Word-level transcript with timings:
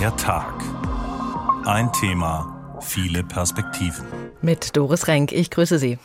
Der 0.00 0.16
Tag. 0.16 0.54
Ein 1.66 1.92
Thema, 1.92 2.78
viele 2.80 3.22
Perspektiven. 3.22 4.06
Mit 4.40 4.74
Doris 4.74 5.08
Renk, 5.08 5.30
ich 5.30 5.50
grüße 5.50 5.78
Sie. 5.78 5.98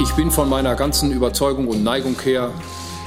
Ich 0.00 0.12
bin 0.14 0.32
von 0.32 0.48
meiner 0.48 0.74
ganzen 0.74 1.12
Überzeugung 1.12 1.68
und 1.68 1.84
Neigung 1.84 2.20
her 2.22 2.50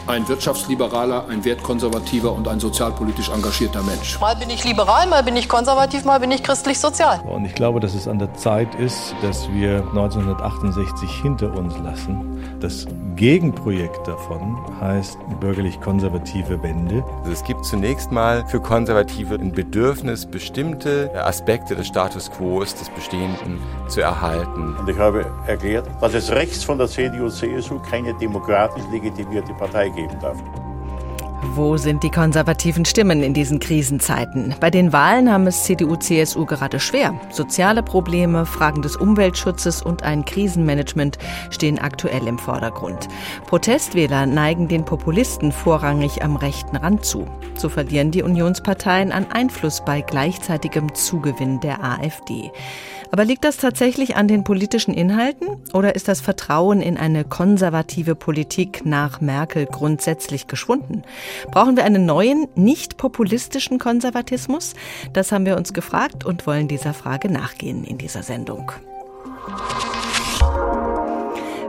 ein 0.08 0.26
wirtschaftsliberaler, 0.30 1.28
ein 1.28 1.44
wertkonservativer 1.44 2.32
und 2.32 2.48
ein 2.48 2.62
sozialpolitisch 2.62 3.28
engagierter 3.28 3.84
Mensch. 3.84 4.18
Mal 4.22 4.38
bin 4.38 4.50
ich 4.50 4.64
liberal, 4.64 5.08
mal 5.08 5.24
bin 5.24 5.36
ich 5.36 5.50
konservativ, 5.50 6.06
mal 6.06 6.22
bin 6.22 6.32
ich 6.32 6.44
christlich-sozial. 6.44 7.20
Und 7.22 7.44
ich 7.44 7.56
glaube, 7.56 7.82
dass 7.82 7.94
es 7.94 8.08
an 8.08 8.20
der 8.20 8.34
Zeit 8.36 8.74
ist, 8.76 9.14
dass 9.22 9.52
wir 9.52 9.80
1968 9.90 11.12
hinter 11.22 11.54
uns 11.54 11.78
lassen. 11.80 12.31
Das 12.60 12.88
Gegenprojekt 13.16 14.08
davon 14.08 14.58
heißt 14.80 15.18
bürgerlich-konservative 15.40 16.62
Wende. 16.62 17.04
Also 17.20 17.32
es 17.32 17.44
gibt 17.44 17.66
zunächst 17.66 18.12
mal 18.12 18.46
für 18.48 18.60
Konservative 18.60 19.36
ein 19.36 19.52
Bedürfnis, 19.52 20.26
bestimmte 20.26 21.12
Aspekte 21.26 21.76
des 21.76 21.88
Status 21.88 22.32
quo, 22.32 22.62
des 22.62 22.90
Bestehenden 22.96 23.60
zu 23.88 24.02
erhalten. 24.02 24.76
Und 24.78 24.90
ich 24.90 24.98
habe 24.98 25.26
erklärt, 25.48 25.88
dass 26.02 26.14
es 26.14 26.32
rechts 26.32 26.64
von 26.64 26.78
der 26.78 26.88
CDU-CSU 26.88 27.80
keine 27.80 28.14
demokratisch 28.16 28.84
legitimierte 28.92 29.54
Partei 29.54 29.90
geben 29.90 30.18
darf. 30.22 30.38
Wo 31.54 31.76
sind 31.76 32.02
die 32.04 32.10
konservativen 32.10 32.86
Stimmen 32.86 33.22
in 33.22 33.34
diesen 33.34 33.60
Krisenzeiten? 33.60 34.56
Bei 34.62 34.70
den 34.70 34.94
Wahlen 34.94 35.30
haben 35.30 35.48
es 35.48 35.64
CDU, 35.66 35.98
CSU 35.98 36.46
gerade 36.46 36.80
schwer. 36.80 37.20
Soziale 37.30 37.84
Probleme, 37.84 38.46
Fragen 38.46 38.82
des 38.82 38.96
Umweltschutzes 38.96 39.82
und 39.82 40.02
ein 40.02 40.24
Krisenmanagement 40.24 41.18
stehen 41.50 41.78
aktuell 41.78 42.26
im 42.26 42.40
Vordergrund. 42.40 43.10
Protestwähler 43.48 44.28
neigen 44.28 44.70
den 44.70 44.86
Populisten 44.86 45.52
vorrangig 45.52 46.24
am 46.24 46.38
rechten 46.38 46.78
Rand 46.78 47.04
zu. 47.04 47.28
So 47.56 47.68
verlieren 47.68 48.12
die 48.12 48.24
Unionsparteien 48.24 49.12
an 49.12 49.30
Einfluss 49.30 49.84
bei 49.84 50.00
gleichzeitigem 50.00 50.96
Zugewinn 50.96 51.60
der 51.60 51.84
AfD. 51.84 52.50
Aber 53.12 53.26
liegt 53.26 53.44
das 53.44 53.58
tatsächlich 53.58 54.16
an 54.16 54.30
den 54.30 54.46
politischen 54.46 54.94
Inhalten 54.94 55.50
oder 55.74 55.96
ist 55.96 56.08
das 56.08 56.22
Vertrauen 56.22 56.82
in 56.82 56.96
eine 56.96 57.26
konservative 57.26 58.16
Politik 58.16 58.86
nach 58.86 59.20
Merkel 59.20 59.66
grundsätzlich 59.66 60.48
geschwunden? 60.48 61.04
Brauchen 61.50 61.76
wir 61.76 61.84
einen 61.84 62.06
neuen, 62.06 62.48
nicht 62.56 62.98
populistischen 62.98 63.80
Konservatismus? 63.80 64.74
Das 65.14 65.32
haben 65.32 65.46
wir 65.46 65.58
uns 65.58 65.74
gefragt 65.74 66.26
und 66.26 66.46
wollen 66.46 66.68
dieser 66.68 66.94
Frage 66.94 67.30
nachgehen 67.32 67.84
in 67.84 67.98
dieser 67.98 68.24
Sendung. 68.24 68.72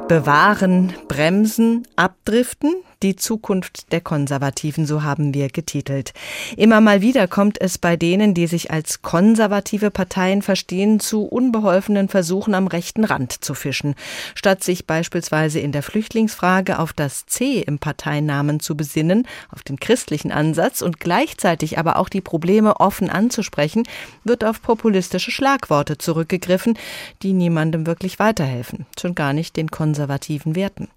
Bewahren, 0.08 0.92
bremsen, 1.08 1.86
abdriften, 1.96 2.74
die 3.02 3.16
Zukunft 3.16 3.92
der 3.92 4.00
Konservativen, 4.00 4.86
so 4.86 5.02
haben 5.02 5.34
wir 5.34 5.48
getitelt. 5.48 6.12
Immer 6.56 6.80
mal 6.80 7.00
wieder 7.00 7.26
kommt 7.28 7.60
es 7.60 7.78
bei 7.78 7.96
denen, 7.96 8.34
die 8.34 8.46
sich 8.46 8.70
als 8.70 9.02
konservative 9.02 9.90
Parteien 9.90 10.42
verstehen, 10.42 11.00
zu 11.00 11.24
unbeholfenen 11.24 12.08
Versuchen 12.08 12.54
am 12.54 12.66
rechten 12.66 13.04
Rand 13.04 13.44
zu 13.44 13.54
fischen. 13.54 13.94
Statt 14.34 14.62
sich 14.62 14.86
beispielsweise 14.86 15.58
in 15.58 15.72
der 15.72 15.82
Flüchtlingsfrage 15.82 16.78
auf 16.78 16.92
das 16.92 17.26
C 17.26 17.60
im 17.60 17.78
Parteinamen 17.78 18.60
zu 18.60 18.76
besinnen, 18.76 19.26
auf 19.50 19.62
den 19.62 19.80
christlichen 19.80 20.30
Ansatz 20.30 20.82
und 20.82 21.00
gleichzeitig 21.00 21.78
aber 21.78 21.96
auch 21.96 22.08
die 22.08 22.20
Probleme 22.20 22.80
offen 22.80 23.10
anzusprechen, 23.10 23.82
wird 24.24 24.44
auf 24.44 24.62
populistische 24.62 25.30
Schlagworte 25.30 25.98
zurückgegriffen, 25.98 26.78
die 27.22 27.32
niemandem 27.32 27.86
wirklich 27.86 28.18
weiterhelfen, 28.18 28.86
schon 28.98 29.14
gar 29.14 29.32
nicht 29.32 29.56
den 29.56 29.70
konservativen 29.70 30.54
Werten. 30.54 30.88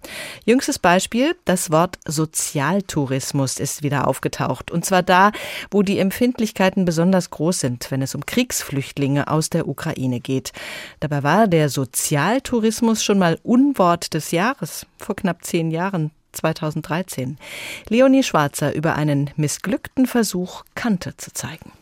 Jüngstes 0.44 0.78
Beispiel, 0.78 1.34
das 1.44 1.70
Wort 1.70 1.95
Sozialtourismus 2.06 3.58
ist 3.58 3.82
wieder 3.82 4.08
aufgetaucht. 4.08 4.70
Und 4.70 4.84
zwar 4.84 5.02
da, 5.02 5.32
wo 5.70 5.82
die 5.82 5.98
Empfindlichkeiten 5.98 6.84
besonders 6.84 7.30
groß 7.30 7.60
sind, 7.60 7.90
wenn 7.90 8.02
es 8.02 8.14
um 8.14 8.24
Kriegsflüchtlinge 8.26 9.28
aus 9.28 9.50
der 9.50 9.68
Ukraine 9.68 10.20
geht. 10.20 10.52
Dabei 11.00 11.22
war 11.22 11.46
der 11.48 11.68
Sozialtourismus 11.68 13.02
schon 13.02 13.18
mal 13.18 13.38
Unwort 13.42 14.14
des 14.14 14.30
Jahres 14.30 14.86
vor 14.98 15.16
knapp 15.16 15.44
zehn 15.44 15.70
Jahren. 15.70 16.10
2013. 16.32 17.38
Leonie 17.88 18.22
Schwarzer 18.22 18.74
über 18.74 18.94
einen 18.94 19.30
missglückten 19.36 20.06
Versuch, 20.06 20.64
Kante 20.74 21.16
zu 21.16 21.32
zeigen. 21.32 21.72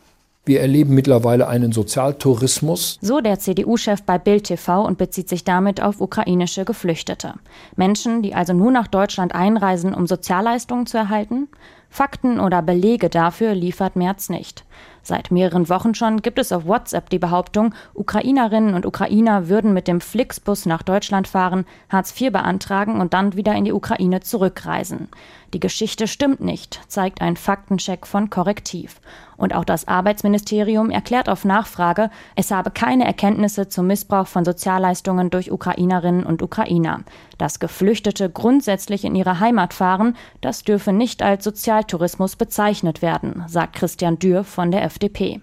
Wir 0.45 0.61
erleben 0.61 0.93
mittlerweile 0.93 1.47
einen 1.47 1.71
Sozialtourismus. 1.71 2.99
So 3.01 3.19
der 3.19 3.39
CDU-Chef 3.39 4.03
bei 4.03 4.19
Bild 4.19 4.43
TV 4.43 4.85
und 4.85 4.99
bezieht 4.99 5.27
sich 5.27 5.43
damit 5.43 5.81
auf 5.81 5.99
ukrainische 5.99 6.65
Geflüchtete. 6.65 7.33
Menschen, 7.75 8.21
die 8.21 8.35
also 8.35 8.53
nur 8.53 8.71
nach 8.71 8.87
Deutschland 8.87 9.33
einreisen, 9.33 9.95
um 9.95 10.05
Sozialleistungen 10.05 10.85
zu 10.85 10.97
erhalten? 10.97 11.47
Fakten 11.89 12.39
oder 12.39 12.61
Belege 12.61 13.09
dafür 13.09 13.55
liefert 13.55 13.95
Merz 13.95 14.29
nicht. 14.29 14.65
Seit 15.07 15.29
mehreren 15.29 15.69
Wochen 15.69 15.93
schon 15.93 16.23
gibt 16.23 16.39
es 16.39 16.51
auf 16.51 16.65
WhatsApp 16.65 17.11
die 17.11 17.19
Behauptung, 17.19 17.75
Ukrainerinnen 17.93 18.73
und 18.73 18.87
Ukrainer 18.87 19.49
würden 19.49 19.71
mit 19.71 19.87
dem 19.87 20.01
Flixbus 20.01 20.65
nach 20.65 20.81
Deutschland 20.81 21.27
fahren, 21.27 21.65
Hartz 21.89 22.19
IV 22.19 22.31
beantragen 22.31 22.99
und 22.99 23.13
dann 23.13 23.35
wieder 23.35 23.53
in 23.53 23.65
die 23.65 23.71
Ukraine 23.71 24.21
zurückreisen. 24.21 25.09
Die 25.53 25.59
Geschichte 25.59 26.07
stimmt 26.07 26.41
nicht, 26.41 26.81
zeigt 26.87 27.21
ein 27.21 27.37
Faktencheck 27.37 28.07
von 28.07 28.31
Korrektiv. 28.31 28.99
Und 29.37 29.53
auch 29.53 29.63
das 29.63 29.87
Arbeitsministerium 29.87 30.89
erklärt 30.89 31.29
auf 31.29 31.45
Nachfrage, 31.45 32.09
es 32.35 32.51
habe 32.51 32.71
keine 32.71 33.05
Erkenntnisse 33.05 33.67
zum 33.67 33.87
Missbrauch 33.87 34.27
von 34.27 34.43
Sozialleistungen 34.43 35.29
durch 35.29 35.51
Ukrainerinnen 35.51 36.25
und 36.25 36.41
Ukrainer. 36.41 37.01
Dass 37.37 37.59
Geflüchtete 37.59 38.29
grundsätzlich 38.29 39.05
in 39.05 39.15
ihre 39.15 39.39
Heimat 39.39 39.73
fahren, 39.73 40.15
das 40.41 40.63
dürfe 40.63 40.93
nicht 40.93 41.21
als 41.21 41.43
Sozialtourismus 41.43 42.35
bezeichnet 42.35 43.01
werden, 43.01 43.43
sagt 43.47 43.75
Christian 43.75 44.19
Dürr 44.19 44.43
von 44.43 44.71
der 44.71 44.83
FDP. 44.83 44.94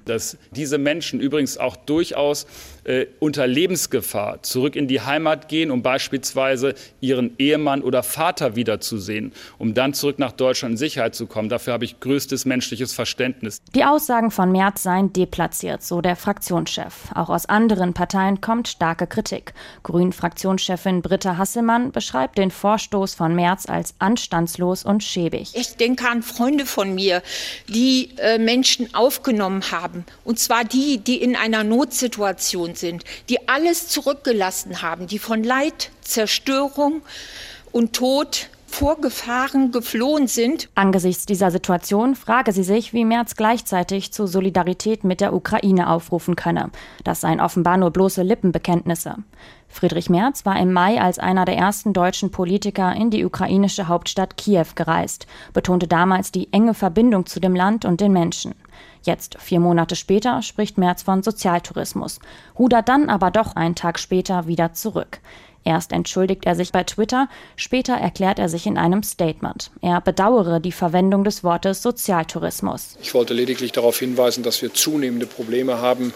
Dass 0.05 0.37
diese 0.51 0.79
Menschen 0.79 1.21
übrigens 1.21 1.59
auch 1.59 1.77
durchaus 1.77 2.47
äh, 2.85 3.07
unter 3.21 3.47
Lebensgefahr 3.47 4.43
zurück 4.43 4.77
in 4.77 4.89
die 4.89 5.01
Heimat 5.01 5.49
gehen, 5.49 5.71
um 5.71 5.83
beispielsweise 5.83 6.75
ihren 7.01 7.35
Ehemann 7.39 7.83
oder 7.83 8.03
Vater 8.03 8.57
wiederzusehen, 8.57 9.33
um 9.59 9.75
dann 9.75 9.95
zurück 9.95 10.19
nach 10.19 10.33
Deutschland 10.33 10.73
in 10.73 10.77
Sicherheit 10.77 11.15
zu 11.15 11.27
kommen. 11.27 11.49
Dafür 11.49 11.75
habe 11.75 11.85
ich 11.85 12.01
größtes 12.01 12.45
menschliches 12.45 12.93
Verständnis. 12.93 13.61
Die 13.75 13.85
Aussagen 13.85 14.31
von 14.31 14.51
Merz 14.51 14.83
seien 14.83 15.13
deplatziert, 15.13 15.83
so 15.83 16.01
der 16.01 16.17
Fraktionschef. 16.17 17.11
Auch 17.15 17.29
aus 17.29 17.47
anderen 17.47 17.95
Parteien 17.95 18.41
kommt 18.41 18.69
starke 18.69 19.07
Kritik. 19.07 19.55
Grünen-Fraktionschefin 19.83 21.03
Britta 21.03 21.37
Hasselmann 21.37 21.93
beschreibt 21.93 22.39
den 22.39 22.51
Vorstoß 22.51 23.15
von 23.15 23.35
Merz 23.35 23.67
als 23.69 23.95
anstandslos 23.99 24.85
und 24.85 25.05
schäbig. 25.05 25.53
Ich 25.55 25.77
denke 25.77 26.09
an 26.09 26.23
Freunde 26.23 26.67
von 26.67 26.95
mir, 26.95 27.23
die 27.69 28.11
äh, 28.19 28.39
Menschen 28.39 28.95
aufgenommen 28.95 29.71
haben. 29.71 30.05
Und 30.25 30.39
zwar 30.39 30.65
die, 30.65 30.99
die 30.99 31.23
in 31.23 31.37
einer 31.37 31.65
Notsituation 31.65 32.72
sind, 32.77 33.05
die 33.29 33.49
alles 33.49 33.89
zurückgelassen 33.89 34.83
haben, 34.83 35.07
die 35.07 35.19
von 35.19 35.43
Leid, 35.43 35.91
Zerstörung 36.03 37.03
und 37.73 37.95
Tod 37.95 38.49
vor 38.73 39.01
Gefahren 39.01 39.71
geflohen 39.71 40.27
sind. 40.27 40.69
Angesichts 40.75 41.27
dieser 41.27 41.51
Situation 41.51 42.15
frage 42.17 42.53
sie 42.53 42.63
sich, 42.63 42.93
wie 42.93 43.05
Merz 43.05 43.37
gleichzeitig 43.37 44.13
zu 44.13 44.27
Solidarität 44.27 45.05
mit 45.05 45.21
der 45.21 45.35
Ukraine 45.35 45.91
aufrufen 45.91 46.37
könne. 46.37 46.71
Das 47.05 47.21
seien 47.21 47.41
offenbar 47.41 47.77
nur 47.77 47.91
bloße 47.91 48.23
Lippenbekenntnisse. 48.23 49.17
Friedrich 49.73 50.11
Merz 50.11 50.45
war 50.45 50.61
im 50.61 50.71
Mai 50.73 51.01
als 51.01 51.19
einer 51.19 51.47
der 51.47 51.57
ersten 51.57 51.95
deutschen 51.95 52.31
Politiker 52.31 52.95
in 52.95 53.11
die 53.11 53.25
ukrainische 53.25 53.89
Hauptstadt 53.89 54.37
Kiew 54.37 54.67
gereist, 54.75 55.27
betonte 55.55 55.89
damals 55.89 56.31
die 56.31 56.53
enge 56.53 56.75
Verbindung 56.75 57.25
zu 57.25 57.41
dem 57.41 57.57
Land 57.57 57.87
und 57.87 58.01
den 58.03 58.13
Menschen. 58.13 58.55
Jetzt, 59.03 59.39
vier 59.41 59.61
Monate 59.61 59.97
später, 59.97 60.43
spricht 60.43 60.77
Merz 60.77 61.03
von 61.03 61.23
Sozialtourismus, 61.23 62.21
rudert 62.59 62.89
dann 62.89 63.09
aber 63.09 63.31
doch 63.31 63.57
einen 63.57 63.75
Tag 63.75 63.99
später 63.99 64.47
wieder 64.47 64.75
zurück. 64.75 65.21
Erst 65.65 65.93
entschuldigt 65.93 66.45
er 66.45 66.55
sich 66.55 66.73
bei 66.73 66.85
Twitter, 66.85 67.29
später 67.57 67.95
erklärt 67.95 68.39
er 68.39 68.49
sich 68.49 68.67
in 68.67 68.77
einem 68.77 69.03
Statement. 69.03 69.71
Er 69.81 70.01
bedauere 70.01 70.61
die 70.61 70.73
Verwendung 70.73 71.25
des 71.25 71.45
Wortes 71.45 71.83
Sozialtourismus. 71.83 72.99
Ich 73.01 73.15
wollte 73.15 73.33
lediglich 73.33 73.73
darauf 73.73 73.99
hinweisen, 73.99 74.43
dass 74.43 74.61
wir 74.61 74.75
zunehmende 74.75 75.27
Probleme 75.27 75.81
haben 75.81 76.13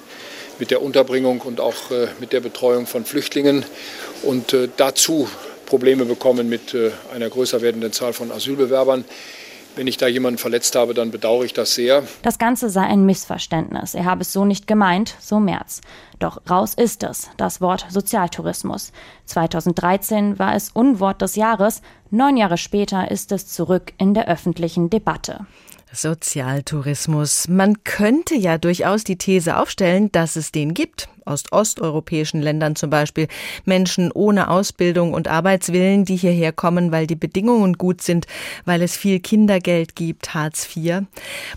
mit 0.58 0.70
der 0.70 0.82
Unterbringung 0.82 1.40
und 1.40 1.60
auch 1.60 1.90
äh, 1.90 2.08
mit 2.20 2.32
der 2.32 2.40
Betreuung 2.40 2.86
von 2.86 3.04
Flüchtlingen 3.04 3.64
und 4.22 4.52
äh, 4.52 4.68
dazu 4.76 5.28
Probleme 5.66 6.04
bekommen 6.04 6.48
mit 6.48 6.74
äh, 6.74 6.92
einer 7.14 7.28
größer 7.28 7.60
werdenden 7.60 7.92
Zahl 7.92 8.12
von 8.12 8.30
Asylbewerbern. 8.30 9.04
Wenn 9.74 9.86
ich 9.86 9.98
da 9.98 10.06
jemanden 10.06 10.38
verletzt 10.38 10.74
habe, 10.74 10.94
dann 10.94 11.10
bedauere 11.10 11.44
ich 11.44 11.52
das 11.52 11.74
sehr. 11.74 12.02
Das 12.22 12.38
Ganze 12.38 12.70
sei 12.70 12.84
ein 12.84 13.04
Missverständnis. 13.04 13.94
Er 13.94 14.06
habe 14.06 14.22
es 14.22 14.32
so 14.32 14.46
nicht 14.46 14.66
gemeint, 14.66 15.14
so 15.20 15.38
Merz. 15.38 15.82
Doch 16.18 16.40
raus 16.48 16.72
ist 16.74 17.02
es, 17.02 17.28
das 17.36 17.60
Wort 17.60 17.84
Sozialtourismus. 17.90 18.92
2013 19.26 20.38
war 20.38 20.54
es 20.54 20.70
Unwort 20.70 21.20
des 21.20 21.36
Jahres, 21.36 21.82
neun 22.10 22.38
Jahre 22.38 22.56
später 22.56 23.10
ist 23.10 23.32
es 23.32 23.48
zurück 23.48 23.92
in 23.98 24.14
der 24.14 24.28
öffentlichen 24.28 24.88
Debatte. 24.88 25.46
Sozialtourismus. 25.96 27.48
Man 27.48 27.82
könnte 27.84 28.34
ja 28.34 28.58
durchaus 28.58 29.04
die 29.04 29.16
These 29.16 29.56
aufstellen, 29.56 30.12
dass 30.12 30.36
es 30.36 30.52
den 30.52 30.74
gibt 30.74 31.08
aus 31.26 31.44
osteuropäischen 31.50 32.40
Ländern 32.40 32.76
zum 32.76 32.90
Beispiel, 32.90 33.28
Menschen 33.64 34.10
ohne 34.12 34.48
Ausbildung 34.48 35.12
und 35.12 35.28
Arbeitswillen, 35.28 36.04
die 36.04 36.16
hierher 36.16 36.52
kommen, 36.52 36.92
weil 36.92 37.06
die 37.06 37.16
Bedingungen 37.16 37.74
gut 37.74 38.00
sind, 38.00 38.26
weil 38.64 38.82
es 38.82 38.96
viel 38.96 39.20
Kindergeld 39.20 39.96
gibt, 39.96 40.34
Hartz 40.34 40.68
IV. 40.74 41.02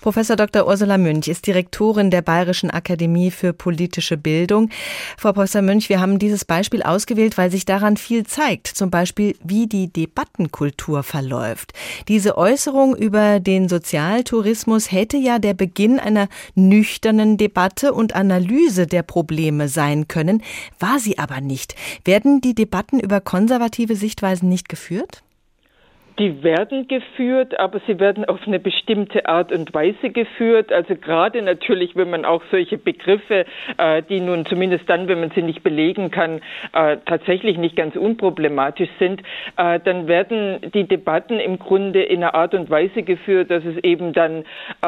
Professor 0.01 0.35
Dr. 0.35 0.67
Ursula 0.67 0.97
Münch 0.97 1.27
ist 1.27 1.47
Direktorin 1.47 2.11
der 2.11 2.21
Bayerischen 2.21 2.71
Akademie 2.71 3.31
für 3.31 3.53
politische 3.53 4.17
Bildung. 4.17 4.69
Frau 5.17 5.33
Professor 5.33 5.61
Münch, 5.61 5.89
wir 5.89 6.01
haben 6.01 6.19
dieses 6.19 6.45
Beispiel 6.45 6.83
ausgewählt, 6.83 7.37
weil 7.37 7.51
sich 7.51 7.65
daran 7.65 7.97
viel 7.97 8.25
zeigt, 8.25 8.67
zum 8.67 8.89
Beispiel 8.89 9.35
wie 9.43 9.67
die 9.67 9.91
Debattenkultur 9.91 11.03
verläuft. 11.03 11.73
Diese 12.07 12.37
Äußerung 12.37 12.95
über 12.95 13.39
den 13.39 13.69
Sozialtourismus 13.69 14.91
hätte 14.91 15.17
ja 15.17 15.39
der 15.39 15.53
Beginn 15.53 15.99
einer 15.99 16.27
nüchternen 16.55 17.37
Debatte 17.37 17.93
und 17.93 18.15
Analyse 18.15 18.87
der 18.87 19.03
Probleme 19.03 19.58
sein 19.67 20.07
können, 20.07 20.41
war 20.79 20.99
sie 20.99 21.19
aber 21.19 21.41
nicht. 21.41 21.75
Werden 22.05 22.41
die 22.41 22.55
Debatten 22.55 22.99
über 22.99 23.21
konservative 23.21 23.95
Sichtweisen 23.95 24.49
nicht 24.49 24.69
geführt? 24.69 25.23
Die 26.19 26.43
werden 26.43 26.89
geführt, 26.89 27.57
aber 27.57 27.79
sie 27.87 27.97
werden 27.97 28.25
auf 28.25 28.45
eine 28.45 28.59
bestimmte 28.59 29.25
Art 29.27 29.53
und 29.53 29.73
Weise 29.73 30.09
geführt. 30.09 30.73
Also 30.73 30.95
gerade 30.95 31.41
natürlich, 31.41 31.95
wenn 31.95 32.09
man 32.09 32.25
auch 32.25 32.43
solche 32.51 32.77
Begriffe, 32.77 33.45
äh, 33.77 34.03
die 34.09 34.19
nun 34.19 34.45
zumindest 34.45 34.89
dann, 34.89 35.07
wenn 35.07 35.21
man 35.21 35.31
sie 35.31 35.41
nicht 35.41 35.63
belegen 35.63 36.11
kann, 36.11 36.41
äh, 36.73 36.97
tatsächlich 37.05 37.57
nicht 37.57 37.77
ganz 37.77 37.95
unproblematisch 37.95 38.89
sind, 38.99 39.21
äh, 39.55 39.79
dann 39.79 40.09
werden 40.09 40.59
die 40.73 40.83
Debatten 40.83 41.39
im 41.39 41.57
Grunde 41.57 42.03
in 42.03 42.21
einer 42.21 42.35
Art 42.35 42.53
und 42.53 42.69
Weise 42.69 43.03
geführt, 43.03 43.49
dass 43.49 43.63
es 43.63 43.77
eben 43.85 44.11
dann, 44.11 44.43
äh, 44.81 44.87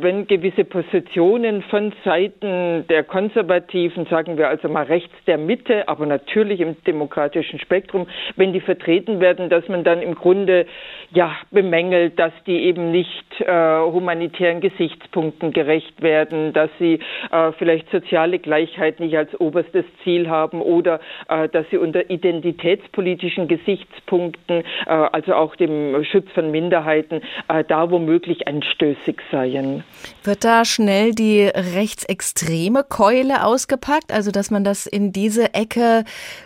wenn 0.00 0.26
gewisse 0.26 0.64
Positionen 0.64 1.60
von 1.62 1.92
Seiten 2.06 2.86
der 2.88 3.04
Konservativen, 3.04 4.06
sagen 4.06 4.38
wir 4.38 4.48
also 4.48 4.70
mal 4.70 4.84
rechts 4.84 5.14
der 5.26 5.36
Mitte, 5.36 5.88
aber 5.88 6.06
natürlich 6.06 6.60
im 6.60 6.82
demokratischen 6.84 7.58
Spektrum, 7.58 8.06
wenn 8.36 8.54
die 8.54 8.60
vertreten 8.60 9.20
werden, 9.20 9.50
dass 9.50 9.68
man 9.68 9.84
dann 9.84 10.00
im 10.00 10.14
Grunde 10.14 10.64
ja, 11.12 11.36
bemängelt, 11.50 12.18
dass 12.18 12.32
die 12.46 12.60
eben 12.60 12.92
nicht 12.92 13.40
äh, 13.40 13.80
humanitären 13.80 14.60
Gesichtspunkten 14.60 15.52
gerecht 15.52 16.00
werden, 16.02 16.52
dass 16.52 16.70
sie 16.78 17.00
äh, 17.32 17.52
vielleicht 17.58 17.90
soziale 17.90 18.38
Gleichheit 18.38 19.00
nicht 19.00 19.16
als 19.16 19.28
oberstes 19.40 19.84
Ziel 20.04 20.28
haben 20.28 20.62
oder 20.62 21.00
äh, 21.28 21.48
dass 21.48 21.66
sie 21.70 21.78
unter 21.78 22.10
identitätspolitischen 22.10 23.48
Gesichtspunkten, 23.48 24.62
äh, 24.86 24.90
also 24.90 25.34
auch 25.34 25.56
dem 25.56 26.04
Schutz 26.04 26.30
von 26.32 26.50
Minderheiten, 26.52 27.22
äh, 27.48 27.64
da 27.66 27.90
womöglich 27.90 28.46
anstößig 28.46 29.16
seien. 29.32 29.82
Wird 30.22 30.44
da 30.44 30.64
schnell 30.64 31.12
die 31.12 31.42
rechtsextreme 31.42 32.84
Keule 32.88 33.44
ausgepackt, 33.44 34.12
also 34.12 34.30
dass 34.30 34.50
man 34.52 34.62
das 34.62 34.86
in 34.86 35.12
diese 35.12 35.54
Ecke 35.54 36.04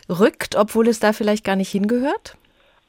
rückt, 0.09 0.57
obwohl 0.57 0.89
es 0.89 1.01
da 1.01 1.13
vielleicht 1.13 1.45
gar 1.45 1.57
nicht 1.57 1.71
hingehört? 1.71 2.37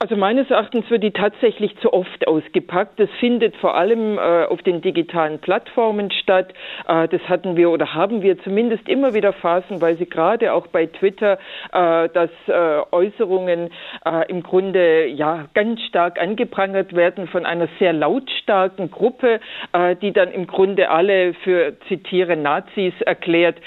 Also 0.06 0.18
meines 0.18 0.52
Erachtens 0.52 0.88
wird 0.92 1.02
die 1.02 1.10
tatsächlich 1.10 1.76
zu 1.80 1.92
oft 1.92 2.28
ausgepackt. 2.28 3.00
Das 3.00 3.10
findet 3.20 3.56
vor 3.56 3.74
allem 3.74 4.20
äh, 4.20 4.44
auf 4.46 4.62
den 4.62 4.80
digitalen 4.84 5.40
Plattformen 5.40 6.12
statt. 6.12 6.54
Äh, 6.88 7.08
das 7.08 7.22
hatten 7.28 7.58
wir 7.58 7.72
oder 7.72 7.96
haben 7.96 8.22
wir 8.22 8.38
zumindest 8.44 8.88
immer 8.88 9.16
wieder 9.16 9.34
phasenweise, 9.34 10.06
gerade 10.06 10.54
auch 10.54 10.68
bei 10.68 10.86
Twitter, 10.86 11.40
äh, 11.74 12.08
dass 12.10 12.30
äh, 12.46 12.82
Äußerungen 12.92 13.72
äh, 14.06 14.30
im 14.30 14.44
Grunde 14.44 15.08
ja 15.08 15.46
ganz 15.56 15.82
stark 15.82 16.22
angeprangert 16.22 16.96
werden 16.96 17.28
von 17.28 17.44
einer 17.48 17.68
sehr 17.80 17.92
lautstarken 17.92 18.92
Gruppe, 18.92 19.40
äh, 19.74 19.96
die 19.96 20.14
dann 20.14 20.32
im 20.32 20.46
Grunde 20.46 20.92
alle 20.92 21.34
für 21.34 21.80
zitiere 21.88 22.38
Nazis 22.38 22.94
erklärt, 23.02 23.58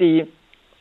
die 0.00 0.26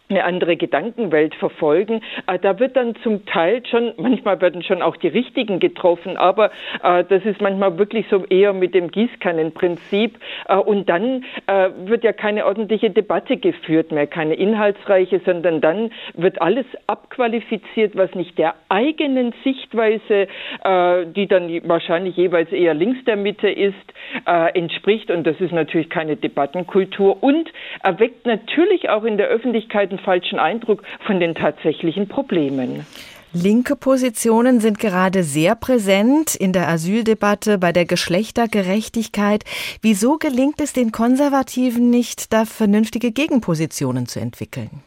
eine 0.10 0.24
andere 0.24 0.56
Gedankenwelt 0.56 1.36
verfolgen. 1.36 2.02
Äh, 2.28 2.40
da 2.40 2.60
wird 2.60 2.76
dann 2.76 2.96
zum 2.98 3.26
Teil 3.26 3.66
schon, 3.66 3.94
manchmal 3.98 4.40
werden 4.42 4.62
schon 4.62 4.82
auch 4.82 4.98
die 4.98 5.08
Richtigen 5.08 5.60
getroffen, 5.60 6.18
aber 6.18 6.52
äh, 6.84 7.04
das 7.04 7.26
ist 7.26 7.42
manchmal 7.42 7.78
wirklich 7.78 8.06
so 8.10 8.24
eher 8.26 8.54
mit 8.54 8.76
dem 8.76 8.92
Gießkannenprinzip. 8.92 10.20
Äh, 10.48 10.56
und 10.56 10.90
dann 10.90 11.24
wird 11.86 12.04
ja 12.04 12.14
keine 12.14 12.46
ordentliche 12.46 12.90
Debatte 12.90 13.38
geführt 13.38 13.92
mehr, 13.92 14.08
keine 14.08 14.36
inhaltsreiche, 14.36 15.22
sondern 15.26 15.62
dann 15.62 15.92
wird 16.14 16.42
alles 16.42 16.66
abqualifiziert, 16.88 17.96
was 17.96 18.14
nicht 18.16 18.38
der 18.38 18.56
eigenen 18.70 19.34
Sichtweise, 19.44 20.28
die 21.16 21.28
dann 21.28 21.50
wahrscheinlich 21.68 22.18
jeweils 22.18 22.52
eher 22.52 22.74
links 22.74 23.04
der 23.06 23.16
Mitte 23.16 23.50
ist, 23.50 23.76
entspricht. 24.26 25.12
Und 25.12 25.26
das 25.26 25.40
ist 25.40 25.52
natürlich 25.52 25.90
keine 25.90 26.16
Debattenkultur 26.16 27.22
und 27.22 27.52
erweckt 27.84 28.26
natürlich 28.26 28.90
auch 28.90 29.04
in 29.04 29.18
der 29.18 29.28
Öffentlichkeit 29.28 29.92
einen 29.96 30.00
falschen 30.04 30.40
Eindruck 30.40 30.84
von 31.06 31.20
den 31.20 31.36
tatsächlichen 31.36 32.08
Problemen. 32.08 32.86
Linke 33.34 33.76
Positionen 33.76 34.62
sind 34.62 34.80
gerade 34.80 35.24
sehr 35.24 35.56
präsent 35.56 36.36
in 36.36 36.54
der 36.54 36.70
Asyldebatte, 36.70 37.58
bei 37.58 37.74
der 37.74 37.84
Geschlechtergerechtigkeit. 37.86 39.44
Wieso 39.82 40.18
gelingt 40.18 40.62
es 40.62 40.72
den 40.72 40.94
Konservativen 40.94 41.90
nicht, 41.90 42.32
da 42.32 42.46
vernünftige 42.46 43.12
Gegenpositionen 43.12 44.06
zu 44.08 44.22
entwickeln? 44.22 44.84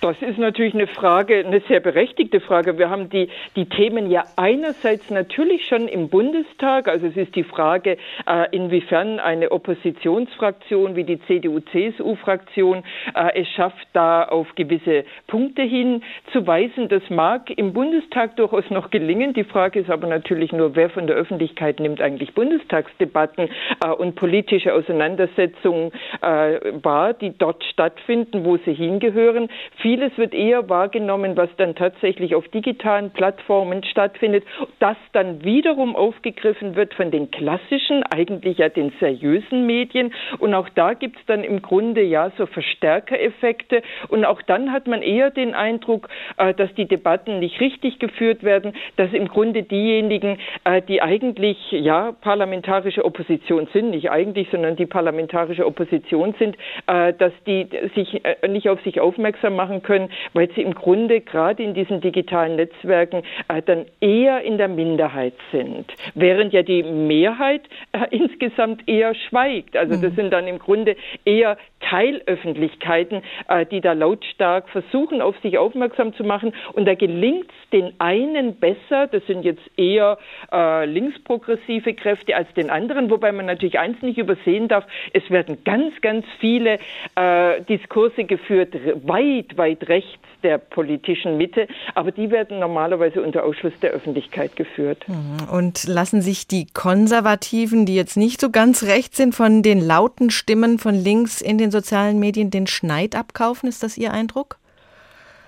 Das 0.00 0.16
ist 0.22 0.38
natürlich 0.38 0.74
eine 0.74 0.86
Frage, 0.86 1.44
eine 1.44 1.60
sehr 1.66 1.80
berechtigte 1.80 2.38
Frage. 2.40 2.78
Wir 2.78 2.88
haben 2.88 3.10
die, 3.10 3.28
die 3.56 3.68
Themen 3.68 4.10
ja 4.10 4.24
einerseits 4.36 5.10
natürlich 5.10 5.66
schon 5.66 5.88
im 5.88 6.08
Bundestag. 6.08 6.86
Also 6.86 7.06
es 7.06 7.16
ist 7.16 7.34
die 7.34 7.42
Frage, 7.42 7.96
äh, 8.26 8.46
inwiefern 8.52 9.18
eine 9.18 9.50
Oppositionsfraktion 9.50 10.94
wie 10.94 11.02
die 11.02 11.20
CDU-CSU-Fraktion 11.22 12.84
äh, 13.14 13.40
es 13.40 13.48
schafft, 13.48 13.88
da 13.92 14.22
auf 14.22 14.54
gewisse 14.54 15.04
Punkte 15.26 15.62
hinzuweisen. 15.62 16.88
Das 16.88 17.02
mag 17.10 17.50
im 17.50 17.72
Bundestag 17.72 18.36
durchaus 18.36 18.70
noch 18.70 18.90
gelingen. 18.90 19.34
Die 19.34 19.44
Frage 19.44 19.80
ist 19.80 19.90
aber 19.90 20.06
natürlich 20.06 20.52
nur, 20.52 20.76
wer 20.76 20.90
von 20.90 21.08
der 21.08 21.16
Öffentlichkeit 21.16 21.80
nimmt 21.80 22.00
eigentlich 22.00 22.34
Bundestagsdebatten 22.34 23.48
äh, 23.84 23.88
und 23.88 24.14
politische 24.14 24.74
Auseinandersetzungen 24.74 25.90
wahr, 26.20 27.14
die 27.14 27.36
dort 27.36 27.64
stattfinden, 27.64 28.44
wo 28.44 28.56
sie 28.58 28.72
hingehören. 28.72 29.48
Vieles 29.88 30.18
wird 30.18 30.34
eher 30.34 30.68
wahrgenommen, 30.68 31.34
was 31.38 31.48
dann 31.56 31.74
tatsächlich 31.74 32.34
auf 32.34 32.46
digitalen 32.48 33.08
Plattformen 33.10 33.82
stattfindet, 33.84 34.44
das 34.80 34.98
dann 35.14 35.42
wiederum 35.44 35.96
aufgegriffen 35.96 36.76
wird 36.76 36.92
von 36.92 37.10
den 37.10 37.30
klassischen, 37.30 38.02
eigentlich 38.02 38.58
ja 38.58 38.68
den 38.68 38.92
seriösen 39.00 39.64
Medien. 39.66 40.12
Und 40.40 40.52
auch 40.52 40.68
da 40.68 40.92
gibt 40.92 41.16
es 41.18 41.24
dann 41.24 41.42
im 41.42 41.62
Grunde 41.62 42.02
ja 42.02 42.30
so 42.36 42.44
Verstärkereffekte. 42.44 43.80
Und 44.08 44.26
auch 44.26 44.42
dann 44.42 44.72
hat 44.72 44.88
man 44.88 45.00
eher 45.00 45.30
den 45.30 45.54
Eindruck, 45.54 46.10
äh, 46.36 46.52
dass 46.52 46.68
die 46.74 46.84
Debatten 46.84 47.38
nicht 47.38 47.58
richtig 47.58 47.98
geführt 47.98 48.42
werden, 48.42 48.74
dass 48.96 49.10
im 49.14 49.26
Grunde 49.26 49.62
diejenigen, 49.62 50.38
äh, 50.64 50.82
die 50.82 51.00
eigentlich 51.00 51.56
ja 51.70 52.12
parlamentarische 52.20 53.06
Opposition 53.06 53.68
sind, 53.72 53.92
nicht 53.92 54.10
eigentlich, 54.10 54.48
sondern 54.50 54.76
die 54.76 54.84
parlamentarische 54.84 55.64
Opposition 55.64 56.34
sind, 56.38 56.58
äh, 56.86 57.14
dass 57.14 57.32
die 57.46 57.66
sich 57.94 58.20
nicht 58.46 58.68
auf 58.68 58.82
sich 58.82 59.00
aufmerksam 59.00 59.56
machen 59.56 59.77
machen 59.78 59.82
können, 59.82 60.10
weil 60.32 60.50
sie 60.54 60.62
im 60.62 60.74
Grunde 60.74 61.20
gerade 61.20 61.62
in 61.62 61.74
diesen 61.74 62.00
digitalen 62.00 62.56
Netzwerken 62.56 63.22
äh, 63.48 63.62
dann 63.62 63.86
eher 64.00 64.42
in 64.42 64.58
der 64.58 64.68
Minderheit 64.68 65.34
sind, 65.52 65.86
während 66.14 66.52
ja 66.52 66.62
die 66.62 66.82
Mehrheit 66.82 67.62
äh, 67.92 68.06
insgesamt 68.10 68.88
eher 68.88 69.14
schweigt. 69.14 69.76
Also 69.76 69.94
das 69.94 70.12
mhm. 70.12 70.16
sind 70.16 70.32
dann 70.32 70.46
im 70.46 70.58
Grunde 70.58 70.96
eher 71.24 71.56
Teilöffentlichkeiten, 71.80 73.22
äh, 73.48 73.66
die 73.66 73.80
da 73.80 73.92
lautstark 73.92 74.68
versuchen, 74.68 75.22
auf 75.22 75.36
sich 75.42 75.58
aufmerksam 75.58 76.14
zu 76.14 76.24
machen. 76.24 76.52
Und 76.72 76.86
da 76.86 76.94
gelingt 76.94 77.46
es 77.46 77.70
den 77.70 77.92
einen 77.98 78.56
besser, 78.56 79.06
das 79.06 79.24
sind 79.26 79.44
jetzt 79.44 79.62
eher 79.76 80.18
äh, 80.52 80.84
linksprogressive 80.86 81.94
Kräfte 81.94 82.36
als 82.36 82.52
den 82.54 82.70
anderen, 82.70 83.10
wobei 83.10 83.32
man 83.32 83.46
natürlich 83.46 83.78
eins 83.78 84.00
nicht 84.02 84.18
übersehen 84.18 84.68
darf, 84.68 84.86
es 85.12 85.30
werden 85.30 85.58
ganz, 85.64 86.00
ganz 86.00 86.26
viele 86.40 86.78
äh, 87.14 87.62
Diskurse 87.68 88.24
geführt, 88.24 88.74
weit, 89.06 89.56
weit 89.56 89.67
rechts 89.88 90.18
der 90.42 90.58
politischen 90.58 91.36
Mitte, 91.36 91.66
aber 91.94 92.12
die 92.12 92.30
werden 92.30 92.60
normalerweise 92.60 93.22
unter 93.22 93.44
Ausschluss 93.44 93.72
der 93.82 93.90
Öffentlichkeit 93.90 94.56
geführt. 94.56 95.04
Mhm. 95.08 95.48
Und 95.50 95.86
lassen 95.86 96.22
sich 96.22 96.46
die 96.46 96.66
Konservativen, 96.72 97.86
die 97.86 97.94
jetzt 97.94 98.16
nicht 98.16 98.40
so 98.40 98.50
ganz 98.50 98.84
rechts 98.84 99.16
sind, 99.16 99.34
von 99.34 99.62
den 99.62 99.80
lauten 99.80 100.30
Stimmen 100.30 100.78
von 100.78 100.94
links 100.94 101.40
in 101.40 101.58
den 101.58 101.70
sozialen 101.70 102.18
Medien 102.18 102.50
den 102.50 102.66
Schneid 102.66 103.16
abkaufen? 103.16 103.68
Ist 103.68 103.82
das 103.82 103.98
Ihr 103.98 104.12
Eindruck? 104.12 104.57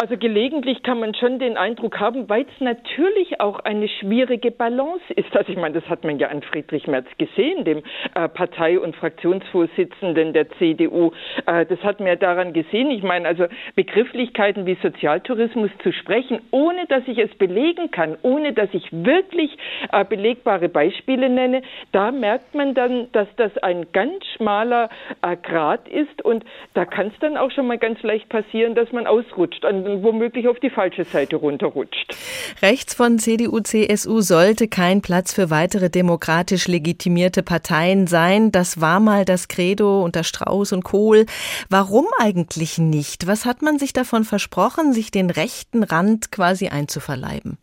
Also 0.00 0.16
gelegentlich 0.16 0.82
kann 0.82 0.98
man 0.98 1.12
schon 1.14 1.38
den 1.38 1.58
Eindruck 1.58 2.00
haben, 2.00 2.26
weil 2.30 2.46
es 2.46 2.60
natürlich 2.60 3.38
auch 3.38 3.58
eine 3.58 3.86
schwierige 3.86 4.50
Balance 4.50 5.04
ist. 5.14 5.36
Also 5.36 5.52
ich 5.52 5.58
meine, 5.58 5.78
das 5.78 5.86
hat 5.90 6.04
man 6.04 6.18
ja 6.18 6.28
an 6.28 6.40
Friedrich 6.40 6.86
Merz 6.86 7.06
gesehen, 7.18 7.66
dem 7.66 7.82
äh, 8.14 8.26
Partei- 8.30 8.80
und 8.80 8.96
Fraktionsvorsitzenden 8.96 10.32
der 10.32 10.48
CDU. 10.52 11.12
Äh, 11.44 11.66
das 11.66 11.80
hat 11.80 11.98
man 12.00 12.08
ja 12.08 12.16
daran 12.16 12.54
gesehen. 12.54 12.90
Ich 12.90 13.02
meine, 13.02 13.28
also 13.28 13.44
Begrifflichkeiten 13.74 14.64
wie 14.64 14.78
Sozialtourismus 14.80 15.70
zu 15.82 15.92
sprechen, 15.92 16.40
ohne 16.50 16.86
dass 16.86 17.02
ich 17.06 17.18
es 17.18 17.34
belegen 17.34 17.90
kann, 17.90 18.16
ohne 18.22 18.54
dass 18.54 18.72
ich 18.72 18.90
wirklich 18.90 19.54
äh, 19.92 20.02
belegbare 20.06 20.70
Beispiele 20.70 21.28
nenne, 21.28 21.60
da 21.92 22.10
merkt 22.10 22.54
man 22.54 22.72
dann, 22.72 23.12
dass 23.12 23.28
das 23.36 23.54
ein 23.58 23.84
ganz 23.92 24.24
schmaler 24.34 24.88
äh, 25.20 25.36
Grad 25.36 25.86
ist 25.88 26.24
und 26.24 26.42
da 26.72 26.86
kann 26.86 27.08
es 27.08 27.18
dann 27.20 27.36
auch 27.36 27.50
schon 27.50 27.66
mal 27.66 27.76
ganz 27.76 28.02
leicht 28.02 28.30
passieren, 28.30 28.74
dass 28.74 28.90
man 28.92 29.06
ausrutscht. 29.06 29.62
An 29.66 29.89
womöglich 30.02 30.48
auf 30.48 30.58
die 30.60 30.70
falsche 30.70 31.04
Seite 31.04 31.36
runterrutscht. 31.36 32.14
Rechts 32.62 32.94
von 32.94 33.18
CDU, 33.18 33.60
CSU 33.60 34.20
sollte 34.20 34.68
kein 34.68 35.02
Platz 35.02 35.32
für 35.32 35.50
weitere 35.50 35.90
demokratisch 35.90 36.68
legitimierte 36.68 37.42
Parteien 37.42 38.06
sein. 38.06 38.52
Das 38.52 38.80
war 38.80 39.00
mal 39.00 39.24
das 39.24 39.48
Credo 39.48 40.02
unter 40.02 40.24
Strauß 40.24 40.72
und 40.72 40.84
Kohl. 40.84 41.26
Warum 41.68 42.06
eigentlich 42.18 42.78
nicht? 42.78 43.26
Was 43.26 43.44
hat 43.44 43.62
man 43.62 43.78
sich 43.78 43.92
davon 43.92 44.24
versprochen, 44.24 44.92
sich 44.92 45.10
den 45.10 45.30
rechten 45.30 45.82
Rand 45.82 46.32
quasi 46.32 46.68
einzuverleiben? 46.68 47.58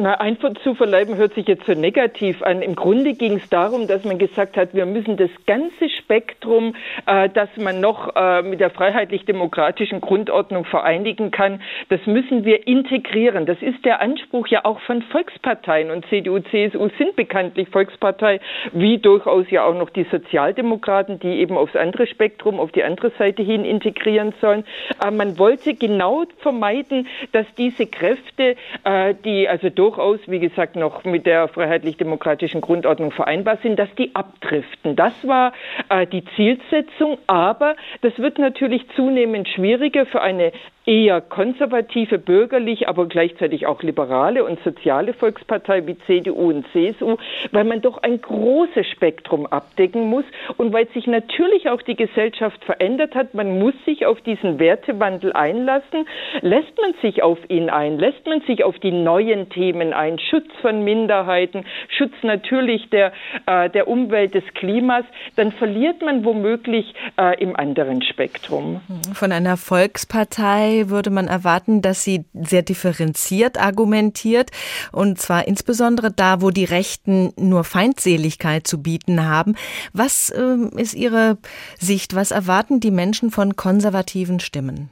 Na, 0.00 0.14
einfach 0.20 0.54
zu 0.62 0.76
verleiben 0.76 1.16
hört 1.16 1.34
sich 1.34 1.48
jetzt 1.48 1.66
so 1.66 1.72
negativ 1.72 2.40
an. 2.44 2.62
Im 2.62 2.76
Grunde 2.76 3.14
ging 3.14 3.38
es 3.38 3.48
darum, 3.48 3.88
dass 3.88 4.04
man 4.04 4.16
gesagt 4.16 4.56
hat, 4.56 4.72
wir 4.72 4.86
müssen 4.86 5.16
das 5.16 5.30
ganze 5.44 5.90
Spektrum, 5.90 6.76
äh, 7.06 7.28
das 7.28 7.48
man 7.56 7.80
noch 7.80 8.14
äh, 8.14 8.42
mit 8.42 8.60
der 8.60 8.70
freiheitlich-demokratischen 8.70 10.00
Grundordnung 10.00 10.66
vereinigen 10.66 11.32
kann, 11.32 11.60
das 11.88 11.98
müssen 12.06 12.44
wir 12.44 12.68
integrieren. 12.68 13.44
Das 13.44 13.60
ist 13.60 13.84
der 13.84 14.00
Anspruch 14.00 14.46
ja 14.46 14.64
auch 14.64 14.78
von 14.82 15.02
Volksparteien 15.02 15.90
und 15.90 16.06
CDU, 16.06 16.38
CSU 16.38 16.90
sind 16.96 17.16
bekanntlich 17.16 17.68
Volkspartei, 17.70 18.38
wie 18.70 18.98
durchaus 18.98 19.50
ja 19.50 19.64
auch 19.64 19.74
noch 19.74 19.90
die 19.90 20.06
Sozialdemokraten, 20.12 21.18
die 21.18 21.40
eben 21.40 21.56
aufs 21.56 21.74
andere 21.74 22.06
Spektrum, 22.06 22.60
auf 22.60 22.70
die 22.70 22.84
andere 22.84 23.10
Seite 23.18 23.42
hin 23.42 23.64
integrieren 23.64 24.32
sollen. 24.40 24.64
Äh, 25.04 25.10
man 25.10 25.40
wollte 25.40 25.74
genau 25.74 26.22
vermeiden, 26.38 27.08
dass 27.32 27.46
diese 27.56 27.86
Kräfte, 27.86 28.54
äh, 28.84 29.14
die 29.24 29.48
also 29.48 29.70
durch 29.70 29.87
durchaus, 29.88 30.20
wie 30.26 30.38
gesagt, 30.38 30.76
noch 30.76 31.04
mit 31.04 31.24
der 31.24 31.48
freiheitlich-demokratischen 31.48 32.60
Grundordnung 32.60 33.10
vereinbar 33.10 33.56
sind, 33.62 33.78
dass 33.78 33.88
die 33.96 34.14
abdriften. 34.14 34.96
Das 34.96 35.14
war 35.26 35.52
äh, 35.88 36.06
die 36.06 36.24
Zielsetzung, 36.36 37.16
aber 37.26 37.74
das 38.02 38.18
wird 38.18 38.38
natürlich 38.38 38.86
zunehmend 38.96 39.48
schwieriger 39.48 40.04
für 40.04 40.20
eine 40.20 40.52
eher 40.88 41.20
konservative, 41.20 42.18
bürgerlich, 42.18 42.88
aber 42.88 43.06
gleichzeitig 43.08 43.66
auch 43.66 43.82
liberale 43.82 44.42
und 44.42 44.58
soziale 44.64 45.12
Volkspartei 45.12 45.86
wie 45.86 45.98
CDU 46.06 46.48
und 46.48 46.64
CSU, 46.72 47.18
weil 47.52 47.64
man 47.64 47.82
doch 47.82 48.02
ein 48.02 48.22
großes 48.22 48.86
Spektrum 48.86 49.44
abdecken 49.44 50.08
muss 50.08 50.24
und 50.56 50.72
weil 50.72 50.88
sich 50.94 51.06
natürlich 51.06 51.68
auch 51.68 51.82
die 51.82 51.94
Gesellschaft 51.94 52.64
verändert 52.64 53.14
hat. 53.14 53.34
Man 53.34 53.58
muss 53.58 53.74
sich 53.84 54.06
auf 54.06 54.22
diesen 54.22 54.58
Wertewandel 54.58 55.34
einlassen. 55.34 56.06
Lässt 56.40 56.72
man 56.80 56.94
sich 57.02 57.22
auf 57.22 57.38
ihn 57.48 57.68
ein? 57.68 57.98
Lässt 57.98 58.26
man 58.26 58.40
sich 58.46 58.64
auf 58.64 58.78
die 58.78 58.92
neuen 58.92 59.50
Themen 59.50 59.92
ein? 59.92 60.18
Schutz 60.18 60.48
von 60.62 60.84
Minderheiten, 60.84 61.66
Schutz 61.98 62.14
natürlich 62.22 62.88
der, 62.88 63.12
äh, 63.44 63.68
der 63.68 63.88
Umwelt, 63.88 64.34
des 64.34 64.44
Klimas, 64.54 65.04
dann 65.36 65.52
verliert 65.52 66.00
man 66.00 66.24
womöglich 66.24 66.94
äh, 67.18 67.38
im 67.42 67.56
anderen 67.56 68.02
Spektrum. 68.02 68.80
Von 69.12 69.32
einer 69.32 69.56
Volkspartei 69.58 70.77
würde 70.88 71.10
man 71.10 71.28
erwarten, 71.28 71.82
dass 71.82 72.04
sie 72.04 72.24
sehr 72.34 72.62
differenziert 72.62 73.58
argumentiert 73.58 74.50
und 74.92 75.18
zwar 75.18 75.46
insbesondere 75.48 76.10
da, 76.10 76.40
wo 76.40 76.50
die 76.50 76.64
Rechten 76.64 77.32
nur 77.36 77.64
Feindseligkeit 77.64 78.66
zu 78.66 78.82
bieten 78.82 79.26
haben. 79.26 79.56
Was 79.92 80.30
äh, 80.30 80.56
ist 80.76 80.94
Ihre 80.94 81.38
Sicht? 81.78 82.14
Was 82.14 82.30
erwarten 82.30 82.80
die 82.80 82.90
Menschen 82.90 83.30
von 83.30 83.56
konservativen 83.56 84.40
Stimmen? 84.40 84.90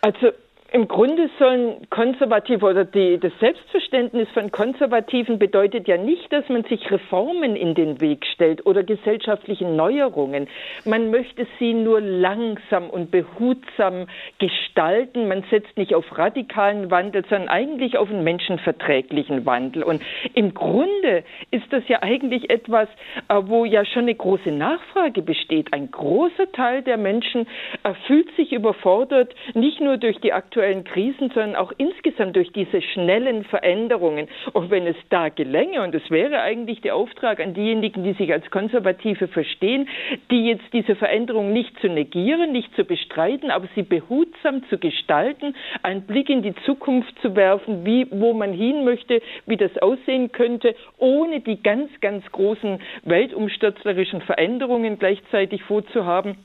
Also 0.00 0.32
im 0.74 0.88
Grunde 0.88 1.30
sollen 1.38 1.88
Konservative 1.88 2.66
oder 2.66 2.84
die, 2.84 3.16
das 3.20 3.30
Selbstverständnis 3.38 4.26
von 4.34 4.50
Konservativen 4.50 5.38
bedeutet 5.38 5.86
ja 5.86 5.96
nicht, 5.96 6.32
dass 6.32 6.48
man 6.48 6.64
sich 6.64 6.90
Reformen 6.90 7.54
in 7.54 7.76
den 7.76 8.00
Weg 8.00 8.26
stellt 8.34 8.66
oder 8.66 8.82
gesellschaftliche 8.82 9.66
Neuerungen. 9.66 10.48
Man 10.84 11.12
möchte 11.12 11.46
sie 11.60 11.74
nur 11.74 12.00
langsam 12.00 12.90
und 12.90 13.12
behutsam 13.12 14.08
gestalten. 14.40 15.28
Man 15.28 15.44
setzt 15.48 15.76
nicht 15.76 15.94
auf 15.94 16.18
radikalen 16.18 16.90
Wandel, 16.90 17.24
sondern 17.30 17.50
eigentlich 17.50 17.96
auf 17.96 18.10
einen 18.10 18.24
menschenverträglichen 18.24 19.46
Wandel. 19.46 19.84
Und 19.84 20.02
im 20.34 20.54
Grunde 20.54 21.22
ist 21.52 21.72
das 21.72 21.86
ja 21.86 22.02
eigentlich 22.02 22.50
etwas, 22.50 22.88
äh, 23.28 23.40
wo 23.44 23.64
ja 23.64 23.84
schon 23.84 24.02
eine 24.02 24.16
große 24.16 24.50
Nachfrage 24.50 25.22
besteht. 25.22 25.72
Ein 25.72 25.92
großer 25.92 26.50
Teil 26.50 26.82
der 26.82 26.96
Menschen 26.96 27.46
äh, 27.84 27.94
fühlt 28.08 28.34
sich 28.34 28.50
überfordert, 28.50 29.32
nicht 29.54 29.80
nur 29.80 29.98
durch 29.98 30.18
die 30.18 30.32
aktuelle 30.32 30.63
aktuellen 30.64 30.84
Krisen, 30.84 31.30
sondern 31.34 31.56
auch 31.56 31.72
insgesamt 31.76 32.36
durch 32.36 32.50
diese 32.52 32.80
schnellen 32.80 33.44
Veränderungen. 33.44 34.28
Und 34.52 34.70
wenn 34.70 34.86
es 34.86 34.96
da 35.10 35.28
gelänge, 35.28 35.82
und 35.82 35.94
es 35.94 36.10
wäre 36.10 36.40
eigentlich 36.40 36.80
der 36.80 36.96
Auftrag 36.96 37.40
an 37.40 37.52
diejenigen, 37.52 38.02
die 38.02 38.14
sich 38.14 38.32
als 38.32 38.50
Konservative 38.50 39.28
verstehen, 39.28 39.88
die 40.30 40.46
jetzt 40.46 40.64
diese 40.72 40.96
Veränderung 40.96 41.52
nicht 41.52 41.78
zu 41.80 41.88
negieren, 41.88 42.52
nicht 42.52 42.74
zu 42.76 42.84
bestreiten, 42.84 43.50
aber 43.50 43.68
sie 43.74 43.82
behutsam 43.82 44.62
zu 44.70 44.78
gestalten, 44.78 45.54
einen 45.82 46.02
Blick 46.02 46.30
in 46.30 46.42
die 46.42 46.54
Zukunft 46.64 47.14
zu 47.20 47.36
werfen, 47.36 47.84
wie, 47.84 48.06
wo 48.10 48.32
man 48.32 48.52
hin 48.52 48.84
möchte, 48.84 49.20
wie 49.46 49.56
das 49.56 49.76
aussehen 49.78 50.32
könnte, 50.32 50.74
ohne 50.98 51.40
die 51.40 51.62
ganz, 51.62 51.90
ganz 52.00 52.24
großen 52.32 52.80
weltumstürzlerischen 53.04 54.22
Veränderungen 54.22 54.98
gleichzeitig 54.98 55.62
vorzuhaben 55.62 56.36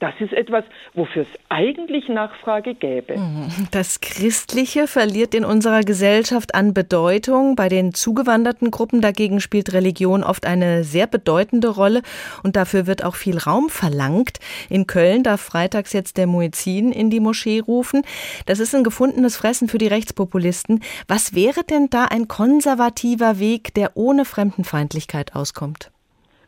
das 0.00 0.14
ist 0.20 0.32
etwas, 0.32 0.64
wofür 0.94 1.22
es 1.22 1.28
eigentlich 1.48 2.08
Nachfrage 2.08 2.74
gäbe. 2.74 3.16
Mhm. 3.16 3.68
Das 3.70 4.00
Christliche 4.00 4.86
verliert 4.86 5.34
in 5.34 5.44
unserer 5.44 5.80
Gesellschaft 5.80 6.54
an 6.54 6.74
Bedeutung. 6.74 7.56
Bei 7.56 7.68
den 7.68 7.94
zugewanderten 7.94 8.70
Gruppen 8.70 9.00
dagegen 9.00 9.40
spielt 9.40 9.72
Religion 9.72 10.24
oft 10.24 10.46
eine 10.46 10.84
sehr 10.84 11.06
bedeutende 11.06 11.68
Rolle 11.68 12.02
und 12.42 12.56
dafür 12.56 12.86
wird 12.86 13.04
auch 13.04 13.14
viel 13.14 13.38
Raum 13.38 13.68
verlangt. 13.70 14.40
In 14.68 14.86
Köln 14.86 15.22
darf 15.22 15.40
freitags 15.40 15.92
jetzt 15.92 16.16
der 16.16 16.26
Muezzin 16.26 16.92
in 16.92 17.10
die 17.10 17.20
Moschee 17.20 17.60
rufen. 17.60 18.02
Das 18.46 18.58
ist 18.58 18.74
ein 18.74 18.84
gefundenes 18.84 19.36
Fressen 19.36 19.68
für 19.68 19.78
die 19.78 19.86
Rechtspopulisten. 19.86 20.82
Was 21.08 21.34
wäre 21.34 21.64
denn 21.64 21.88
da 21.88 22.06
ein 22.06 22.28
konservativer 22.28 23.38
Weg, 23.38 23.74
der 23.74 23.92
ohne 23.94 24.24
Fremdenfeindlichkeit 24.24 25.34
auskommt? 25.34 25.93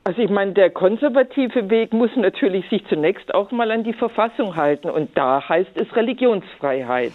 Also 0.06 0.22
ich 0.22 0.30
meine, 0.30 0.52
der 0.52 0.70
konservative 0.70 1.68
Weg 1.68 1.92
muss 1.92 2.14
natürlich 2.14 2.68
sich 2.68 2.86
zunächst 2.86 3.34
auch 3.34 3.50
mal 3.50 3.72
an 3.72 3.82
die 3.82 3.92
Verfassung 3.92 4.54
halten 4.54 4.88
und 4.88 5.10
da 5.18 5.48
heißt 5.48 5.72
es 5.74 5.96
Religionsfreiheit. 5.96 7.10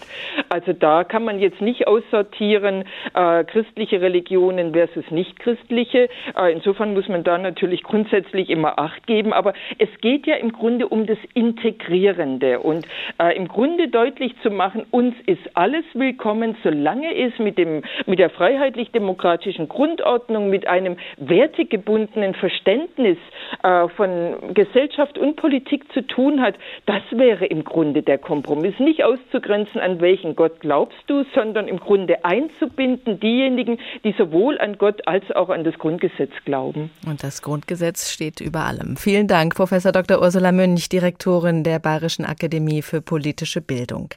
Also 0.50 0.74
da 0.74 1.02
kann 1.02 1.24
man 1.24 1.38
jetzt 1.38 1.62
nicht 1.62 1.86
aussortieren 1.86 2.84
äh, 3.14 3.44
christliche 3.44 4.02
Religionen 4.02 4.74
versus 4.74 5.10
nicht 5.10 5.38
christliche. 5.38 6.10
Äh, 6.36 6.52
insofern 6.52 6.92
muss 6.92 7.08
man 7.08 7.24
da 7.24 7.38
natürlich 7.38 7.82
grundsätzlich 7.82 8.50
immer 8.50 8.78
Acht 8.78 9.06
geben, 9.06 9.32
aber 9.32 9.54
es 9.78 9.88
geht 10.02 10.26
ja 10.26 10.34
im 10.34 10.52
Grunde 10.52 10.86
um 10.86 11.06
das 11.06 11.16
Integrierende 11.32 12.60
und 12.60 12.86
äh, 13.18 13.34
im 13.34 13.48
Grunde 13.48 13.88
deutlich 13.88 14.34
zu 14.42 14.50
machen, 14.50 14.84
uns 14.90 15.14
ist 15.24 15.56
alles 15.56 15.86
willkommen, 15.94 16.56
solange 16.62 17.16
es 17.16 17.38
mit 17.38 17.56
dem 17.56 17.84
mit 18.04 18.18
der 18.18 18.28
freiheitlich-demokratischen 18.28 19.70
Grundordnung, 19.70 20.50
mit 20.50 20.66
einem 20.66 20.98
wertegebundenen 21.16 22.34
Verständnis 22.34 22.81
Verständnis 22.82 23.18
äh, 23.62 23.88
von 23.96 24.54
Gesellschaft 24.54 25.18
und 25.18 25.36
Politik 25.36 25.92
zu 25.92 26.06
tun 26.06 26.40
hat, 26.40 26.54
das 26.86 27.02
wäre 27.10 27.46
im 27.46 27.64
Grunde 27.64 28.02
der 28.02 28.18
Kompromiss. 28.18 28.74
Nicht 28.78 29.04
auszugrenzen, 29.04 29.80
an 29.80 30.00
welchen 30.00 30.36
Gott 30.36 30.60
glaubst 30.60 30.98
du, 31.06 31.24
sondern 31.34 31.68
im 31.68 31.78
Grunde 31.78 32.24
einzubinden 32.24 33.20
diejenigen, 33.20 33.78
die 34.04 34.14
sowohl 34.16 34.58
an 34.58 34.78
Gott 34.78 35.06
als 35.06 35.30
auch 35.32 35.48
an 35.48 35.64
das 35.64 35.78
Grundgesetz 35.78 36.32
glauben. 36.44 36.90
Und 37.06 37.22
das 37.22 37.42
Grundgesetz 37.42 38.10
steht 38.10 38.40
über 38.40 38.60
allem. 38.60 38.96
Vielen 38.96 39.28
Dank, 39.28 39.54
Professor 39.54 39.92
Dr. 39.92 40.20
Ursula 40.20 40.52
Münch, 40.52 40.88
Direktorin 40.88 41.64
der 41.64 41.78
Bayerischen 41.78 42.24
Akademie 42.24 42.82
für 42.82 43.00
politische 43.00 43.60
Bildung. 43.60 44.10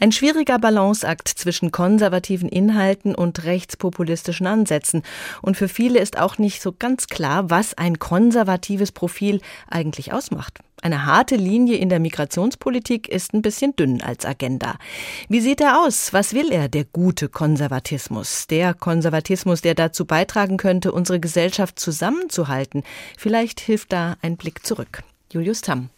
Ein 0.00 0.12
schwieriger 0.12 0.58
Balanceakt 0.58 1.28
zwischen 1.28 1.72
konservativen 1.72 2.48
Inhalten 2.48 3.14
und 3.14 3.44
rechtspopulistischen 3.44 4.46
Ansätzen. 4.46 5.02
Und 5.42 5.56
für 5.56 5.68
viele 5.68 5.98
ist 5.98 6.18
auch 6.18 6.38
nicht 6.38 6.60
so 6.60 6.72
ganz 6.78 7.06
klar, 7.08 7.50
was 7.50 7.76
ein 7.76 7.98
konservatives 8.04 8.92
Profil 8.92 9.40
eigentlich 9.66 10.12
ausmacht. 10.12 10.58
Eine 10.82 11.06
harte 11.06 11.36
Linie 11.36 11.78
in 11.78 11.88
der 11.88 12.00
Migrationspolitik 12.00 13.08
ist 13.08 13.32
ein 13.32 13.40
bisschen 13.40 13.74
dünn 13.76 14.02
als 14.02 14.26
Agenda. 14.26 14.74
Wie 15.30 15.40
sieht 15.40 15.62
er 15.62 15.80
aus? 15.80 16.12
Was 16.12 16.34
will 16.34 16.52
er, 16.52 16.68
der 16.68 16.84
gute 16.84 17.30
Konservatismus? 17.30 18.46
Der 18.46 18.74
Konservatismus, 18.74 19.62
der 19.62 19.74
dazu 19.74 20.04
beitragen 20.04 20.58
könnte, 20.58 20.92
unsere 20.92 21.18
Gesellschaft 21.18 21.78
zusammenzuhalten. 21.78 22.82
Vielleicht 23.16 23.60
hilft 23.60 23.90
da 23.94 24.18
ein 24.20 24.36
Blick 24.36 24.66
zurück. 24.66 25.02
Julius 25.32 25.62
Tamm. 25.62 25.88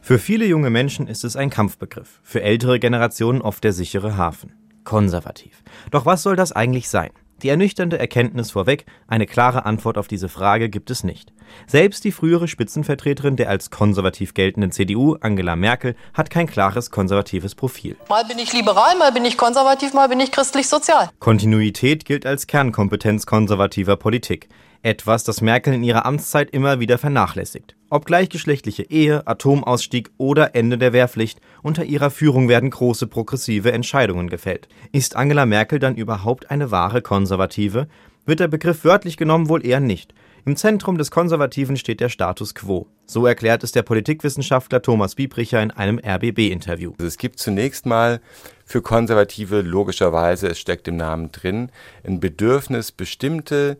Für 0.00 0.18
viele 0.18 0.46
junge 0.46 0.70
Menschen 0.70 1.06
ist 1.06 1.24
es 1.24 1.36
ein 1.36 1.50
Kampfbegriff, 1.50 2.20
für 2.22 2.40
ältere 2.40 2.80
Generationen 2.80 3.42
oft 3.42 3.62
der 3.64 3.74
sichere 3.74 4.16
Hafen. 4.16 4.54
Konservativ. 4.84 5.62
Doch 5.90 6.06
was 6.06 6.22
soll 6.22 6.36
das 6.36 6.52
eigentlich 6.52 6.88
sein? 6.88 7.10
Die 7.42 7.48
ernüchternde 7.48 7.98
Erkenntnis 7.98 8.52
vorweg, 8.52 8.86
eine 9.06 9.26
klare 9.26 9.66
Antwort 9.66 9.98
auf 9.98 10.08
diese 10.08 10.28
Frage 10.28 10.68
gibt 10.68 10.90
es 10.90 11.04
nicht. 11.04 11.32
Selbst 11.66 12.04
die 12.04 12.12
frühere 12.12 12.48
Spitzenvertreterin 12.48 13.36
der 13.36 13.50
als 13.50 13.70
konservativ 13.70 14.34
geltenden 14.34 14.72
CDU, 14.72 15.16
Angela 15.20 15.56
Merkel, 15.56 15.94
hat 16.14 16.30
kein 16.30 16.46
klares 16.46 16.90
konservatives 16.90 17.54
Profil. 17.54 17.96
Mal 18.08 18.24
bin 18.24 18.38
ich 18.38 18.52
liberal, 18.52 18.96
mal 18.98 19.12
bin 19.12 19.24
ich 19.24 19.36
konservativ, 19.36 19.92
mal 19.92 20.08
bin 20.08 20.20
ich 20.20 20.30
christlich-sozial. 20.32 21.10
Kontinuität 21.18 22.04
gilt 22.04 22.24
als 22.24 22.46
Kernkompetenz 22.46 23.26
konservativer 23.26 23.96
Politik. 23.96 24.48
Etwas, 24.84 25.24
das 25.24 25.40
Merkel 25.40 25.72
in 25.72 25.82
ihrer 25.82 26.04
Amtszeit 26.04 26.50
immer 26.50 26.78
wieder 26.78 26.98
vernachlässigt. 26.98 27.74
Ob 27.88 28.04
gleichgeschlechtliche 28.04 28.82
Ehe, 28.82 29.26
Atomausstieg 29.26 30.10
oder 30.18 30.54
Ende 30.54 30.76
der 30.76 30.92
Wehrpflicht, 30.92 31.40
unter 31.62 31.84
ihrer 31.84 32.10
Führung 32.10 32.50
werden 32.50 32.68
große 32.68 33.06
progressive 33.06 33.72
Entscheidungen 33.72 34.28
gefällt. 34.28 34.68
Ist 34.92 35.16
Angela 35.16 35.46
Merkel 35.46 35.78
dann 35.78 35.96
überhaupt 35.96 36.50
eine 36.50 36.70
wahre 36.70 37.00
Konservative? 37.00 37.88
Wird 38.26 38.40
der 38.40 38.48
Begriff 38.48 38.84
wörtlich 38.84 39.16
genommen 39.16 39.48
wohl 39.48 39.64
eher 39.64 39.80
nicht. 39.80 40.12
Im 40.44 40.54
Zentrum 40.54 40.98
des 40.98 41.10
Konservativen 41.10 41.78
steht 41.78 42.00
der 42.00 42.10
Status 42.10 42.54
quo. 42.54 42.86
So 43.06 43.24
erklärt 43.24 43.64
es 43.64 43.72
der 43.72 43.84
Politikwissenschaftler 43.84 44.82
Thomas 44.82 45.14
Biebricher 45.14 45.62
in 45.62 45.70
einem 45.70 45.98
RBB-Interview. 45.98 46.92
Also 46.98 47.06
es 47.06 47.16
gibt 47.16 47.38
zunächst 47.38 47.86
mal 47.86 48.20
für 48.66 48.82
Konservative 48.82 49.62
logischerweise, 49.62 50.48
es 50.48 50.58
steckt 50.58 50.88
im 50.88 50.98
Namen 50.98 51.32
drin, 51.32 51.70
ein 52.06 52.20
Bedürfnis, 52.20 52.92
bestimmte 52.92 53.78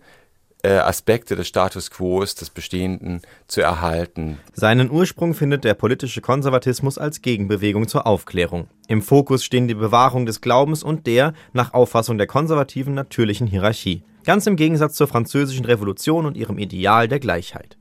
Aspekte 0.69 1.37
des 1.37 1.49
Status 1.49 1.91
quo, 1.91 2.21
des 2.21 2.51
Bestehenden 2.51 3.21
zu 3.49 3.61
erhalten. 3.61 4.39
Seinen 4.53 4.91
Ursprung 4.91 5.35
findet 5.35 5.65
der 5.65 5.75
politische 5.75 6.21
Konservatismus 6.21 6.99
als 6.99 7.23
Gegenbewegung 7.23 7.89
zur 7.89 8.07
Aufklärung. 8.07 8.69
Im 8.89 9.03
Fokus 9.03 9.45
stehen 9.45 9.69
die 9.69 9.75
Bewahrung 9.75 10.27
des 10.27 10.41
Glaubens 10.41 10.83
und 10.83 11.07
der, 11.07 11.35
nach 11.53 11.75
Auffassung 11.75 12.19
der 12.19 12.27
Konservativen, 12.27 12.95
natürlichen 12.95 13.47
Hierarchie. 13.47 14.03
Ganz 14.25 14.47
im 14.47 14.57
Gegensatz 14.57 14.95
zur 14.95 15.07
Französischen 15.07 15.67
Revolution 15.67 16.25
und 16.25 16.37
ihrem 16.37 16.59
Ideal 16.59 17.09
der 17.09 17.21
Gleichheit. 17.21 17.77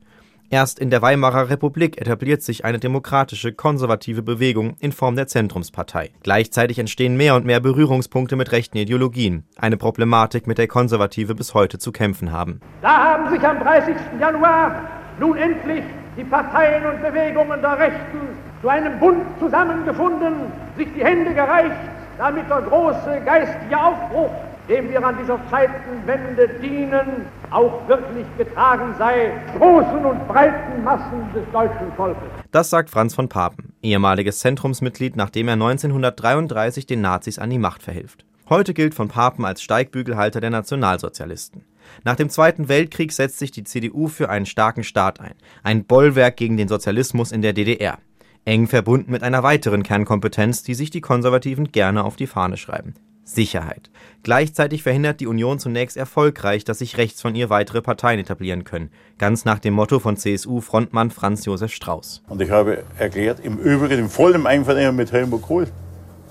Erst 0.50 0.78
in 0.78 0.90
der 0.90 1.02
Weimarer 1.02 1.50
Republik 1.50 2.00
etabliert 2.00 2.42
sich 2.42 2.64
eine 2.64 2.78
demokratische, 2.78 3.52
konservative 3.52 4.22
Bewegung 4.22 4.76
in 4.78 4.92
Form 4.92 5.16
der 5.16 5.26
Zentrumspartei. 5.26 6.10
Gleichzeitig 6.22 6.78
entstehen 6.78 7.16
mehr 7.16 7.34
und 7.34 7.46
mehr 7.46 7.60
Berührungspunkte 7.60 8.36
mit 8.36 8.52
rechten 8.52 8.78
Ideologien, 8.78 9.44
eine 9.56 9.76
Problematik, 9.76 10.46
mit 10.46 10.58
der 10.58 10.68
Konservative 10.68 11.34
bis 11.34 11.54
heute 11.54 11.78
zu 11.78 11.92
kämpfen 11.92 12.30
haben. 12.30 12.60
Da 12.82 12.96
haben 12.96 13.30
sich 13.30 13.42
am 13.42 13.58
30. 13.58 13.94
Januar 14.20 14.88
nun 15.18 15.36
endlich 15.36 15.84
die 16.16 16.24
Parteien 16.24 16.84
und 16.86 17.02
Bewegungen 17.02 17.60
der 17.60 17.78
Rechten 17.78 18.20
zu 18.60 18.68
einem 18.68 18.98
Bund 18.98 19.22
zusammengefunden, 19.40 20.52
sich 20.76 20.88
die 20.96 21.04
Hände 21.04 21.34
gereicht, 21.34 21.76
damit 22.18 22.48
der 22.48 22.62
große 22.62 23.22
geistige 23.24 23.78
Aufbruch 23.78 24.30
dem 24.68 24.90
wir 24.90 25.04
an 25.04 25.16
dieser 25.18 25.38
Zeitenwende 25.50 26.48
dienen, 26.62 27.26
auch 27.50 27.86
wirklich 27.86 28.26
getragen 28.38 28.94
sei, 28.98 29.32
großen 29.58 30.04
und 30.04 30.26
breiten 30.26 30.82
Massen 30.82 31.28
des 31.34 31.44
deutschen 31.52 31.92
Volkes. 31.96 32.22
Das 32.50 32.70
sagt 32.70 32.90
Franz 32.90 33.14
von 33.14 33.28
Papen, 33.28 33.74
ehemaliges 33.82 34.38
Zentrumsmitglied, 34.38 35.16
nachdem 35.16 35.48
er 35.48 35.54
1933 35.54 36.86
den 36.86 37.02
Nazis 37.02 37.38
an 37.38 37.50
die 37.50 37.58
Macht 37.58 37.82
verhilft. 37.82 38.24
Heute 38.48 38.74
gilt 38.74 38.94
von 38.94 39.08
Papen 39.08 39.44
als 39.44 39.62
Steigbügelhalter 39.62 40.40
der 40.40 40.50
Nationalsozialisten. 40.50 41.64
Nach 42.02 42.16
dem 42.16 42.30
Zweiten 42.30 42.68
Weltkrieg 42.68 43.12
setzt 43.12 43.38
sich 43.38 43.50
die 43.50 43.64
CDU 43.64 44.08
für 44.08 44.30
einen 44.30 44.46
starken 44.46 44.84
Staat 44.84 45.20
ein, 45.20 45.34
ein 45.62 45.84
Bollwerk 45.84 46.36
gegen 46.36 46.56
den 46.56 46.68
Sozialismus 46.68 47.32
in 47.32 47.42
der 47.42 47.52
DDR. 47.52 47.98
Eng 48.46 48.66
verbunden 48.66 49.10
mit 49.10 49.22
einer 49.22 49.42
weiteren 49.42 49.82
Kernkompetenz, 49.82 50.62
die 50.62 50.74
sich 50.74 50.90
die 50.90 51.00
Konservativen 51.00 51.72
gerne 51.72 52.04
auf 52.04 52.16
die 52.16 52.26
Fahne 52.26 52.56
schreiben. 52.58 52.94
Sicherheit. 53.24 53.90
Gleichzeitig 54.22 54.82
verhindert 54.82 55.20
die 55.20 55.26
Union 55.26 55.58
zunächst 55.58 55.96
erfolgreich, 55.96 56.64
dass 56.64 56.78
sich 56.78 56.96
rechts 56.96 57.20
von 57.20 57.34
ihr 57.34 57.50
weitere 57.50 57.82
Parteien 57.82 58.20
etablieren 58.20 58.64
können. 58.64 58.90
Ganz 59.18 59.44
nach 59.44 59.58
dem 59.58 59.74
Motto 59.74 59.98
von 59.98 60.16
CSU-Frontmann 60.16 61.10
Franz 61.10 61.44
Josef 61.44 61.72
Strauß. 61.72 62.22
Und 62.28 62.40
ich 62.40 62.50
habe 62.50 62.84
erklärt, 62.98 63.40
im 63.40 63.58
Übrigen 63.58 63.98
im 63.98 64.10
vollen 64.10 64.46
Einvernehmen 64.46 64.96
mit 64.96 65.12
Helmut 65.12 65.42
Kohl, 65.42 65.66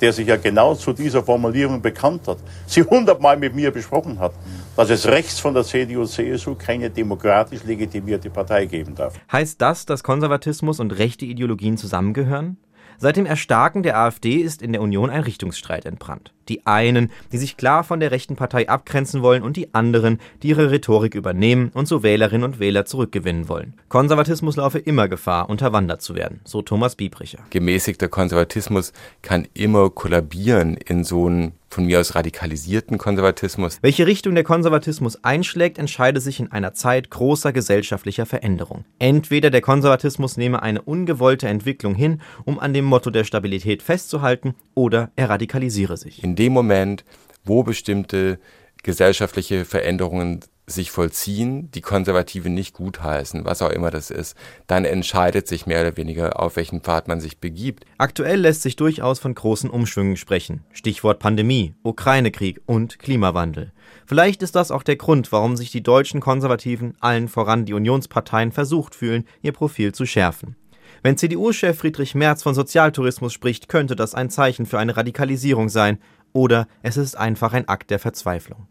der 0.02 0.12
sich 0.12 0.28
ja 0.28 0.38
genau 0.38 0.76
zu 0.76 0.92
dieser 0.92 1.24
Formulierung 1.24 1.82
bekannt 1.82 2.28
hat, 2.28 2.38
sie 2.68 2.84
hundertmal 2.84 3.38
mit 3.38 3.56
mir 3.56 3.72
besprochen 3.72 4.20
hat, 4.20 4.34
dass 4.76 4.90
es 4.90 5.08
rechts 5.08 5.40
von 5.40 5.54
der 5.54 5.64
CDU-CSU 5.64 6.56
keine 6.56 6.90
demokratisch 6.90 7.64
legitimierte 7.64 8.30
Partei 8.30 8.66
geben 8.66 8.96
darf. 8.96 9.14
Heißt 9.32 9.62
das, 9.62 9.86
dass 9.86 10.04
Konservatismus 10.04 10.80
und 10.80 10.92
rechte 10.92 11.26
Ideologien 11.26 11.78
zusammengehören? 11.78 12.58
Seit 12.98 13.18
dem 13.18 13.26
Erstarken 13.26 13.84
der 13.84 13.98
AfD 13.98 14.36
ist 14.38 14.62
in 14.62 14.72
der 14.72 14.82
Union 14.82 15.10
ein 15.10 15.22
Richtungsstreit 15.22 15.86
entbrannt. 15.86 16.34
Die 16.50 16.66
einen, 16.66 17.12
die 17.32 17.38
sich 17.38 17.58
klar 17.58 17.84
von 17.84 18.00
der 18.00 18.12
rechten 18.12 18.36
Partei 18.36 18.68
abgrenzen 18.68 19.22
wollen 19.22 19.44
und 19.44 19.56
die 19.56 19.74
anderen, 19.74 20.20
die 20.42 20.50
ihre 20.50 20.72
Rhetorik 20.72 21.16
übernehmen 21.16 21.72
und 21.74 21.88
so 21.88 22.04
Wählerinnen 22.04 22.44
und 22.44 22.60
Wähler 22.60 22.86
zurückgewinnen 22.86 23.48
wollen. 23.48 23.76
Konservatismus 23.90 24.58
laufe 24.58 24.80
immer 24.80 25.08
Gefahr, 25.08 25.50
unterwandert 25.50 26.02
zu 26.02 26.16
werden, 26.16 26.42
so 26.44 26.62
Thomas 26.62 26.96
Biebricher. 26.96 27.40
Gemäßigter 27.50 28.10
Konservatismus 28.10 28.92
kann 29.22 29.48
immer 29.54 29.90
kollabieren 29.90 30.76
in 30.76 31.04
so 31.04 31.28
einen 31.28 31.54
von 31.74 31.86
mir 31.86 32.00
aus 32.00 32.16
radikalisierten 32.16 32.98
Konservatismus. 32.98 33.80
Welche 33.82 34.06
Richtung 34.08 34.36
der 34.36 34.44
Konservatismus 34.44 35.24
einschlägt, 35.24 35.78
entscheide 35.78 36.22
sich 36.22 36.40
in 36.40 36.52
einer 36.52 36.74
Zeit 36.74 37.10
großer 37.10 37.52
gesellschaftlicher 37.52 38.26
Veränderung. 38.26 38.86
Entweder 39.00 39.50
der 39.50 39.62
Konservatismus 39.62 40.38
nehme 40.38 40.62
eine 40.62 40.82
ungewollte 40.82 41.48
Entwicklung 41.48 41.96
hin, 41.96 42.22
um 42.46 42.60
an 42.60 42.74
dem 42.74 42.86
Motto 42.86 43.10
der 43.10 43.24
Stabilität 43.24 43.82
festzuhalten, 43.82 44.56
oder 44.76 45.12
er 45.16 45.30
radikalisiere 45.30 45.98
sich. 45.98 46.24
In 46.24 46.36
dem 46.36 46.54
Moment, 46.54 47.04
wo 47.44 47.64
bestimmte 47.64 48.40
gesellschaftliche 48.84 49.66
Veränderungen 49.66 50.42
sich 50.66 50.92
vollziehen, 50.92 51.70
die 51.72 51.82
Konservative 51.82 52.50
nicht 52.50 52.74
gutheißen, 52.74 53.44
was 53.44 53.62
auch 53.62 53.70
immer 53.70 53.92
das 53.92 54.10
ist, 54.10 54.38
dann 54.68 54.86
entscheidet 54.86 55.48
sich 55.48 55.66
mehr 55.66 55.82
oder 55.82 55.98
weniger, 55.98 56.40
auf 56.40 56.56
welchen 56.56 56.82
Pfad 56.82 57.08
man 57.08 57.20
sich 57.20 57.40
begibt. 57.40 57.84
Aktuell 57.98 58.40
lässt 58.40 58.62
sich 58.62 58.78
durchaus 58.78 59.20
von 59.20 59.36
großen 59.36 59.70
Umschwüngen 59.70 60.16
sprechen. 60.16 60.64
Stichwort 60.72 61.20
Pandemie, 61.20 61.76
Ukraine-Krieg 61.84 62.62
und 62.66 62.98
Klimawandel. 63.00 63.74
Vielleicht 64.06 64.42
ist 64.42 64.56
das 64.56 64.72
auch 64.72 64.84
der 64.84 64.96
Grund, 64.96 65.32
warum 65.32 65.58
sich 65.58 65.72
die 65.72 65.84
deutschen 65.84 66.22
Konservativen, 66.22 66.96
allen 67.02 67.28
voran 67.28 67.66
die 67.66 67.74
Unionsparteien, 67.74 68.52
versucht 68.54 68.96
fühlen, 68.96 69.26
ihr 69.42 69.52
Profil 69.52 69.94
zu 69.94 70.06
schärfen. 70.06 70.56
Wenn 71.02 71.18
CDU-Chef 71.18 71.78
Friedrich 71.78 72.16
Merz 72.16 72.44
von 72.44 72.56
Sozialtourismus 72.56 73.34
spricht, 73.34 73.68
könnte 73.68 73.98
das 73.98 74.16
ein 74.16 74.30
Zeichen 74.30 74.66
für 74.66 74.80
eine 74.80 74.96
Radikalisierung 74.96 75.68
sein, 75.68 76.00
oder 76.32 76.68
es 76.82 76.98
ist 76.98 77.16
einfach 77.16 77.54
ein 77.54 77.68
Akt 77.68 77.92
der 77.92 78.00
Verzweiflung. 78.00 78.68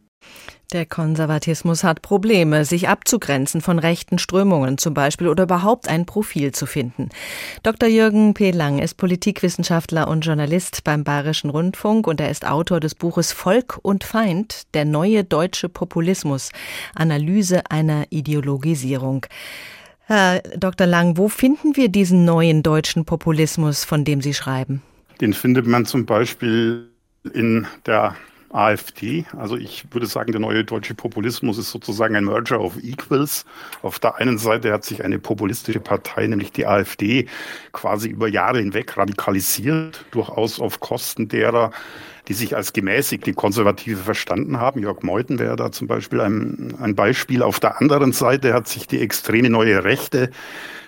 Der 0.73 0.87
Konservatismus 0.87 1.85
hat 1.85 2.01
Probleme, 2.01 2.65
sich 2.65 2.89
abzugrenzen 2.89 3.61
von 3.61 3.79
rechten 3.79 4.19
Strömungen 4.19 4.79
zum 4.79 4.95
Beispiel 4.95 5.29
oder 5.29 5.43
überhaupt 5.43 5.87
ein 5.87 6.07
Profil 6.07 6.53
zu 6.53 6.65
finden. 6.65 7.11
Dr. 7.63 7.91
Jürgen 7.91 8.33
P. 8.33 8.53
Lang 8.53 8.79
ist 8.79 8.95
Politikwissenschaftler 8.95 10.09
und 10.09 10.25
Journalist 10.25 10.83
beim 10.83 11.05
Bayerischen 11.05 11.51
Rundfunk 11.51 12.07
und 12.07 12.23
er 12.23 12.31
ist 12.31 12.47
Autor 12.47 12.81
des 12.81 12.95
Buches 12.95 13.33
Volk 13.33 13.81
und 13.83 14.03
Feind, 14.03 14.63
der 14.73 14.87
neue 14.87 15.25
deutsche 15.25 15.69
Populismus, 15.69 16.49
Analyse 16.95 17.71
einer 17.71 18.07
Ideologisierung. 18.09 19.27
Herr 20.07 20.41
Dr. 20.57 20.87
Lang, 20.87 21.19
wo 21.19 21.29
finden 21.29 21.77
wir 21.77 21.91
diesen 21.91 22.25
neuen 22.25 22.63
deutschen 22.63 23.05
Populismus, 23.05 23.85
von 23.85 24.05
dem 24.07 24.23
Sie 24.23 24.33
schreiben? 24.33 24.83
Den 25.21 25.35
findet 25.35 25.67
man 25.67 25.85
zum 25.85 26.07
Beispiel 26.07 26.89
in 27.35 27.67
der 27.85 28.17
AfD. 28.53 29.25
Also 29.37 29.57
ich 29.57 29.85
würde 29.93 30.07
sagen, 30.07 30.33
der 30.33 30.41
neue 30.41 30.65
deutsche 30.65 30.95
Populismus 30.95 31.59
ist 31.59 31.71
sozusagen 31.71 32.15
ein 32.17 32.25
Merger 32.25 32.61
of 32.61 32.77
Equals. 32.83 33.45
Auf 33.83 33.99
der 33.99 34.17
einen 34.17 34.39
Seite 34.39 34.73
hat 34.73 34.85
sich 34.85 35.05
eine 35.05 35.19
populistische 35.19 35.81
Partei, 35.81 36.27
nämlich 36.27 36.53
die 36.53 36.67
AfD, 36.67 37.27
quasi 37.73 38.09
über 38.09 38.29
Jahre 38.29 38.59
hinweg 38.59 38.97
radikalisiert, 38.97 40.05
durchaus 40.11 40.61
auf 40.61 40.81
Kosten 40.81 41.29
derer, 41.29 41.73
die 42.29 42.35
sich 42.35 42.55
als 42.57 42.73
gemäßigte 42.73 43.35
Konservative 43.35 43.97
verstanden 43.97 44.59
haben. 44.59 44.81
Jörg 44.81 45.03
Meuthen 45.03 45.39
wäre 45.39 45.57
da 45.57 45.73
zum 45.73 45.89
Beispiel 45.89 46.21
ein, 46.21 46.75
ein 46.81 46.95
Beispiel. 46.95 47.43
Auf 47.43 47.61
der 47.61 47.81
anderen 47.81 48.13
Seite 48.13 48.55
hat 48.55 48.69
sich 48.69 48.87
die 48.87 49.01
extreme 49.01 49.51
neue 49.51 49.85
Rechte 49.85 50.31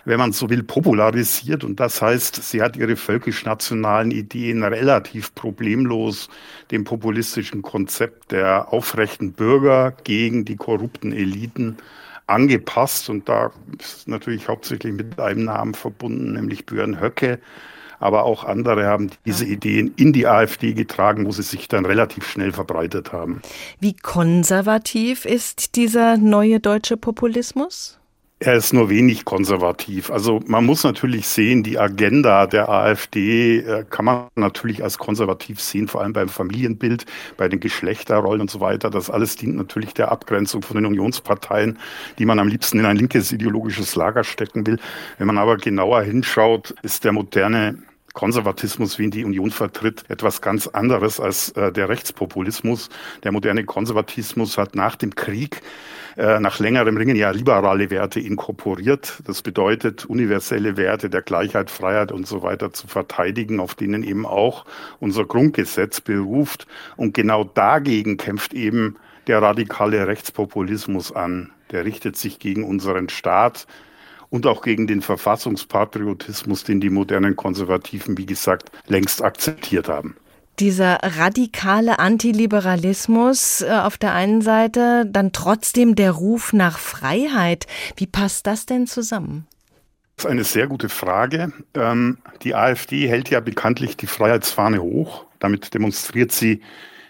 wenn 0.05 0.19
man 0.19 0.33
so 0.33 0.51
will, 0.51 0.63
popularisiert. 0.63 1.65
Und 1.65 1.81
das 1.81 2.03
heißt, 2.03 2.43
sie 2.43 2.63
hat 2.63 2.77
ihre 2.77 2.97
völkisch-nationalen 2.97 4.11
Ideen 4.11 4.63
relativ 4.63 5.35
problemlos 5.35 6.29
dem 6.71 6.85
populistischen 6.85 7.63
Konzept 7.63 8.33
der 8.33 8.73
aufrechten 8.73 9.33
Bürger 9.33 9.95
gegen 10.05 10.45
die 10.45 10.57
korrupten 10.57 11.13
Eliten 11.13 11.77
angepasst. 12.27 13.09
Und 13.09 13.29
da 13.29 13.53
ist 13.79 14.09
natürlich 14.09 14.49
hauptsächlich 14.49 14.93
mit 14.93 15.19
einem 15.19 15.45
Namen 15.45 15.75
verbunden, 15.75 16.33
nämlich 16.35 16.67
Björn 16.67 17.01
Höcke. 17.01 17.39
Aber 17.99 18.25
auch 18.25 18.45
andere 18.45 18.87
haben 18.87 19.11
diese 19.25 19.45
Ideen 19.45 19.93
in 19.97 20.13
die 20.13 20.27
AfD 20.27 20.73
getragen, 20.75 21.27
wo 21.27 21.33
sie 21.33 21.43
sich 21.43 21.69
dann 21.69 21.87
relativ 21.87 22.27
schnell 22.29 22.53
verbreitet 22.53 23.13
haben. 23.13 23.43
Wie 23.81 23.95
konservativ 23.95 25.25
ist 25.25 25.77
dieser 25.77 26.17
neue 26.17 26.61
deutsche 26.61 26.97
Populismus? 26.97 27.99
Er 28.41 28.57
ist 28.57 28.73
nur 28.73 28.91
wenig 28.91 29.25
konservativ. 29.25 30.11
Also 30.11 30.41
man 30.47 30.67
muss 30.67 30.83
natürlich 30.83 31.29
sehen, 31.29 31.63
die 31.63 31.79
Agenda 31.79 32.47
der 32.47 32.69
AfD 32.69 33.61
äh, 33.61 33.85
kann 33.89 34.05
man 34.05 34.27
natürlich 34.35 34.83
als 34.83 34.99
konservativ 34.99 35.61
sehen, 35.61 35.87
vor 35.87 36.03
allem 36.03 36.13
beim 36.13 36.29
Familienbild, 36.29 37.07
bei 37.37 37.49
den 37.49 37.61
Geschlechterrollen 37.61 38.41
und 38.41 38.51
so 38.51 38.61
weiter. 38.61 38.91
Das 38.91 39.09
alles 39.09 39.37
dient 39.37 39.57
natürlich 39.57 39.95
der 39.95 40.11
Abgrenzung 40.11 40.63
von 40.63 40.77
den 40.77 40.85
Unionsparteien, 40.85 41.79
die 42.19 42.27
man 42.27 42.41
am 42.41 42.49
liebsten 42.49 42.81
in 42.81 42.87
ein 42.87 42.97
linkes 42.97 43.31
ideologisches 43.31 43.95
Lager 43.95 44.25
stecken 44.25 44.67
will. 44.67 44.81
Wenn 45.17 45.29
man 45.29 45.39
aber 45.39 45.57
genauer 45.57 46.03
hinschaut, 46.03 46.75
ist 46.83 47.05
der 47.05 47.13
moderne 47.13 47.79
Konservatismus, 48.15 48.99
wie 48.99 49.05
ihn 49.05 49.11
die 49.11 49.25
Union 49.25 49.51
vertritt, 49.51 50.05
etwas 50.09 50.41
ganz 50.41 50.67
anderes 50.69 51.21
als 51.21 51.51
äh, 51.51 51.73
der 51.73 51.89
Rechtspopulismus. 51.89 52.89
Der 53.23 53.33
moderne 53.33 53.65
Konservatismus 53.65 54.59
hat 54.59 54.75
nach 54.75 54.97
dem 54.97 55.15
Krieg 55.15 55.63
äh, 56.17 56.41
nach 56.41 56.59
längerem 56.59 56.97
Ringen 56.97 57.17
ja 57.17 57.31
liberale 57.31 57.91
Werte 57.91 58.21
inkorporiert. 58.21 59.23
Das 59.27 59.43
bedeutet, 59.43 60.05
universelle 60.05 60.77
Werte 60.77 61.11
der 61.11 61.23
Gleichheit, 61.23 61.71
Freiheit 61.71 62.13
und 62.13 62.27
so 62.27 62.43
weiter 62.43 62.73
zu 62.73 62.87
verteidigen, 62.87 63.61
auf 63.61 63.75
denen 63.75 64.03
eben 64.03 64.27
auch 64.27 64.65
unser 65.01 65.25
Grundgesetz 65.25 66.01
beruft. 66.01 66.67
Und 66.97 67.15
genau 67.15 67.45
dagegen 67.45 68.17
kämpft 68.17 68.55
eben 68.55 68.97
der 69.27 69.43
radikale 69.43 70.07
Rechtspopulismus 70.07 71.13
an. 71.13 71.51
Der 71.71 71.85
richtet 71.85 72.17
sich 72.17 72.39
gegen 72.39 72.65
unseren 72.65 73.09
Staat, 73.09 73.67
und 74.35 74.49
auch 74.49 74.63
gegen 74.63 74.89
den 74.89 75.01
Verfassungspatriotismus, 75.01 76.65
den 76.65 76.81
die 76.81 76.91
modernen 76.91 77.37
Konservativen, 77.37 78.19
wie 78.19 78.27
gesagt, 78.27 78.73
längst 78.89 79.23
akzeptiert 79.23 79.89
haben. 79.89 80.17
Dieser 80.61 81.01
radikale 81.03 81.99
Antiliberalismus 81.99 83.63
äh, 83.63 83.71
auf 83.71 83.99
der 83.99 84.15
einen 84.15 84.41
Seite, 84.41 85.05
dann 85.07 85.33
trotzdem 85.33 85.97
der 85.97 86.13
Ruf 86.13 86.53
nach 86.53 86.79
Freiheit. 86.79 87.67
Wie 87.97 88.07
passt 88.07 88.47
das 88.47 88.67
denn 88.67 88.87
zusammen? 88.87 89.47
Das 90.17 90.27
ist 90.27 90.31
eine 90.31 90.45
sehr 90.45 90.69
gute 90.69 90.89
Frage. 90.89 91.53
Ähm, 91.75 92.19
die 92.43 92.55
AfD 92.55 93.09
hält 93.09 93.31
ja 93.31 93.41
bekanntlich 93.41 93.97
die 93.97 94.07
Freiheitsfahne 94.07 94.81
hoch. 94.81 95.27
Damit 95.41 95.75
demonstriert 95.75 96.31
sie 96.31 96.61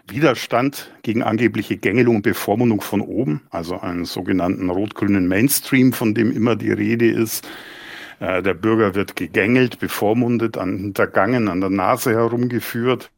Widerstand 0.09 0.90
gegen 1.02 1.22
angebliche 1.22 1.76
Gängelung 1.76 2.16
und 2.16 2.22
Bevormundung 2.22 2.80
von 2.80 3.00
oben, 3.00 3.42
also 3.50 3.80
einen 3.80 4.04
sogenannten 4.04 4.68
rot-grünen 4.70 5.28
Mainstream, 5.28 5.92
von 5.92 6.14
dem 6.14 6.30
immer 6.30 6.57
die 6.57 6.72
Rede 6.72 7.11
ist. 7.11 7.46
Äh, 8.20 8.42
der 8.42 8.55
Bürger 8.55 8.94
wird 8.94 9.16
gegängelt, 9.16 9.79
bevormundet, 9.79 10.57
hintergangen, 10.57 11.48
an 11.48 11.61
der 11.61 11.70
Nase 11.70 12.12
herumgeführt. 12.12 13.11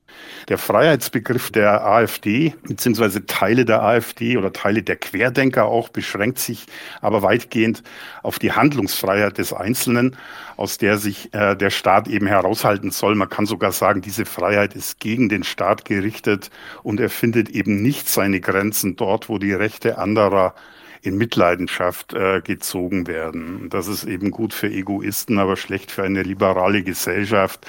Der 0.49 0.59
Freiheitsbegriff 0.59 1.51
der 1.51 1.85
AfD 1.85 2.55
beziehungsweise 2.63 3.27
Teile 3.27 3.65
der 3.65 3.83
AfD 3.83 4.37
oder 4.37 4.53
Teile 4.53 4.83
der 4.83 4.97
Querdenker 4.97 5.67
auch 5.67 5.89
beschränkt 5.89 6.39
sich 6.39 6.67
aber 7.01 7.23
weitgehend 7.23 7.83
auf 8.23 8.39
die 8.39 8.53
Handlungsfreiheit 8.53 9.39
des 9.39 9.53
Einzelnen, 9.53 10.17
aus 10.57 10.79
der 10.79 10.99
sich 10.99 11.35
äh, 11.35 11.57
der 11.57 11.71
Staat 11.71 12.09
eben 12.09 12.27
heraushalten 12.27 12.91
soll. 12.91 13.15
Man 13.15 13.29
kann 13.29 13.47
sogar 13.47 13.73
sagen, 13.73 14.01
diese 14.01 14.25
Freiheit 14.25 14.75
ist 14.75 15.01
gegen 15.01 15.29
den 15.29 15.45
Staat 15.45 15.85
gerichtet 15.85 16.51
und 16.83 17.01
er 17.01 17.11
findet 17.11 17.51
eben 17.51 17.83
nicht 17.83 18.09
seine 18.09 18.41
Grenzen 18.41 18.97
dort, 18.97 19.29
wo 19.29 19.39
die 19.39 19.53
Rechte 19.53 19.99
anderer 19.99 20.55
in 21.07 21.17
Mitleidenschaft 21.17 22.13
äh, 22.15 22.41
gezogen 22.43 23.07
werden. 23.07 23.69
Das 23.71 23.87
ist 23.87 24.05
eben 24.05 24.31
gut 24.31 24.53
für 24.53 24.69
Egoisten, 24.69 25.39
aber 25.39 25.57
schlecht 25.57 25.91
für 25.91 26.03
eine 26.03 26.23
liberale 26.23 26.83
Gesellschaft, 26.83 27.67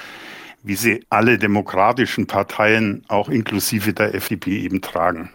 wie 0.62 0.74
sie 0.74 1.04
alle 1.08 1.38
demokratischen 1.38 2.26
Parteien, 2.26 3.04
auch 3.08 3.28
inklusive 3.28 3.92
der 3.92 4.14
FDP, 4.14 4.60
eben 4.60 4.80
tragen. 4.80 5.30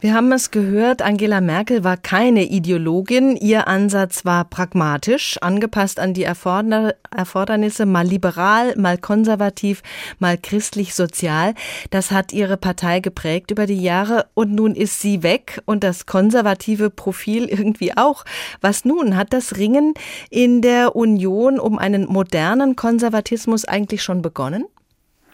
Wir 0.00 0.14
haben 0.14 0.32
es 0.32 0.50
gehört, 0.50 1.00
Angela 1.00 1.40
Merkel 1.40 1.84
war 1.84 1.96
keine 1.96 2.44
Ideologin. 2.44 3.36
Ihr 3.36 3.68
Ansatz 3.68 4.24
war 4.24 4.44
pragmatisch, 4.44 5.38
angepasst 5.40 6.00
an 6.00 6.12
die 6.12 6.24
Erfordernisse, 6.24 7.86
mal 7.86 8.06
liberal, 8.06 8.74
mal 8.76 8.98
konservativ, 8.98 9.82
mal 10.18 10.36
christlich-sozial. 10.36 11.54
Das 11.90 12.10
hat 12.10 12.32
ihre 12.32 12.56
Partei 12.56 12.98
geprägt 12.98 13.52
über 13.52 13.66
die 13.66 13.80
Jahre 13.80 14.26
und 14.34 14.52
nun 14.52 14.74
ist 14.74 15.00
sie 15.00 15.22
weg 15.22 15.62
und 15.66 15.84
das 15.84 16.06
konservative 16.06 16.90
Profil 16.90 17.44
irgendwie 17.44 17.96
auch. 17.96 18.24
Was 18.60 18.84
nun? 18.84 19.16
Hat 19.16 19.32
das 19.32 19.56
Ringen 19.56 19.94
in 20.30 20.62
der 20.62 20.96
Union 20.96 21.60
um 21.60 21.78
einen 21.78 22.06
modernen 22.06 22.74
Konservatismus 22.74 23.64
eigentlich 23.66 24.02
schon 24.02 24.20
begonnen? 24.20 24.64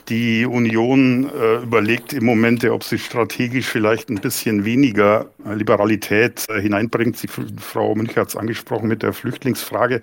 Die 0.09 0.47
Union 0.47 1.31
äh, 1.31 1.63
überlegt 1.63 2.15
im 2.15 2.25
Moment, 2.25 2.65
ob 2.65 2.83
sie 2.83 2.99
strategisch 2.99 3.67
vielleicht 3.67 4.09
ein 4.09 4.17
bisschen 4.17 4.65
weniger 4.65 5.27
äh, 5.45 5.53
Liberalität 5.53 6.47
äh, 6.49 6.63
hineinbringt. 6.63 7.19
Sie, 7.19 7.29
Frau 7.29 7.95
Münch 7.95 8.17
hat 8.17 8.29
es 8.29 8.37
angesprochen 8.37 8.89
mit 8.89 9.03
der 9.03 9.13
Flüchtlingsfrage. 9.13 10.01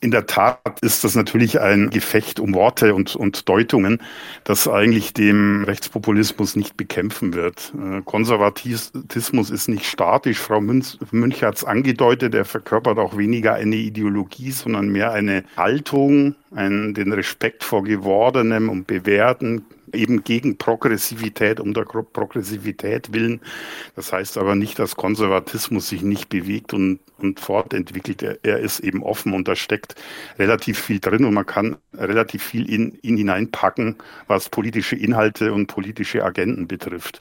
In 0.00 0.10
der 0.10 0.26
Tat 0.26 0.78
ist 0.82 1.04
das 1.04 1.14
natürlich 1.14 1.58
ein 1.58 1.88
Gefecht 1.88 2.38
um 2.38 2.54
Worte 2.54 2.94
und, 2.94 3.16
und 3.16 3.48
Deutungen, 3.48 4.02
das 4.44 4.68
eigentlich 4.68 5.14
dem 5.14 5.64
Rechtspopulismus 5.64 6.54
nicht 6.54 6.76
bekämpfen 6.76 7.32
wird. 7.32 7.72
Äh, 7.74 8.02
Konservatismus 8.02 9.48
ist 9.48 9.68
nicht 9.68 9.86
statisch. 9.86 10.38
Frau 10.38 10.60
Münch, 10.60 10.98
hat 11.42 11.56
es 11.56 11.64
angedeutet, 11.64 12.34
er 12.34 12.44
verkörpert 12.44 12.98
auch 12.98 13.16
weniger 13.16 13.54
eine 13.54 13.76
Ideologie, 13.76 14.50
sondern 14.50 14.90
mehr 14.90 15.12
eine 15.12 15.44
Haltung, 15.56 16.34
einen, 16.54 16.92
den 16.94 17.12
Respekt 17.12 17.64
vor 17.64 17.84
Gewordenem 17.84 18.68
und 18.68 18.86
Bewährten, 19.34 19.64
eben 19.92 20.22
gegen 20.22 20.56
Progressivität 20.56 21.58
um 21.60 21.74
der 21.74 21.82
Progressivität 21.82 23.12
willen. 23.12 23.40
Das 23.96 24.12
heißt 24.12 24.38
aber 24.38 24.54
nicht, 24.54 24.78
dass 24.78 24.96
Konservatismus 24.96 25.88
sich 25.88 26.02
nicht 26.02 26.28
bewegt 26.28 26.72
und, 26.72 27.00
und 27.18 27.40
fortentwickelt. 27.40 28.22
Er, 28.22 28.38
er 28.42 28.60
ist 28.60 28.80
eben 28.80 29.02
offen 29.02 29.32
und 29.32 29.48
da 29.48 29.56
steckt 29.56 29.94
relativ 30.38 30.78
viel 30.78 31.00
drin 31.00 31.24
und 31.24 31.34
man 31.34 31.46
kann 31.46 31.76
relativ 31.94 32.44
viel 32.44 32.70
in 32.70 32.98
ihn 33.02 33.16
hineinpacken, 33.16 33.96
was 34.28 34.48
politische 34.48 34.96
Inhalte 34.96 35.52
und 35.52 35.66
politische 35.66 36.24
Agenten 36.24 36.68
betrifft. 36.68 37.20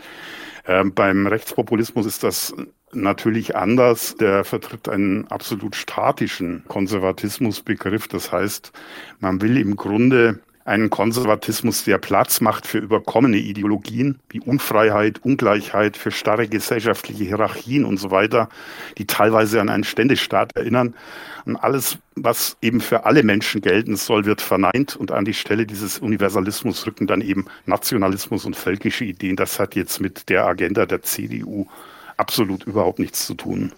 Ähm, 0.67 0.93
beim 0.93 1.26
Rechtspopulismus 1.26 2.06
ist 2.06 2.24
das 2.24 2.54
natürlich 2.93 3.56
anders. 3.56 4.15
Der 4.15 4.43
vertritt 4.43 4.89
einen 4.89 5.28
absolut 5.28 5.76
statischen 5.76 6.63
Konservatismusbegriff. 6.67 8.08
Das 8.08 8.32
heißt, 8.32 8.72
man 9.19 9.41
will 9.41 9.58
im 9.58 9.76
Grunde 9.76 10.39
einen 10.69 10.89
Konservatismus, 10.89 11.84
der 11.84 11.97
Platz 11.97 12.41
macht 12.41 12.67
für 12.67 12.77
überkommene 12.77 13.38
Ideologien 13.38 14.19
wie 14.29 14.39
Unfreiheit, 14.39 15.19
Ungleichheit, 15.25 15.97
für 15.97 16.12
starre 16.12 16.47
gesellschaftliche 16.47 17.23
Hierarchien 17.23 17.86
und 17.86 17.97
so 17.97 18.12
weiter, 18.12 18.49
die 18.99 19.08
teilweise 19.08 19.60
an 19.60 19.69
einen 19.69 19.84
Ständestaat 19.84 20.55
erinnern. 20.55 20.93
Und 21.45 21.58
alles, 21.58 21.97
was 22.15 22.55
eben 22.62 22.82
für 22.82 23.05
alle 23.05 23.23
Menschen 23.23 23.62
gelten 23.62 23.95
soll, 23.95 24.25
wird 24.25 24.41
verneint 24.41 24.95
und 24.95 25.12
an 25.12 25.25
die 25.25 25.34
Stelle 25.34 25.65
dieses 25.65 25.97
Universalismus 25.97 26.86
rücken 26.86 27.08
dann 27.08 27.21
eben 27.21 27.47
Nationalismus 27.65 28.45
und 28.45 28.55
völkische 28.55 29.05
Ideen. 29.05 29.36
Das 29.36 29.60
hat 29.60 29.75
jetzt 29.75 29.99
mit 29.99 30.29
der 30.29 30.45
Agenda 30.45 30.86
der 30.86 31.01
CDU 31.01 31.65
absolut 32.17 32.65
überhaupt 32.65 32.99
nichts 32.99 33.25
zu 33.25 33.34
tun. 33.34 33.71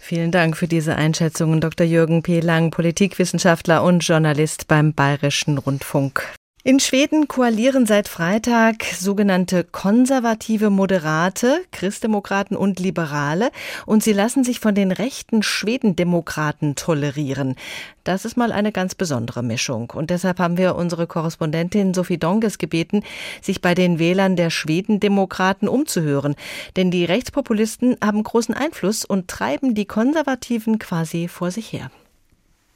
Vielen 0.00 0.30
Dank 0.30 0.56
für 0.56 0.68
diese 0.68 0.96
Einschätzungen, 0.96 1.60
Dr. 1.60 1.86
Jürgen 1.86 2.22
P. 2.22 2.40
Lang, 2.40 2.70
Politikwissenschaftler 2.70 3.82
und 3.82 4.06
Journalist 4.06 4.68
beim 4.68 4.92
Bayerischen 4.92 5.58
Rundfunk. 5.58 6.35
In 6.66 6.80
Schweden 6.80 7.28
koalieren 7.28 7.86
seit 7.86 8.08
Freitag 8.08 8.82
sogenannte 8.86 9.62
konservative 9.62 10.68
Moderate, 10.68 11.60
Christdemokraten 11.70 12.56
und 12.56 12.80
Liberale 12.80 13.52
und 13.86 14.02
sie 14.02 14.12
lassen 14.12 14.42
sich 14.42 14.58
von 14.58 14.74
den 14.74 14.90
rechten 14.90 15.44
Schwedendemokraten 15.44 16.74
tolerieren. 16.74 17.54
Das 18.02 18.24
ist 18.24 18.36
mal 18.36 18.50
eine 18.50 18.72
ganz 18.72 18.96
besondere 18.96 19.44
Mischung 19.44 19.92
und 19.94 20.10
deshalb 20.10 20.40
haben 20.40 20.58
wir 20.58 20.74
unsere 20.74 21.06
Korrespondentin 21.06 21.94
Sophie 21.94 22.18
Donges 22.18 22.58
gebeten, 22.58 23.04
sich 23.40 23.60
bei 23.60 23.76
den 23.76 24.00
Wählern 24.00 24.34
der 24.34 24.50
Schwedendemokraten 24.50 25.68
umzuhören, 25.68 26.34
denn 26.74 26.90
die 26.90 27.04
Rechtspopulisten 27.04 27.96
haben 28.04 28.24
großen 28.24 28.56
Einfluss 28.56 29.04
und 29.04 29.28
treiben 29.28 29.76
die 29.76 29.86
Konservativen 29.86 30.80
quasi 30.80 31.28
vor 31.28 31.52
sich 31.52 31.72
her. 31.72 31.92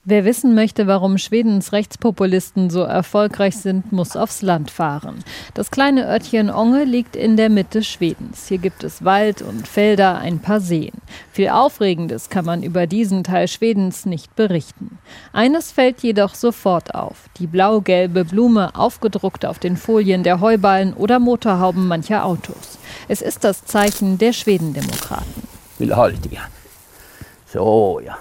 Wer 0.05 0.25
wissen 0.25 0.55
möchte, 0.55 0.87
warum 0.87 1.19
Schwedens 1.19 1.73
Rechtspopulisten 1.73 2.71
so 2.71 2.81
erfolgreich 2.81 3.59
sind, 3.59 3.93
muss 3.93 4.17
aufs 4.17 4.41
Land 4.41 4.71
fahren. 4.71 5.23
Das 5.53 5.71
kleine 5.71 6.07
Örtchen 6.07 6.51
Onge 6.51 6.85
liegt 6.85 7.17
in 7.17 7.37
der 7.37 7.51
Mitte 7.51 7.83
Schwedens. 7.83 8.49
Hier 8.49 8.57
gibt 8.57 8.83
es 8.83 9.05
Wald 9.05 9.43
und 9.43 9.69
Felder, 9.69 10.17
ein 10.17 10.39
paar 10.39 10.61
Seen. 10.61 10.93
Viel 11.33 11.51
Aufregendes 11.51 12.31
kann 12.31 12.47
man 12.47 12.63
über 12.63 12.87
diesen 12.87 13.25
Teil 13.25 13.47
Schwedens 13.47 14.07
nicht 14.07 14.35
berichten. 14.37 14.97
Eines 15.35 15.71
fällt 15.71 16.03
jedoch 16.03 16.35
sofort 16.35 16.95
auf. 16.95 17.29
Die 17.39 17.47
blau-gelbe 17.47 18.25
Blume 18.25 18.75
aufgedruckt 18.75 19.45
auf 19.45 19.59
den 19.59 19.77
Folien 19.77 20.23
der 20.23 20.41
Heuballen 20.41 20.95
oder 20.95 21.19
Motorhauben 21.19 21.87
mancher 21.87 22.25
Autos. 22.25 22.79
Es 23.09 23.21
ist 23.21 23.45
das 23.45 23.67
Zeichen 23.67 24.17
der 24.17 24.33
Schwedendemokraten. 24.33 25.43
Vill 25.77 25.95
ha 25.95 26.07
lite 26.07 26.31
grann. 26.31 26.51
So, 27.45 28.01
ja. 28.03 28.17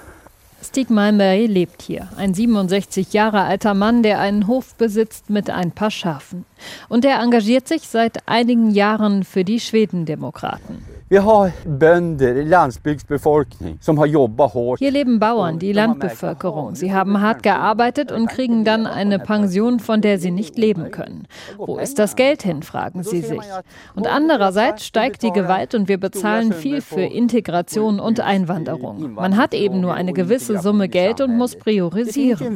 Stig 0.70 0.92
Malmberg 0.92 1.50
lebt 1.50 1.82
hier, 1.82 2.10
ein 2.16 2.36
67 2.36 3.12
Jahre 3.12 3.42
alter 3.42 3.74
Mann, 3.74 4.04
der 4.04 4.20
einen 4.20 4.46
Hof 4.46 4.76
besitzt 4.76 5.32
mit 5.32 5.50
ein 5.50 5.72
paar 5.72 5.90
Schafen. 5.90 6.46
Und 6.90 7.06
er 7.06 7.24
engagiert 7.24 7.68
sich 7.68 7.88
seit 7.88 8.28
einigen 8.28 8.70
Jahren 8.70 9.24
für 9.24 9.44
die 9.44 9.60
Schwedendemokraten. 9.60 10.86
Wir 11.12 11.26
har 11.26 11.52
bönder, 11.66 12.34
landsbygdsbefolkning, 12.46 13.80
som 13.82 13.98
har 13.98 14.06
jobbat 14.06 14.54
hårt. 14.54 14.80
Hier 14.80 14.92
leben 14.92 15.20
Bauern, 15.20 15.58
die 15.58 15.74
Landbevölkerung. 15.74 16.76
Sie 16.76 16.94
haben 16.94 17.20
hart 17.20 17.42
gearbeitet 17.42 18.12
und 18.12 18.28
kriegen 18.28 18.64
dann 18.64 18.86
eine 18.86 19.18
Pension, 19.18 19.80
von 19.80 20.02
der 20.02 20.20
sie 20.20 20.30
nicht 20.30 20.56
leben 20.60 20.92
können. 20.92 21.26
Wo 21.58 21.80
ist 21.80 21.98
das 21.98 22.16
Geld 22.16 22.44
hin, 22.44 22.62
fragen 22.62 23.02
sie 23.02 23.22
sich. 23.22 23.42
Und 23.96 24.06
andererseits 24.06 24.86
steigt 24.86 25.24
die 25.24 25.32
Gewalt 25.32 25.74
und 25.74 25.88
wir 25.88 25.98
bezahlen 25.98 26.54
viel 26.54 26.80
für 26.80 27.02
Integration 27.02 28.00
und 28.00 28.20
Einwanderung. 28.20 29.14
Man 29.14 29.36
hat 29.36 29.56
eben 29.56 29.82
nur 29.82 29.96
eine 29.96 30.14
gewisse 30.14 30.60
Summe 30.60 30.90
Geld 30.90 31.22
und 31.22 31.36
muss 31.36 31.56
priorisieren. 31.56 32.56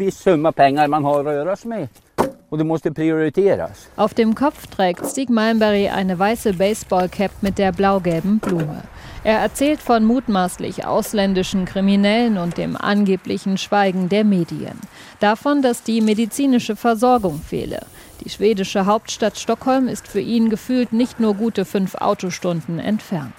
Und 2.53 2.59
du 2.59 2.65
musst 2.65 2.83
prioriteras. 2.83 3.87
Auf 3.95 4.13
dem 4.13 4.35
Kopf 4.35 4.67
trägt 4.67 5.03
Stig 5.07 5.31
Malmberry 5.31 5.89
eine 5.89 6.19
weiße 6.19 6.53
Baseballcap 6.53 7.31
mit 7.41 7.57
der 7.57 7.71
blau-gelben 7.71 8.37
Blume. 8.37 8.83
Er 9.23 9.39
erzählt 9.39 9.79
von 9.79 10.05
mutmaßlich 10.05 10.85
ausländischen 10.85 11.65
Kriminellen 11.65 12.37
und 12.37 12.59
dem 12.59 12.77
angeblichen 12.77 13.57
Schweigen 13.57 14.07
der 14.07 14.23
Medien. 14.23 14.79
Davon, 15.19 15.63
dass 15.63 15.81
die 15.81 15.99
medizinische 16.01 16.75
Versorgung 16.75 17.41
fehle. 17.41 17.87
Die 18.23 18.29
schwedische 18.29 18.85
Hauptstadt 18.85 19.39
Stockholm 19.39 19.87
ist 19.87 20.07
für 20.07 20.21
ihn 20.21 20.49
gefühlt 20.49 20.93
nicht 20.93 21.19
nur 21.19 21.33
gute 21.33 21.65
fünf 21.65 21.95
Autostunden 21.95 22.77
entfernt. 22.77 23.33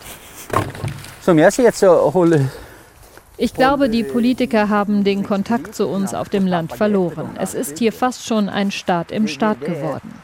Som 1.20 1.38
jag 1.38 1.53
ser 1.55 1.72
så 1.72 2.11
håller 2.11 2.40
ich 3.37 3.55
glaube, 3.55 3.88
die 3.88 4.05
Politiker 4.05 4.68
haben 4.68 5.05
den 5.05 5.25
Kontakt 5.25 5.75
zu 5.75 5.88
uns 5.88 6.14
auf 6.14 6.29
dem 6.29 6.47
Land 6.47 6.73
verloren. 6.73 7.31
Es 7.38 7.55
ist 7.55 7.79
hier 7.79 7.92
fast 7.92 8.27
schon 8.27 8.49
ein 8.49 8.70
Staat 8.70 9.11
im 9.11 9.27
Staat 9.27 9.61
geworden. 9.61 10.14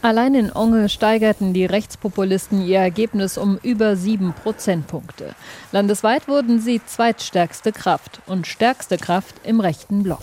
Allein 0.00 0.36
in 0.36 0.54
Onge 0.54 0.88
steigerten 0.88 1.52
die 1.52 1.66
Rechtspopulisten 1.66 2.64
ihr 2.64 2.78
Ergebnis 2.78 3.36
um 3.36 3.58
über 3.64 3.96
sieben 3.96 4.32
Prozentpunkte. 4.32 5.34
Landesweit 5.72 6.28
wurden 6.28 6.60
sie 6.60 6.80
zweitstärkste 6.84 7.72
Kraft 7.72 8.20
und 8.26 8.46
stärkste 8.46 8.96
Kraft 8.96 9.34
im 9.42 9.58
rechten 9.58 10.04
Block. 10.04 10.22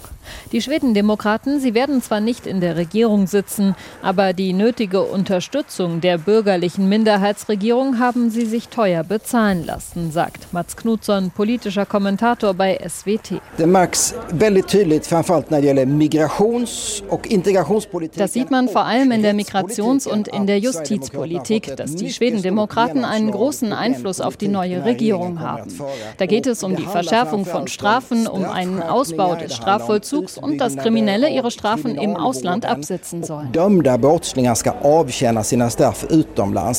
Die 0.52 0.62
Schwedendemokraten, 0.62 1.60
sie 1.60 1.74
werden 1.74 2.02
zwar 2.02 2.20
nicht 2.20 2.48
in 2.48 2.62
der 2.62 2.76
Regierung 2.76 3.28
sitzen, 3.28 3.76
aber 4.02 4.34
die 4.34 4.54
nötige 4.54 5.02
Unterstützung 5.02 6.02
der 6.02 6.18
bürgerlichen 6.18 6.90
Minderheitsregierung 6.90 8.00
haben 8.00 8.30
sie 8.30 8.46
sich 8.46 8.70
teuer 8.70 9.04
bezahlen 9.04 9.66
lassen, 9.66 10.12
sagt 10.12 10.54
Mats 10.54 10.76
Knutsson, 10.76 11.32
politischer 11.32 11.86
Kommentator 11.86 12.54
bei 12.54 12.78
SWT. 12.88 13.42
Det 13.58 13.66
märks 13.66 14.14
väldigt 14.30 14.68
tydligt, 14.68 15.08
framförallt 15.08 15.50
när 15.50 15.62
det 15.62 15.68
gäller 15.68 15.86
migrations 15.86 17.04
och 17.10 17.28
integrationspolitik. 17.28 18.18
Das 18.18 18.34
sieht 18.34 18.52
man 18.52 18.68
vor 18.68 18.86
allem 18.86 19.12
in 19.12 19.22
der 19.22 19.34
Migrations- 19.34 20.08
und 20.08 20.28
in 20.28 20.48
der 20.48 20.60
Justizpolitik, 20.60 21.76
dass 21.78 21.96
die 21.96 22.12
Schwedendemokraten 22.12 23.06
einen 23.06 23.32
großen 23.32 23.74
Einfluss 23.74 24.22
auf 24.22 24.38
die 24.38 24.48
neue 24.48 24.84
Regierung 24.86 25.40
haben. 25.40 25.74
Da 26.18 26.26
geht 26.26 26.48
es 26.48 26.64
um 26.64 26.76
die 26.76 26.86
Verschärfung 26.86 27.46
von 27.46 27.68
Strafen, 27.68 28.28
um 28.28 28.46
einen 28.46 28.82
Ausbau 28.82 29.36
des 29.36 29.56
Strafvollzugs 29.56 30.17
Vollzugs 30.18 30.38
und 30.38 30.58
dass 30.58 30.76
Kriminelle 30.76 31.30
ihre 31.30 31.52
Strafen 31.52 31.96
im 31.96 32.16
Ausland 32.16 32.66
absitzen 32.66 33.24
sollen. 33.24 33.52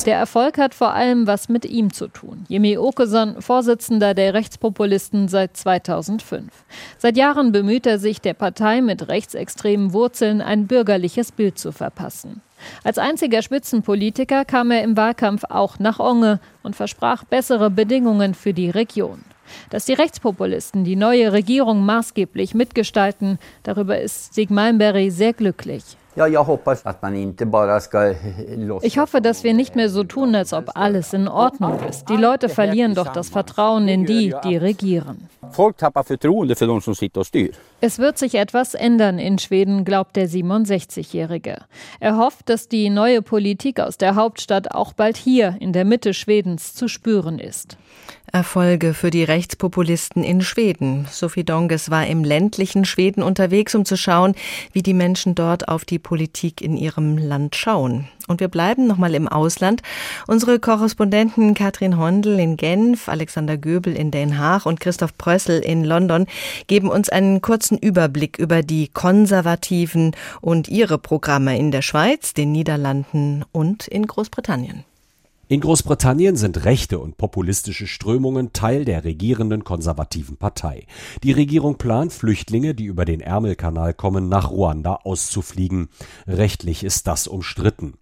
Der 0.05 0.17
Erfolg 0.17 0.57
hat 0.57 0.73
vor 0.73 0.93
allem 0.93 1.27
was 1.27 1.49
mit 1.49 1.65
ihm 1.65 1.93
zu 1.93 2.07
tun. 2.07 2.45
Jimmy 2.47 2.77
Åkesson, 2.77 3.41
Vorsitzender 3.41 4.13
der 4.13 4.33
Rechtspopulisten 4.33 5.27
seit 5.27 5.57
2005. 5.57 6.51
Seit 6.97 7.17
Jahren 7.17 7.51
bemüht 7.51 7.85
er 7.85 7.99
sich, 7.99 8.21
der 8.21 8.33
Partei 8.33 8.81
mit 8.81 9.07
rechtsextremen 9.07 9.93
Wurzeln 9.93 10.41
ein 10.41 10.67
bürgerliches 10.67 11.31
Bild 11.31 11.57
zu 11.57 11.71
verpassen. 11.71 12.41
Als 12.83 12.97
einziger 12.97 13.41
Spitzenpolitiker 13.41 14.43
kam 14.43 14.71
er 14.71 14.83
im 14.83 14.97
Wahlkampf 14.97 15.43
auch 15.47 15.79
nach 15.79 15.99
Onge 15.99 16.39
und 16.61 16.75
versprach 16.75 17.23
bessere 17.23 17.69
Bedingungen 17.69 18.33
für 18.33 18.53
die 18.53 18.69
Region. 18.69 19.23
Dass 19.69 19.85
die 19.85 19.93
Rechtspopulisten 19.93 20.83
die 20.83 20.95
neue 20.95 21.31
Regierung 21.31 21.85
maßgeblich 21.85 22.53
mitgestalten, 22.53 23.39
darüber 23.63 23.99
ist 23.99 24.33
Stig 24.33 24.49
Malmberg 24.49 25.11
sehr 25.11 25.33
glücklich. 25.33 25.83
Ich 28.81 28.97
hoffe, 28.97 29.21
dass 29.21 29.43
wir 29.43 29.53
nicht 29.53 29.75
mehr 29.75 29.89
so 29.89 30.03
tun, 30.03 30.35
als 30.35 30.53
ob 30.53 30.71
alles 30.75 31.13
in 31.13 31.27
Ordnung 31.27 31.79
ist. 31.87 32.09
Die 32.09 32.17
Leute 32.17 32.49
verlieren 32.49 32.93
doch 32.93 33.09
das 33.09 33.29
Vertrauen 33.29 33.87
in 33.87 34.05
die, 34.05 34.33
die 34.43 34.57
regieren. 34.57 35.29
Es 37.81 37.99
wird 37.99 38.17
sich 38.17 38.35
etwas 38.35 38.73
ändern 38.73 39.19
in 39.19 39.39
Schweden, 39.39 39.85
glaubt 39.85 40.15
der 40.15 40.27
67-Jährige. 40.27 41.59
Er 41.99 42.17
hofft, 42.17 42.49
dass 42.49 42.67
die 42.67 42.89
neue 42.89 43.21
Politik 43.21 43.79
aus 43.79 43.97
der 43.97 44.15
Hauptstadt 44.15 44.71
auch 44.71 44.93
bald 44.93 45.15
hier 45.15 45.55
in 45.59 45.71
der 45.71 45.85
Mitte 45.85 46.13
Schwedens 46.13 46.73
zu 46.73 46.87
spüren 46.89 47.39
ist. 47.39 47.77
Erfolge 48.31 48.93
für 48.93 49.09
die 49.09 49.23
Rechtspopulisten 49.23 50.23
in 50.23 50.41
Schweden. 50.41 51.07
Sophie 51.11 51.43
Donges 51.43 51.89
war 51.89 52.07
im 52.07 52.23
ländlichen 52.23 52.85
Schweden 52.85 53.23
unterwegs, 53.23 53.75
um 53.75 53.85
zu 53.85 53.97
schauen, 53.97 54.35
wie 54.73 54.81
die 54.81 54.93
Menschen 54.93 55.35
dort 55.35 55.67
auf 55.67 55.85
die 55.85 55.99
Politik 55.99 56.61
in 56.61 56.77
ihrem 56.77 57.17
Land 57.17 57.55
schauen. 57.55 58.07
Und 58.27 58.39
wir 58.39 58.47
bleiben 58.47 58.85
nochmal 58.85 59.15
im 59.15 59.27
Ausland. 59.27 59.81
Unsere 60.27 60.59
Korrespondenten 60.59 61.55
Katrin 61.55 61.97
Hondel 61.97 62.39
in 62.39 62.57
Genf, 62.57 63.09
Alexander 63.09 63.57
Göbel 63.57 63.95
in 63.95 64.11
Den 64.11 64.37
Haag 64.37 64.65
und 64.65 64.79
Christoph 64.79 65.17
Prössel 65.17 65.59
in 65.59 65.83
London 65.83 66.27
geben 66.67 66.89
uns 66.89 67.09
einen 67.09 67.41
kurzen 67.41 67.77
Überblick 67.77 68.37
über 68.37 68.61
die 68.61 68.87
Konservativen 68.87 70.15
und 70.41 70.67
ihre 70.67 70.99
Programme 70.99 71.57
in 71.57 71.71
der 71.71 71.81
Schweiz, 71.81 72.33
den 72.33 72.51
Niederlanden 72.51 73.45
und 73.51 73.87
in 73.87 74.05
Großbritannien. 74.05 74.85
In 75.51 75.61
Großbritannien 75.61 76.35
sind 76.35 76.63
rechte 76.65 76.99
und 76.99 77.17
populistische 77.17 77.87
Strömungen 77.87 78.53
Teil 78.53 78.85
der 78.85 79.03
regierenden 79.03 79.63
konservativen 79.63 80.37
Partei. 80.37 80.85
Die 81.23 81.31
Regierung 81.31 81.79
plant, 81.79 82.13
Flüchtlinge, 82.13 82.75
die 82.75 82.85
über 82.85 83.03
den 83.03 83.19
Ärmelkanal 83.19 83.95
kommen, 83.95 84.29
nach 84.29 84.51
Ruanda 84.51 84.99
auszufliegen. 85.03 85.89
Rechtlich 86.27 86.83
ist 86.83 87.07
das 87.07 87.27
umstritten. 87.27 87.95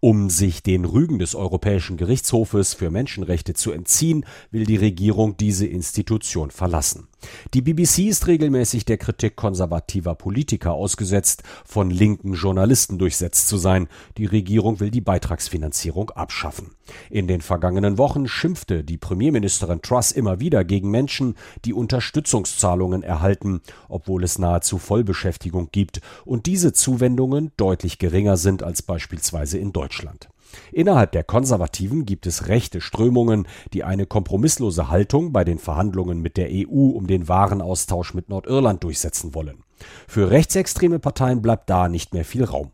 Um 0.00 0.30
sich 0.30 0.62
den 0.62 0.84
Rügen 0.84 1.18
des 1.18 1.34
Europäischen 1.34 1.96
Gerichtshofes 1.96 2.74
für 2.74 2.90
Menschenrechte 2.90 3.54
zu 3.54 3.72
entziehen, 3.72 4.24
will 4.50 4.64
die 4.64 4.76
Regierung 4.76 5.36
diese 5.36 5.66
Institution 5.66 6.50
verlassen. 6.50 7.08
Die 7.54 7.62
BBC 7.62 8.00
ist 8.00 8.26
regelmäßig 8.26 8.84
der 8.84 8.98
Kritik 8.98 9.36
konservativer 9.36 10.14
Politiker 10.14 10.72
ausgesetzt, 10.72 11.42
von 11.64 11.90
linken 11.90 12.34
Journalisten 12.34 12.98
durchsetzt 12.98 13.48
zu 13.48 13.56
sein. 13.56 13.88
Die 14.18 14.26
Regierung 14.26 14.80
will 14.80 14.90
die 14.90 15.00
Beitragsfinanzierung 15.00 16.10
abschaffen. 16.10 16.72
In 17.10 17.26
den 17.26 17.40
vergangenen 17.40 17.98
Wochen 17.98 18.28
schimpfte 18.28 18.84
die 18.84 18.98
Premierministerin 18.98 19.82
Truss 19.82 20.12
immer 20.12 20.40
wieder 20.40 20.64
gegen 20.64 20.90
Menschen, 20.90 21.34
die 21.64 21.72
Unterstützungszahlungen 21.72 23.02
erhalten, 23.02 23.60
obwohl 23.88 24.22
es 24.22 24.38
nahezu 24.38 24.78
Vollbeschäftigung 24.78 25.70
gibt 25.72 26.00
und 26.24 26.46
diese 26.46 26.72
Zuwendungen 26.72 27.50
deutlich 27.56 27.98
geringer 27.98 28.36
sind 28.36 28.62
als 28.62 28.82
beispielsweise 28.82 29.55
in 29.58 29.72
Deutschland. 29.72 30.28
Innerhalb 30.72 31.12
der 31.12 31.24
Konservativen 31.24 32.06
gibt 32.06 32.26
es 32.26 32.48
rechte 32.48 32.80
Strömungen, 32.80 33.46
die 33.72 33.84
eine 33.84 34.06
kompromisslose 34.06 34.88
Haltung 34.88 35.32
bei 35.32 35.44
den 35.44 35.58
Verhandlungen 35.58 36.20
mit 36.20 36.36
der 36.36 36.48
EU 36.50 36.90
um 36.90 37.06
den 37.06 37.28
Warenaustausch 37.28 38.14
mit 38.14 38.28
Nordirland 38.28 38.82
durchsetzen 38.84 39.34
wollen. 39.34 39.64
Für 40.06 40.30
rechtsextreme 40.30 40.98
Parteien 40.98 41.42
bleibt 41.42 41.68
da 41.68 41.88
nicht 41.88 42.14
mehr 42.14 42.24
viel 42.24 42.44
Raum. 42.44 42.70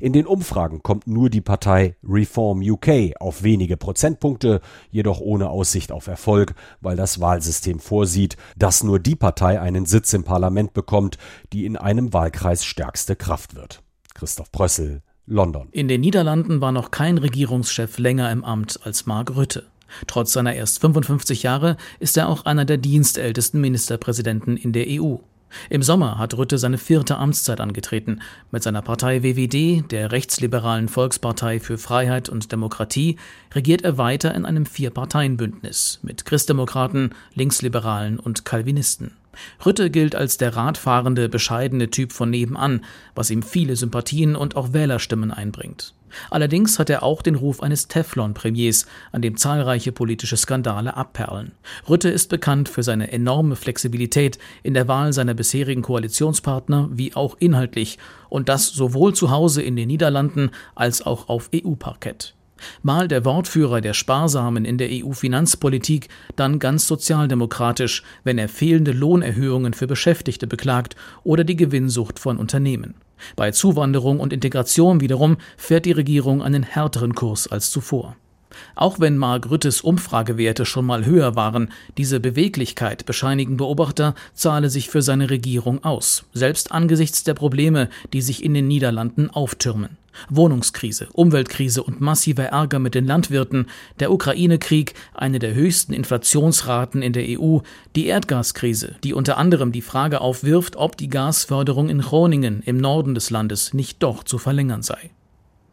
In 0.00 0.14
den 0.14 0.26
Umfragen 0.26 0.82
kommt 0.82 1.06
nur 1.06 1.28
die 1.28 1.42
Partei 1.42 1.96
Reform 2.02 2.62
UK 2.62 3.12
auf 3.20 3.42
wenige 3.42 3.76
Prozentpunkte, 3.76 4.62
jedoch 4.90 5.20
ohne 5.20 5.50
Aussicht 5.50 5.92
auf 5.92 6.06
Erfolg, 6.06 6.54
weil 6.80 6.96
das 6.96 7.20
Wahlsystem 7.20 7.78
vorsieht, 7.78 8.38
dass 8.56 8.82
nur 8.82 8.98
die 8.98 9.16
Partei 9.16 9.60
einen 9.60 9.84
Sitz 9.84 10.14
im 10.14 10.24
Parlament 10.24 10.72
bekommt, 10.72 11.18
die 11.52 11.66
in 11.66 11.76
einem 11.76 12.14
Wahlkreis 12.14 12.64
stärkste 12.64 13.16
Kraft 13.16 13.54
wird. 13.54 13.82
Christoph 14.14 14.50
Prössel, 14.50 15.02
London. 15.26 15.68
In 15.72 15.88
den 15.88 16.00
Niederlanden 16.00 16.60
war 16.60 16.72
noch 16.72 16.90
kein 16.90 17.18
Regierungschef 17.18 17.98
länger 17.98 18.30
im 18.30 18.44
Amt 18.44 18.80
als 18.84 19.06
Mark 19.06 19.34
Rütte. 19.36 19.64
Trotz 20.06 20.32
seiner 20.32 20.54
erst 20.54 20.80
55 20.80 21.42
Jahre 21.42 21.76
ist 22.00 22.16
er 22.16 22.28
auch 22.28 22.44
einer 22.44 22.64
der 22.64 22.78
dienstältesten 22.78 23.60
Ministerpräsidenten 23.60 24.56
in 24.56 24.72
der 24.72 24.86
EU. 24.88 25.16
Im 25.70 25.82
Sommer 25.82 26.18
hat 26.18 26.36
Rütte 26.36 26.58
seine 26.58 26.76
vierte 26.76 27.16
Amtszeit 27.16 27.60
angetreten. 27.60 28.20
Mit 28.50 28.62
seiner 28.62 28.82
Partei 28.82 29.22
WWD, 29.22 29.90
der 29.90 30.12
rechtsliberalen 30.12 30.88
Volkspartei 30.88 31.60
für 31.60 31.78
Freiheit 31.78 32.28
und 32.28 32.52
Demokratie, 32.52 33.16
regiert 33.54 33.82
er 33.82 33.96
weiter 33.96 34.34
in 34.34 34.44
einem 34.44 34.66
Vier-Parteien-Bündnis 34.66 36.00
mit 36.02 36.24
Christdemokraten, 36.24 37.14
Linksliberalen 37.34 38.18
und 38.18 38.44
Calvinisten. 38.44 39.12
Rütte 39.64 39.90
gilt 39.90 40.14
als 40.14 40.36
der 40.36 40.56
radfahrende, 40.56 41.28
bescheidene 41.28 41.90
Typ 41.90 42.12
von 42.12 42.30
nebenan, 42.30 42.84
was 43.14 43.30
ihm 43.30 43.42
viele 43.42 43.76
Sympathien 43.76 44.36
und 44.36 44.56
auch 44.56 44.72
Wählerstimmen 44.72 45.30
einbringt. 45.30 45.94
Allerdings 46.30 46.78
hat 46.78 46.90
er 46.90 47.02
auch 47.02 47.22
den 47.22 47.34
Ruf 47.34 47.62
eines 47.62 47.88
Teflon-Premiers, 47.88 48.86
an 49.12 49.22
dem 49.22 49.36
zahlreiche 49.36 49.92
politische 49.92 50.36
Skandale 50.36 50.96
abperlen. 50.96 51.52
Rütte 51.88 52.08
ist 52.08 52.28
bekannt 52.28 52.68
für 52.68 52.82
seine 52.82 53.12
enorme 53.12 53.56
Flexibilität 53.56 54.38
in 54.62 54.74
der 54.74 54.88
Wahl 54.88 55.12
seiner 55.12 55.34
bisherigen 55.34 55.82
Koalitionspartner 55.82 56.88
wie 56.92 57.14
auch 57.14 57.36
inhaltlich, 57.38 57.98
und 58.28 58.48
das 58.48 58.68
sowohl 58.68 59.14
zu 59.14 59.30
Hause 59.30 59.62
in 59.62 59.76
den 59.76 59.88
Niederlanden 59.88 60.50
als 60.74 61.04
auch 61.04 61.28
auf 61.28 61.50
EU-Parkett. 61.54 62.35
Mal 62.82 63.08
der 63.08 63.24
Wortführer 63.24 63.80
der 63.80 63.94
Sparsamen 63.94 64.64
in 64.64 64.78
der 64.78 64.88
EU-Finanzpolitik, 64.90 66.08
dann 66.36 66.58
ganz 66.58 66.86
sozialdemokratisch, 66.86 68.02
wenn 68.24 68.38
er 68.38 68.48
fehlende 68.48 68.92
Lohnerhöhungen 68.92 69.74
für 69.74 69.86
Beschäftigte 69.86 70.46
beklagt 70.46 70.96
oder 71.24 71.44
die 71.44 71.56
Gewinnsucht 71.56 72.18
von 72.18 72.38
Unternehmen. 72.38 72.94
Bei 73.34 73.50
Zuwanderung 73.50 74.20
und 74.20 74.32
Integration 74.32 75.00
wiederum 75.00 75.38
fährt 75.56 75.86
die 75.86 75.92
Regierung 75.92 76.42
einen 76.42 76.62
härteren 76.62 77.14
Kurs 77.14 77.46
als 77.48 77.70
zuvor. 77.70 78.16
Auch 78.74 79.00
wenn 79.00 79.16
Mark 79.16 79.50
Rüttes 79.50 79.80
Umfragewerte 79.80 80.64
schon 80.64 80.86
mal 80.86 81.04
höher 81.06 81.36
waren, 81.36 81.70
diese 81.96 82.20
Beweglichkeit, 82.20 83.06
bescheinigen 83.06 83.56
Beobachter, 83.56 84.14
zahle 84.34 84.70
sich 84.70 84.88
für 84.90 85.02
seine 85.02 85.30
Regierung 85.30 85.84
aus, 85.84 86.24
selbst 86.32 86.72
angesichts 86.72 87.24
der 87.24 87.34
Probleme, 87.34 87.88
die 88.12 88.22
sich 88.22 88.44
in 88.44 88.54
den 88.54 88.68
Niederlanden 88.68 89.30
auftürmen. 89.30 89.96
Wohnungskrise, 90.28 91.08
Umweltkrise 91.12 91.82
und 91.82 92.00
massiver 92.00 92.44
Ärger 92.44 92.78
mit 92.78 92.94
den 92.94 93.06
Landwirten, 93.06 93.66
der 94.00 94.12
Ukraine-Krieg, 94.12 94.94
eine 95.14 95.38
der 95.38 95.54
höchsten 95.54 95.92
Inflationsraten 95.92 97.02
in 97.02 97.12
der 97.12 97.38
EU, 97.38 97.58
die 97.94 98.06
Erdgaskrise, 98.06 98.96
die 99.04 99.12
unter 99.12 99.36
anderem 99.36 99.72
die 99.72 99.82
Frage 99.82 100.20
aufwirft, 100.20 100.76
ob 100.76 100.96
die 100.96 101.08
Gasförderung 101.08 101.88
in 101.88 102.00
Groningen 102.00 102.62
im 102.64 102.78
Norden 102.78 103.14
des 103.14 103.30
Landes 103.30 103.74
nicht 103.74 104.02
doch 104.02 104.24
zu 104.24 104.38
verlängern 104.38 104.82
sei. 104.82 105.10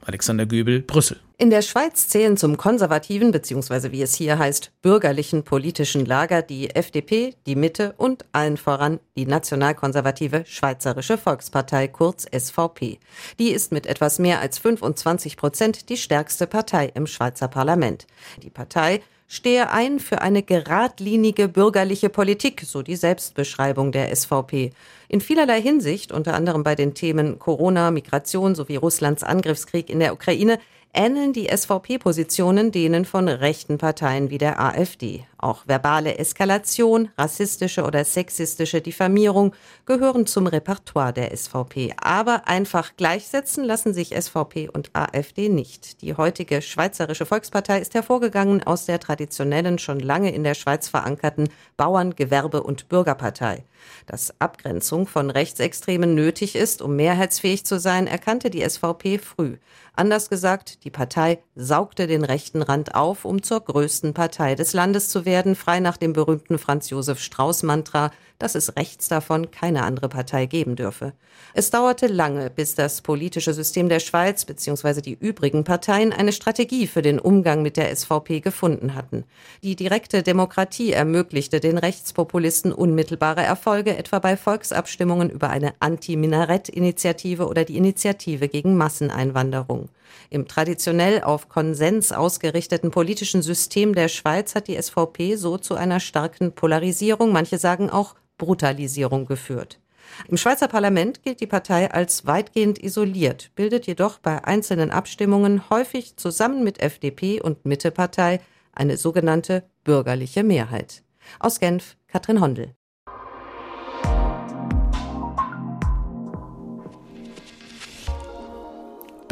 Alexander 0.06 0.46
Göbel, 0.46 0.82
Brüssel. 0.82 1.20
In 1.38 1.50
der 1.50 1.62
Schweiz 1.62 2.08
zählen 2.08 2.38
zum 2.38 2.58
konservativen 2.58 3.32
bzw. 3.32 3.92
wie 3.92 4.02
es 4.02 4.16
hier 4.16 4.38
heißt, 4.38 4.72
bürgerlichen 4.82 5.44
politischen 5.44 6.06
Lager 6.06 6.42
die 6.42 6.70
FDP, 6.70 7.36
die 7.46 7.56
Mitte 7.56 7.94
und 7.98 8.26
allen 8.32 8.58
voran 8.58 9.00
die 9.18 9.26
nationalkonservative 9.26 10.44
Schweizerische 10.46 11.18
Volkspartei 11.18 11.88
kurz 11.88 12.26
SVP. 12.34 13.00
Die 13.40 13.52
ist 13.52 13.72
mit 13.72 13.88
etwas 13.88 14.20
mehr 14.20 14.40
als 14.40 14.60
25 14.60 15.38
Prozent 15.38 15.90
die 15.90 15.98
stärkste 15.98 16.48
Partei 16.48 16.92
im 16.94 17.08
Schweizer 17.08 17.48
Parlament. 17.48 18.08
Die 18.42 18.50
Partei 18.50 19.02
stehe 19.34 19.72
ein 19.72 20.00
für 20.00 20.22
eine 20.22 20.44
geradlinige 20.44 21.48
bürgerliche 21.48 22.10
Politik, 22.10 22.62
so 22.64 22.84
die 22.84 22.96
Selbstbeschreibung 22.96 23.92
der 23.92 24.16
SVP. 24.16 24.70
In 25.10 25.22
vielerlei 25.22 25.60
Hinsicht, 25.60 26.12
unter 26.12 26.36
anderem 26.36 26.62
bei 26.62 26.76
den 26.76 26.94
Themen 26.94 27.40
Corona, 27.40 27.90
Migration 27.90 28.54
sowie 28.54 28.76
Russlands 28.76 29.24
Angriffskrieg 29.24 29.90
in 29.90 30.00
der 30.00 30.14
Ukraine, 30.14 30.60
ähneln 30.94 31.34
die 31.34 31.48
SVP-Positionen 31.48 32.72
denen 32.72 33.06
von 33.06 33.28
rechten 33.28 33.80
Parteien 33.80 34.30
wie 34.30 34.38
der 34.38 34.60
AfD. 34.60 35.26
Auch 35.44 35.68
verbale 35.68 36.18
Eskalation, 36.20 37.10
rassistische 37.18 37.84
oder 37.84 38.06
sexistische 38.06 38.80
Diffamierung 38.80 39.54
gehören 39.86 40.26
zum 40.26 40.48
Repertoire 40.48 41.12
der 41.12 41.36
SVP. 41.36 41.94
Aber 42.02 42.48
einfach 42.48 42.96
gleichsetzen 42.96 43.66
lassen 43.66 43.94
sich 43.94 44.16
SVP 44.16 44.70
und 44.70 44.92
AfD 44.94 45.50
nicht. 45.50 46.02
Die 46.02 46.16
heutige 46.16 46.62
Schweizerische 46.62 47.26
Volkspartei 47.26 47.80
ist 47.80 47.94
hervorgegangen 47.94 48.64
aus 48.64 48.86
der 48.86 49.02
traditionellen, 49.02 49.80
schon 49.80 50.00
lange 50.00 50.34
in 50.34 50.46
der 50.46 50.54
Schweiz 50.54 50.88
verankerten 50.88 51.50
Bauern-, 51.76 52.16
Gewerbe- 52.16 52.64
und 52.64 52.88
Bürgerpartei. 52.88 53.66
Dass 54.06 54.40
Abgrenzung 54.40 55.08
von 55.08 55.30
Rechtsextremen 55.30 56.16
nötig 56.16 56.56
ist, 56.56 56.82
um 56.82 56.96
mehrheitsfähig 56.96 57.66
zu 57.66 57.82
sein, 57.82 58.08
erkannte 58.08 58.50
die 58.50 58.62
SVP 58.62 59.18
früh. 59.18 59.58
Anders 59.96 60.30
gesagt, 60.30 60.86
die 60.86 60.90
Partei 60.90 61.44
saugte 61.56 62.08
den 62.08 62.24
rechten 62.24 62.62
Rand 62.62 62.96
auf, 62.96 63.26
um 63.26 63.44
zur 63.44 63.62
größten 63.62 64.14
Partei 64.14 64.56
des 64.56 64.74
Landes 64.74 65.10
zu 65.10 65.26
werden, 65.26 65.56
frei 65.56 65.80
nach 65.80 65.98
dem 65.98 66.14
berühmten 66.14 66.58
Franz 66.58 66.90
Josef 66.90 67.20
Strauß 67.20 67.64
Mantra, 67.64 68.12
dass 68.40 68.56
es 68.56 68.76
rechts 68.76 69.08
davon 69.08 69.52
keine 69.52 69.84
andere 69.84 70.10
Partei 70.10 70.48
geben 70.48 70.76
dürfe. 70.76 71.14
Es 71.54 71.70
dauerte 71.70 72.08
lange, 72.08 72.50
bis 72.50 72.76
das 72.76 73.02
politische 73.02 73.54
System 73.54 73.88
der 73.88 74.00
Schweiz 74.00 74.46
bzw. 74.46 75.02
die 75.02 75.14
übrigen 75.14 75.64
Parteien 75.64 76.12
eine 76.12 76.34
Strategie 76.34 76.88
für 76.88 77.04
den 77.04 77.20
Umgang 77.20 77.62
mit 77.62 77.78
der 77.78 77.96
SVP 77.96 78.40
gefunden 78.40 78.96
hatten. 78.96 79.24
Die 79.62 79.76
direkte 79.76 80.24
Demokratie 80.24 80.92
ermöglichte 80.92 81.60
den 81.60 81.78
Rechtspopulisten 81.78 82.74
unmittelbare 82.74 83.44
Erfolge, 83.44 83.96
etwa 83.96 84.20
bei 84.20 84.36
Volksabstimmungen 84.36 85.30
über 85.30 85.50
eine 85.50 85.74
Anti-Minarett-Initiative 85.80 87.48
oder 87.48 87.64
die 87.64 87.78
Initiative 87.78 88.48
gegen 88.48 88.76
Masseneinwanderung. 88.76 89.90
Im 90.30 90.48
traditionell 90.48 91.24
auf 91.24 91.50
Konsens 91.50 92.12
ausgerichteten 92.12 92.92
politischen 92.92 93.42
System 93.42 93.96
der 93.96 94.08
Schweiz 94.08 94.56
hat 94.56 94.68
die 94.68 94.82
SVP 94.82 95.36
so 95.36 95.58
zu 95.58 95.76
einer 95.76 96.00
starken 96.00 96.54
Polarisierung, 96.54 97.32
manche 97.32 97.58
sagen 97.58 97.90
auch 97.90 98.16
Brutalisierung 98.38 99.26
geführt. 99.26 99.80
Im 100.28 100.38
Schweizer 100.38 100.68
Parlament 100.68 101.24
gilt 101.24 101.40
die 101.40 101.48
Partei 101.48 101.92
als 101.92 102.26
weitgehend 102.26 102.82
isoliert, 102.84 103.52
bildet 103.56 103.88
jedoch 103.88 104.20
bei 104.20 104.44
einzelnen 104.44 104.92
Abstimmungen 104.92 105.70
häufig 105.70 106.18
zusammen 106.18 106.64
mit 106.64 106.82
FDP 106.82 107.42
und 107.42 107.66
Mittepartei 107.66 108.40
eine 108.74 108.98
sogenannte 108.98 109.64
bürgerliche 109.84 110.44
Mehrheit. 110.44 111.04
Aus 111.40 111.60
Genf 111.60 111.96
Katrin 112.08 112.42
Hondel. 112.42 112.76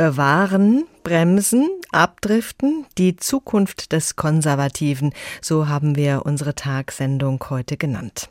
Bewahren, 0.02 0.86
bremsen, 1.04 1.70
abdriften, 1.92 2.88
die 2.98 3.18
Zukunft 3.18 3.92
des 3.92 4.16
Konservativen, 4.16 5.14
so 5.44 5.68
haben 5.68 5.96
wir 5.96 6.24
unsere 6.26 6.56
Tagsendung 6.56 7.40
heute 7.52 7.78
genannt. 7.78 8.28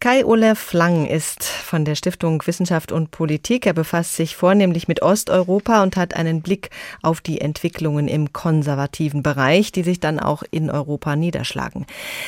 Kai 0.00 0.26
Olaf 0.26 0.74
Lang 0.74 1.06
ist 1.06 1.44
von 1.44 1.86
der 1.86 1.94
Stiftung 1.94 2.42
Wissenschaft 2.46 2.92
und 2.92 3.10
Politik. 3.10 3.64
Er 3.64 3.72
befasst 3.72 4.16
sich 4.16 4.36
vornehmlich 4.36 4.86
mit 4.86 5.00
Osteuropa 5.00 5.82
und 5.82 5.96
hat 5.96 6.12
einen 6.12 6.42
Blick 6.42 6.68
auf 7.00 7.22
die 7.22 7.40
Entwicklungen 7.40 8.06
im 8.06 8.34
konservativen 8.34 9.22
Bereich, 9.22 9.72
die 9.72 9.84
sich 9.84 10.00
dann 10.00 10.20
auch 10.20 10.42
in 10.50 10.70
Europa 10.70 11.16
niederschlagen. 11.16 11.86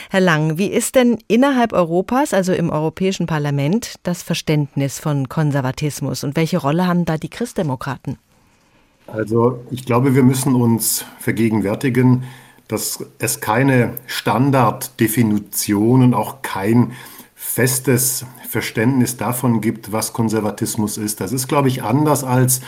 Herr 0.09 0.21
Lang, 0.21 0.57
wie 0.57 0.69
ist 0.69 0.95
denn 0.95 1.19
innerhalb 1.29 1.75
Europas, 1.75 2.33
also 2.33 2.55
im 2.55 2.71
Europäischen 2.71 3.27
Parlament, 3.27 3.97
das 4.05 4.23
Verständnis 4.23 4.99
von 4.99 5.29
Konservatismus 5.29 6.25
und 6.25 6.35
welche 6.35 6.57
Rolle 6.57 6.87
haben 6.87 7.05
da 7.05 7.19
die 7.19 7.29
Christdemokraten? 7.29 8.16
Also 9.12 9.61
ich 9.70 9.85
glaube, 9.85 10.14
wir 10.14 10.23
müssen 10.23 10.55
uns 10.55 11.05
vergegenwärtigen, 11.18 12.23
dass 12.68 13.05
es 13.18 13.40
keine 13.40 13.94
Standarddefinition 14.07 16.03
und 16.03 16.14
auch 16.14 16.42
kein 16.42 16.92
festes 17.35 18.25
Verständnis 18.49 19.16
davon 19.16 19.61
gibt, 19.61 19.90
was 19.90 20.12
Konservatismus 20.12 20.96
ist. 20.96 21.20
Das 21.20 21.33
ist, 21.33 21.49
glaube 21.49 21.66
ich, 21.68 21.83
anders 21.83 22.23
als 22.23 22.61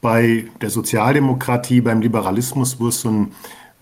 bei 0.00 0.46
der 0.60 0.70
Sozialdemokratie, 0.70 1.80
beim 1.80 2.00
Liberalismus, 2.00 2.78
wo 2.78 2.86
es 2.88 3.00
so 3.00 3.10
ein 3.10 3.32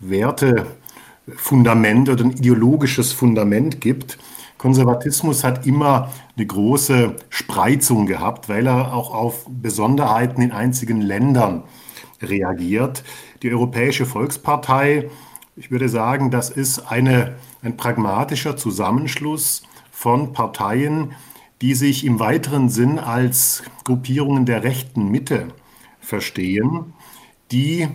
Wertefundament 0.01 2.09
oder 2.09 2.25
ein 2.25 2.31
ideologisches 2.31 3.13
Fundament 3.13 3.83
gibt. 3.83 4.19
Konservatismus 4.57 5.45
hat 5.45 5.67
immer 5.67 6.11
eine 6.37 6.47
große 6.47 7.17
Spreizung 7.29 8.07
gehabt, 8.07 8.49
weil 8.49 8.67
er 8.67 8.95
auch 8.95 9.15
auf 9.15 9.45
Besonderheiten 9.49 10.41
in 10.41 10.53
einzigen 10.53 11.03
Ländern 11.03 11.65
reagiert. 12.23 13.05
Die 13.43 13.51
Europäische 13.51 14.07
Volkspartei, 14.07 15.11
ich 15.57 15.71
würde 15.71 15.89
sagen, 15.89 16.31
das 16.31 16.51
ist 16.51 16.81
eine, 16.81 17.37
ein 17.63 17.77
pragmatischer 17.77 18.57
Zusammenschluss 18.57 19.63
von 19.91 20.33
Parteien, 20.33 21.13
die 21.61 21.75
sich 21.75 22.05
im 22.05 22.21
weiteren 22.21 22.69
Sinn 22.69 22.99
als 22.99 23.63
Gruppierungen 23.85 24.47
der 24.47 24.63
rechten 24.63 25.11
Mitte 25.11 25.49
verstehen, 26.01 26.93
die 27.51 27.89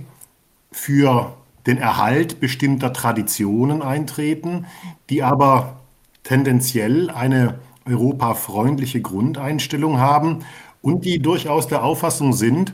für 0.71 1.37
den 1.65 1.77
Erhalt 1.77 2.39
bestimmter 2.39 2.91
Traditionen 2.91 3.81
eintreten, 3.81 4.65
die 5.09 5.23
aber 5.23 5.79
tendenziell 6.23 7.09
eine 7.09 7.59
europafreundliche 7.85 9.01
Grundeinstellung 9.01 9.99
haben 9.99 10.39
und 10.81 11.05
die 11.05 11.19
durchaus 11.19 11.67
der 11.67 11.83
Auffassung 11.83 12.33
sind, 12.33 12.73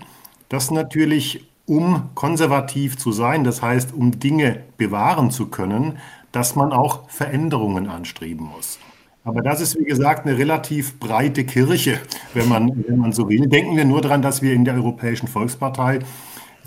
dass 0.49 0.71
natürlich, 0.71 1.47
um 1.65 2.09
konservativ 2.15 2.97
zu 2.97 3.11
sein, 3.11 3.43
das 3.43 3.61
heißt, 3.61 3.93
um 3.93 4.19
Dinge 4.19 4.63
bewahren 4.77 5.31
zu 5.31 5.47
können, 5.47 5.99
dass 6.31 6.55
man 6.55 6.73
auch 6.73 7.09
Veränderungen 7.09 7.87
anstreben 7.87 8.47
muss. 8.47 8.79
Aber 9.23 9.41
das 9.41 9.61
ist, 9.61 9.77
wie 9.79 9.85
gesagt, 9.85 10.25
eine 10.25 10.37
relativ 10.37 10.99
breite 10.99 11.43
Kirche, 11.43 11.99
wenn 12.33 12.47
man, 12.47 12.83
wenn 12.87 12.97
man 12.97 13.13
so 13.13 13.29
will. 13.29 13.47
Denken 13.47 13.75
wir 13.75 13.85
nur 13.85 14.01
daran, 14.01 14.21
dass 14.21 14.41
wir 14.41 14.53
in 14.53 14.65
der 14.65 14.75
Europäischen 14.75 15.27
Volkspartei 15.27 15.99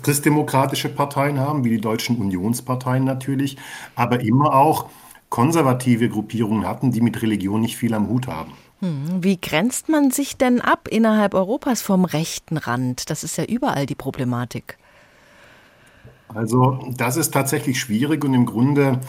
christdemokratische 0.01 0.89
Parteien 0.89 1.39
haben, 1.39 1.63
wie 1.63 1.69
die 1.69 1.81
deutschen 1.81 2.17
Unionsparteien 2.17 3.03
natürlich, 3.03 3.57
aber 3.95 4.21
immer 4.21 4.53
auch 4.53 4.89
konservative 5.29 6.09
Gruppierungen 6.09 6.67
hatten, 6.67 6.91
die 6.91 7.01
mit 7.01 7.21
Religion 7.21 7.61
nicht 7.61 7.75
viel 7.75 7.93
am 7.93 8.07
Hut 8.07 8.27
haben. 8.27 8.53
Hm, 8.83 9.23
wie 9.23 9.39
grenzt 9.39 9.87
man 9.87 10.11
sich 10.11 10.35
denn 10.35 10.59
ab 10.59 10.89
innerhalb 10.89 11.35
Europas 11.35 11.81
vom 11.81 12.03
rechten 12.03 12.57
Rand? 12.57 13.09
Das 13.09 13.23
ist 13.23 13.37
ja 13.37 13.45
überall 13.45 13.85
die 13.85 13.95
Problematik. 13.95 14.77
Also 16.27 16.83
das 16.97 17.15
ist 17.15 17.33
tatsächlich 17.33 17.79
schwierig 17.79 18.25
und 18.25 18.33
im 18.33 18.45
Grunde 18.45 18.99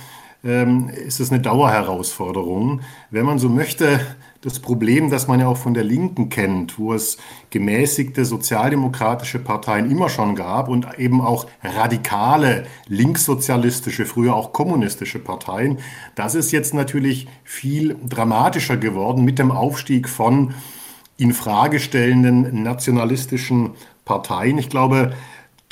ähm, 0.45 0.89
ist 0.91 1.19
es 1.19 1.33
eine 1.33 1.41
Dauerherausforderung. 1.41 2.83
Wenn 3.11 3.27
man 3.27 3.41
so 3.41 3.49
möchte, 3.49 3.99
das 4.45 4.61
Problem, 4.61 5.09
das 5.09 5.27
man 5.27 5.41
ja 5.41 5.49
auch 5.49 5.57
von 5.57 5.73
der 5.73 5.85
Linken 5.85 6.29
kennt, 6.29 6.79
wo 6.79 6.93
es 6.93 7.17
gemäßigte 7.49 8.27
sozialdemokratische 8.27 9.39
Parteien 9.39 9.91
immer 9.91 10.11
schon 10.11 10.37
gab 10.37 10.69
und 10.69 10.87
eben 10.99 11.23
auch 11.23 11.47
radikale 11.63 12.67
linkssozialistische, 12.87 14.05
früher 14.05 14.35
auch 14.35 14.53
kommunistische 14.53 15.19
Parteien, 15.19 15.79
das 16.15 16.35
ist 16.35 16.53
jetzt 16.53 16.75
natürlich 16.75 17.27
viel 17.43 17.97
dramatischer 18.07 18.77
geworden 18.77 19.25
mit 19.25 19.39
dem 19.39 19.51
Aufstieg 19.51 20.11
von 20.11 20.53
in 21.17 21.33
Frage 21.33 21.81
stellenden 21.81 22.63
nationalistischen 22.63 23.71
Parteien. 24.05 24.59
Ich 24.59 24.69
glaube, 24.69 25.15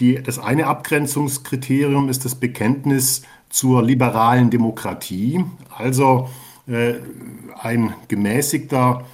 die, 0.00 0.22
das 0.22 0.38
eine 0.38 0.66
Abgrenzungskriterium 0.66 2.08
ist 2.08 2.24
das 2.24 2.36
Bekenntnis 2.36 3.22
zur 3.50 3.82
liberalen 3.82 4.48
Demokratie, 4.48 5.44
also 5.76 6.30
ein 6.66 7.94
gemäßigter 8.08 9.04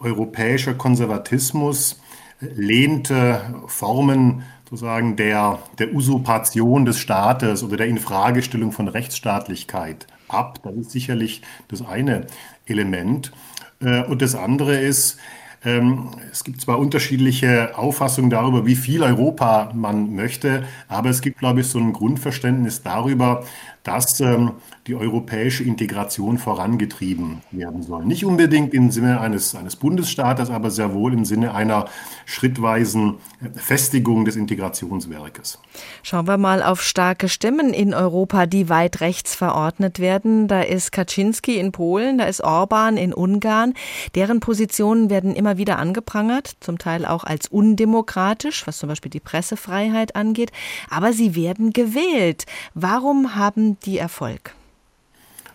europäischer 0.00 0.74
Konservatismus 0.74 2.00
lehnte 2.40 3.40
Formen 3.66 4.42
sozusagen 4.68 5.16
der, 5.16 5.60
der 5.78 5.94
Usurpation 5.94 6.84
des 6.84 6.98
Staates 6.98 7.62
oder 7.62 7.76
der 7.76 7.86
Infragestellung 7.86 8.72
von 8.72 8.88
Rechtsstaatlichkeit 8.88 10.06
ab. 10.28 10.60
Das 10.64 10.74
ist 10.74 10.90
sicherlich 10.90 11.42
das 11.68 11.86
eine 11.86 12.26
Element. 12.66 13.32
Äh, 13.80 14.02
und 14.04 14.22
das 14.22 14.34
andere 14.34 14.76
ist, 14.76 15.18
ähm, 15.64 16.10
es 16.30 16.44
gibt 16.44 16.60
zwar 16.60 16.78
unterschiedliche 16.78 17.78
Auffassungen 17.78 18.30
darüber, 18.30 18.66
wie 18.66 18.76
viel 18.76 19.02
Europa 19.02 19.70
man 19.74 20.14
möchte, 20.14 20.64
aber 20.88 21.10
es 21.10 21.20
gibt, 21.20 21.38
glaube 21.38 21.60
ich, 21.60 21.68
so 21.68 21.78
ein 21.78 21.92
Grundverständnis 21.92 22.82
darüber, 22.82 23.44
dass 23.86 24.20
ähm, 24.20 24.52
die 24.88 24.96
europäische 24.96 25.62
Integration 25.62 26.38
vorangetrieben 26.38 27.42
werden 27.52 27.82
soll. 27.82 28.04
Nicht 28.04 28.24
unbedingt 28.24 28.74
im 28.74 28.90
Sinne 28.90 29.20
eines, 29.20 29.54
eines 29.54 29.76
Bundesstaates, 29.76 30.50
aber 30.50 30.70
sehr 30.70 30.92
wohl 30.92 31.12
im 31.12 31.24
Sinne 31.24 31.54
einer 31.54 31.86
schrittweisen 32.24 33.14
Festigung 33.54 34.24
des 34.24 34.34
Integrationswerkes. 34.34 35.60
Schauen 36.02 36.26
wir 36.26 36.36
mal 36.36 36.64
auf 36.64 36.82
starke 36.82 37.28
Stimmen 37.28 37.72
in 37.72 37.94
Europa, 37.94 38.46
die 38.46 38.68
weit 38.68 39.00
rechts 39.00 39.36
verordnet 39.36 40.00
werden. 40.00 40.48
Da 40.48 40.62
ist 40.62 40.90
Kaczynski 40.90 41.56
in 41.58 41.70
Polen, 41.70 42.18
da 42.18 42.24
ist 42.24 42.42
Orban 42.42 42.96
in 42.96 43.14
Ungarn. 43.14 43.74
Deren 44.16 44.40
Positionen 44.40 45.10
werden 45.10 45.36
immer 45.36 45.58
wieder 45.58 45.78
angeprangert, 45.78 46.56
zum 46.58 46.78
Teil 46.78 47.06
auch 47.06 47.22
als 47.22 47.46
undemokratisch, 47.46 48.66
was 48.66 48.78
zum 48.78 48.88
Beispiel 48.88 49.10
die 49.10 49.20
Pressefreiheit 49.20 50.16
angeht. 50.16 50.50
Aber 50.90 51.12
sie 51.12 51.36
werden 51.36 51.72
gewählt. 51.72 52.46
Warum 52.74 53.36
haben 53.36 53.75
die 53.84 53.98
Erfolg? 53.98 54.54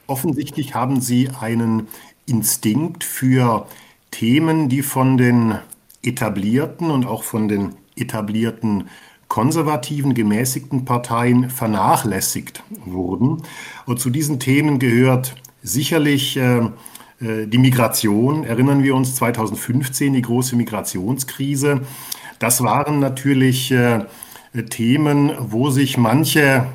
Offensichtlich 0.07 0.75
haben 0.75 0.99
Sie 1.01 1.29
einen 1.39 1.87
Instinkt 2.25 3.03
für 3.03 3.67
Themen, 4.11 4.69
die 4.69 4.81
von 4.81 5.17
den 5.17 5.55
etablierten 6.03 6.91
und 6.91 7.05
auch 7.05 7.23
von 7.23 7.47
den 7.47 7.75
etablierten 7.95 8.89
konservativen, 9.27 10.13
gemäßigten 10.13 10.83
Parteien 10.83 11.49
vernachlässigt 11.49 12.63
wurden. 12.85 13.43
Und 13.85 13.99
zu 13.99 14.09
diesen 14.09 14.39
Themen 14.39 14.77
gehört 14.77 15.35
sicherlich 15.63 16.35
äh, 16.35 16.57
äh 17.21 17.47
die 17.47 17.57
Migration. 17.57 18.43
Erinnern 18.43 18.83
wir 18.83 18.93
uns 18.93 19.15
2015, 19.15 20.13
die 20.13 20.21
große 20.21 20.57
Migrationskrise. 20.57 21.81
Das 22.39 22.61
waren 22.61 22.99
natürlich 22.99 23.71
äh, 23.71 24.05
Themen, 24.69 25.31
wo 25.39 25.69
sich 25.69 25.97
manche 25.97 26.67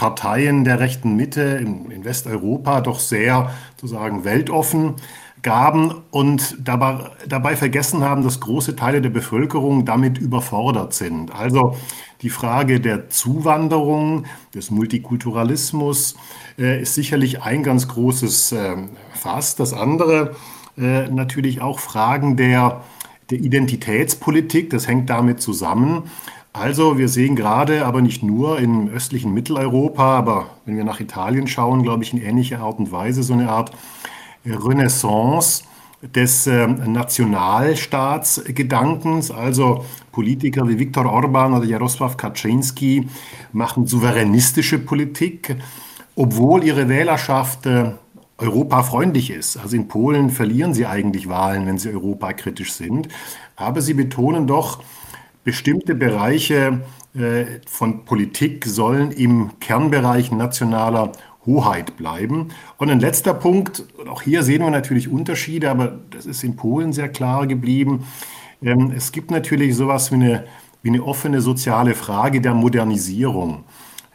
Parteien 0.00 0.64
der 0.64 0.80
rechten 0.80 1.14
Mitte 1.14 1.42
in, 1.42 1.90
in 1.90 2.06
Westeuropa 2.06 2.80
doch 2.80 2.98
sehr 3.00 3.50
sozusagen 3.76 4.24
weltoffen 4.24 4.94
gaben 5.42 5.92
und 6.10 6.56
dabei, 6.66 7.10
dabei 7.28 7.54
vergessen 7.54 8.02
haben, 8.02 8.24
dass 8.24 8.40
große 8.40 8.76
Teile 8.76 9.02
der 9.02 9.10
Bevölkerung 9.10 9.84
damit 9.84 10.16
überfordert 10.16 10.94
sind. 10.94 11.34
Also 11.34 11.76
die 12.22 12.30
Frage 12.30 12.80
der 12.80 13.10
Zuwanderung, 13.10 14.24
des 14.54 14.70
Multikulturalismus 14.70 16.16
äh, 16.58 16.80
ist 16.80 16.94
sicherlich 16.94 17.42
ein 17.42 17.62
ganz 17.62 17.86
großes 17.86 18.52
äh, 18.52 18.76
Fass. 19.12 19.54
Das 19.54 19.74
andere 19.74 20.34
äh, 20.78 21.08
natürlich 21.08 21.60
auch 21.60 21.78
Fragen 21.78 22.38
der, 22.38 22.84
der 23.28 23.38
Identitätspolitik, 23.38 24.70
das 24.70 24.88
hängt 24.88 25.10
damit 25.10 25.42
zusammen. 25.42 26.04
Also 26.52 26.98
wir 26.98 27.08
sehen 27.08 27.36
gerade, 27.36 27.86
aber 27.86 28.02
nicht 28.02 28.24
nur 28.24 28.58
im 28.58 28.88
östlichen 28.88 29.32
Mitteleuropa, 29.32 30.18
aber 30.18 30.46
wenn 30.66 30.76
wir 30.76 30.84
nach 30.84 30.98
Italien 30.98 31.46
schauen, 31.46 31.84
glaube 31.84 32.02
ich 32.02 32.12
in 32.12 32.20
ähnlicher 32.20 32.60
Art 32.60 32.80
und 32.80 32.90
Weise 32.90 33.22
so 33.22 33.34
eine 33.34 33.50
Art 33.50 33.70
Renaissance 34.44 35.62
des 36.02 36.46
äh, 36.46 36.66
Nationalstaatsgedankens. 36.66 39.30
Also 39.30 39.84
Politiker 40.12 40.66
wie 40.68 40.78
Viktor 40.78 41.04
Orban 41.06 41.52
oder 41.52 41.66
Jarosław 41.66 42.16
Kaczynski 42.16 43.06
machen 43.52 43.86
souveränistische 43.86 44.78
Politik, 44.78 45.56
obwohl 46.16 46.64
ihre 46.64 46.88
Wählerschaft 46.88 47.66
äh, 47.66 47.92
europafreundlich 48.38 49.30
ist. 49.30 49.58
Also 49.58 49.76
in 49.76 49.86
Polen 49.86 50.30
verlieren 50.30 50.74
sie 50.74 50.86
eigentlich 50.86 51.28
Wahlen, 51.28 51.66
wenn 51.66 51.78
sie 51.78 51.90
europakritisch 51.90 52.72
sind. 52.72 53.08
Aber 53.56 53.82
sie 53.82 53.94
betonen 53.94 54.46
doch, 54.46 54.82
bestimmte 55.44 55.94
Bereiche 55.94 56.80
äh, 57.14 57.44
von 57.66 58.04
Politik 58.04 58.66
sollen 58.66 59.10
im 59.10 59.58
Kernbereich 59.60 60.32
nationaler 60.32 61.12
Hoheit 61.46 61.96
bleiben. 61.96 62.48
Und 62.76 62.90
ein 62.90 63.00
letzter 63.00 63.34
Punkt, 63.34 63.84
auch 64.08 64.22
hier 64.22 64.42
sehen 64.42 64.62
wir 64.62 64.70
natürlich 64.70 65.08
Unterschiede, 65.08 65.70
aber 65.70 65.98
das 66.10 66.26
ist 66.26 66.44
in 66.44 66.56
Polen 66.56 66.92
sehr 66.92 67.08
klar 67.08 67.46
geblieben. 67.46 68.04
Ähm, 68.62 68.92
es 68.94 69.12
gibt 69.12 69.30
natürlich 69.30 69.74
sowas 69.74 70.10
wie 70.12 70.16
eine, 70.16 70.44
wie 70.82 70.90
eine 70.90 71.02
offene 71.02 71.40
soziale 71.40 71.94
Frage 71.94 72.40
der 72.40 72.54
Modernisierung. 72.54 73.64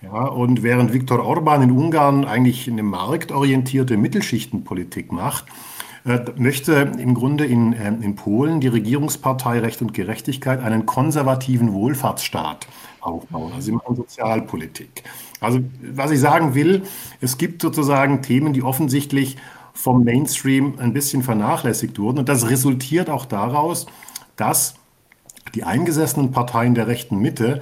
Ja, 0.01 0.25
und 0.25 0.61
während 0.61 0.93
Viktor 0.93 1.25
Orban 1.25 1.63
in 1.63 1.71
Ungarn 1.71 2.25
eigentlich 2.25 2.69
eine 2.69 2.83
marktorientierte 2.83 3.97
Mittelschichtenpolitik 3.97 5.11
macht, 5.11 5.45
möchte 6.35 6.91
im 6.97 7.15
Grunde 7.15 7.45
in, 7.45 7.73
äh, 7.73 7.87
in 7.87 8.15
Polen 8.15 8.61
die 8.61 8.67
Regierungspartei 8.67 9.59
Recht 9.59 9.81
und 9.81 9.93
Gerechtigkeit 9.93 10.61
einen 10.61 10.85
konservativen 10.85 11.73
Wohlfahrtsstaat 11.73 12.67
aufbauen. 13.01 13.51
Also 13.53 13.65
sie 13.65 13.71
machen 13.71 13.95
Sozialpolitik. 13.95 15.03
Also 15.41 15.59
was 15.81 16.11
ich 16.11 16.19
sagen 16.19 16.53
will, 16.53 16.83
es 17.21 17.37
gibt 17.37 17.61
sozusagen 17.61 18.21
Themen, 18.21 18.53
die 18.53 18.61
offensichtlich 18.63 19.37
vom 19.73 20.03
Mainstream 20.03 20.75
ein 20.77 20.93
bisschen 20.93 21.23
vernachlässigt 21.23 21.99
wurden. 21.99 22.19
Und 22.19 22.29
das 22.29 22.49
resultiert 22.49 23.09
auch 23.09 23.25
daraus, 23.25 23.87
dass 24.35 24.75
die 25.53 25.63
eingesessenen 25.63 26.31
Parteien 26.31 26.75
der 26.75 26.87
rechten 26.87 27.17
Mitte 27.17 27.61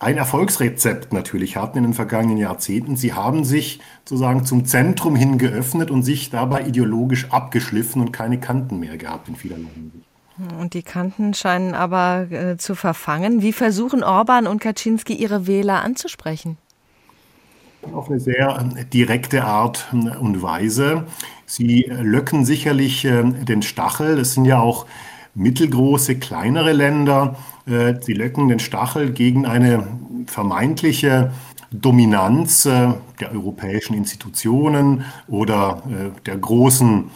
ein 0.00 0.16
Erfolgsrezept 0.16 1.12
natürlich 1.12 1.56
hatten 1.56 1.78
in 1.78 1.84
den 1.84 1.94
vergangenen 1.94 2.38
Jahrzehnten. 2.38 2.96
Sie 2.96 3.12
haben 3.12 3.44
sich 3.44 3.80
sozusagen 4.06 4.46
zum 4.46 4.64
Zentrum 4.64 5.14
hin 5.14 5.36
geöffnet 5.36 5.90
und 5.90 6.02
sich 6.02 6.30
dabei 6.30 6.66
ideologisch 6.66 7.30
abgeschliffen 7.30 8.00
und 8.00 8.10
keine 8.10 8.40
Kanten 8.40 8.80
mehr 8.80 8.96
gehabt 8.96 9.28
in 9.28 9.36
vielerlei 9.36 9.68
Hinsicht. 9.74 10.06
Und 10.58 10.72
die 10.72 10.82
Kanten 10.82 11.34
scheinen 11.34 11.74
aber 11.74 12.30
äh, 12.30 12.56
zu 12.56 12.74
verfangen. 12.74 13.42
Wie 13.42 13.52
versuchen 13.52 14.02
Orban 14.02 14.46
und 14.46 14.58
Kaczynski 14.58 15.12
ihre 15.12 15.46
Wähler 15.46 15.82
anzusprechen? 15.82 16.56
Auf 17.92 18.08
eine 18.08 18.20
sehr 18.20 18.72
äh, 18.74 18.86
direkte 18.86 19.44
Art 19.44 19.86
äh, 19.92 20.16
und 20.16 20.42
Weise. 20.42 21.04
Sie 21.44 21.90
löcken 21.90 22.46
sicherlich 22.46 23.04
äh, 23.04 23.22
den 23.22 23.60
Stachel. 23.60 24.16
Das 24.16 24.32
sind 24.32 24.46
ja 24.46 24.60
auch 24.60 24.86
mittelgroße, 25.34 26.16
kleinere 26.16 26.72
Länder. 26.72 27.36
Sie 28.00 28.12
löcken 28.12 28.48
den 28.48 28.58
Stachel 28.58 29.12
gegen 29.12 29.46
eine 29.46 29.86
vermeintliche 30.26 31.30
Dominanz 31.70 32.64
der 32.64 33.32
europäischen 33.32 33.94
Institutionen 33.94 35.04
oder 35.28 35.82
der 36.26 36.36
großen 36.36 37.10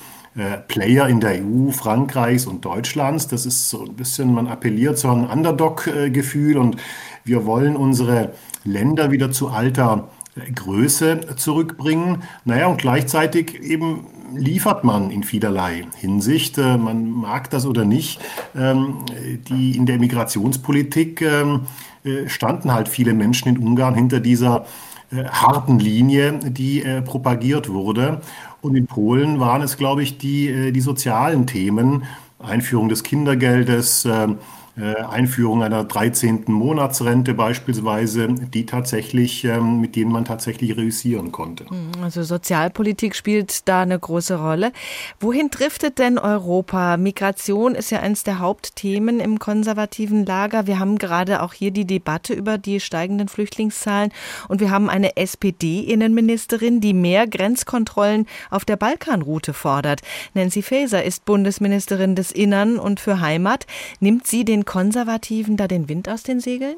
Player 0.68 1.09
in 1.09 1.20
der 1.20 1.44
EU, 1.44 1.70
Frankreichs 1.70 2.46
und 2.46 2.64
Deutschlands. 2.64 3.26
Das 3.28 3.46
ist 3.46 3.68
so 3.70 3.84
ein 3.84 3.94
bisschen, 3.94 4.32
man 4.32 4.46
appelliert 4.46 4.98
zu 4.98 5.09
einem 5.09 5.24
Underdog-Gefühl 5.24 6.59
und 6.59 6.76
wir 7.24 7.46
wollen 7.46 7.76
unsere 7.76 8.32
Länder 8.64 9.11
wieder 9.11 9.32
zu 9.32 9.48
alter 9.48 10.09
Größe 10.55 11.36
zurückbringen. 11.36 12.22
Naja, 12.44 12.66
und 12.66 12.78
gleichzeitig 12.78 13.61
eben 13.62 14.07
liefert 14.35 14.85
man 14.85 15.11
in 15.11 15.22
vielerlei 15.22 15.87
Hinsicht, 15.97 16.59
äh, 16.59 16.77
man 16.77 17.11
mag 17.11 17.51
das 17.51 17.66
oder 17.66 17.85
nicht, 17.85 18.20
ähm, 18.57 19.05
die 19.49 19.77
in 19.77 19.87
der 19.87 19.99
Migrationspolitik 19.99 21.22
ähm, 21.22 21.62
äh, 22.05 22.29
standen 22.29 22.72
halt 22.72 22.89
viele 22.89 23.14
Menschen 23.14 23.49
in 23.49 23.59
Ungarn 23.59 23.95
hinter 23.95 24.20
dieser 24.20 24.66
äh, 25.11 25.25
harten 25.25 25.79
Linie, 25.79 26.39
die 26.43 26.85
propagiert 27.05 27.68
wurde. 27.68 28.20
Und 28.61 28.77
in 28.77 28.87
Polen 28.87 29.41
waren 29.41 29.62
es, 29.62 29.77
glaube 29.77 30.03
ich, 30.03 30.16
die, 30.16 30.72
die 30.72 30.81
sozialen 30.81 31.47
Themen, 31.47 32.05
Einführung 32.39 32.89
des 32.89 33.03
Kindergeldes, 33.03 34.05
äh, 34.05 34.29
Einführung 34.77 35.62
einer 35.62 35.85
13. 35.85 36.45
Monatsrente 36.49 37.33
beispielsweise, 37.33 38.27
die 38.29 38.66
tatsächlich, 38.66 39.45
ähm, 39.45 39.81
mit 39.81 39.95
denen 39.95 40.11
man 40.11 40.25
tatsächlich 40.25 40.77
reüssieren 40.77 41.31
konnte. 41.31 41.64
Hm, 41.68 41.93
also 42.03 42.25
Sozialpolitik 42.25 43.14
spielt 43.14 43.68
da 43.68 43.83
eine 43.83 43.97
große 43.97 44.37
Rolle. 44.37 44.72
Wohin 45.20 45.49
driftet 45.49 46.01
denn 46.01 46.18
Europa? 46.18 46.97
Migration 46.97 47.77
ist 47.77 47.91
ja 47.91 48.01
eines 48.01 48.25
der 48.25 48.41
Hauptthemen 48.41 49.20
im 49.20 49.39
konservativen 49.39 50.27
Lager. 50.27 50.66
Wir 50.66 50.81
haben 50.81 50.99
gerade 50.99 51.43
auch 51.43 51.53
hier 51.53 51.70
die 51.70 51.85
Debatte 51.85 52.35
über 52.35 52.59
die 52.59 52.81
steigenden 52.81 53.29
Flüchtlingszahlen 53.29 54.12
und 54.49 54.61
wir 54.61 54.72
haben 54.72 54.91
eine 54.91 55.16
SPD-Innenministerin, 55.16 56.81
die 56.81 56.95
mehr 56.95 57.29
Grenzkontrollen 57.29 58.27
auf 58.51 58.64
der 58.64 58.77
Balkanroute 58.77 59.53
fordert. 59.53 60.01
Nancy 60.35 60.62
Faeser 60.62 61.05
ist 61.05 61.25
Bundesministerin 61.25 62.16
des 62.16 62.33
Innern 62.33 62.81
und 62.81 62.99
für 62.99 63.20
Heimat. 63.20 63.66
Nimmt 64.01 64.27
sie 64.27 64.45
den 64.45 64.64
Konservativen 64.65 65.57
da 65.57 65.69
den 65.69 65.89
Wind 65.89 66.09
aus 66.09 66.23
den 66.23 66.41
Segeln? 66.41 66.77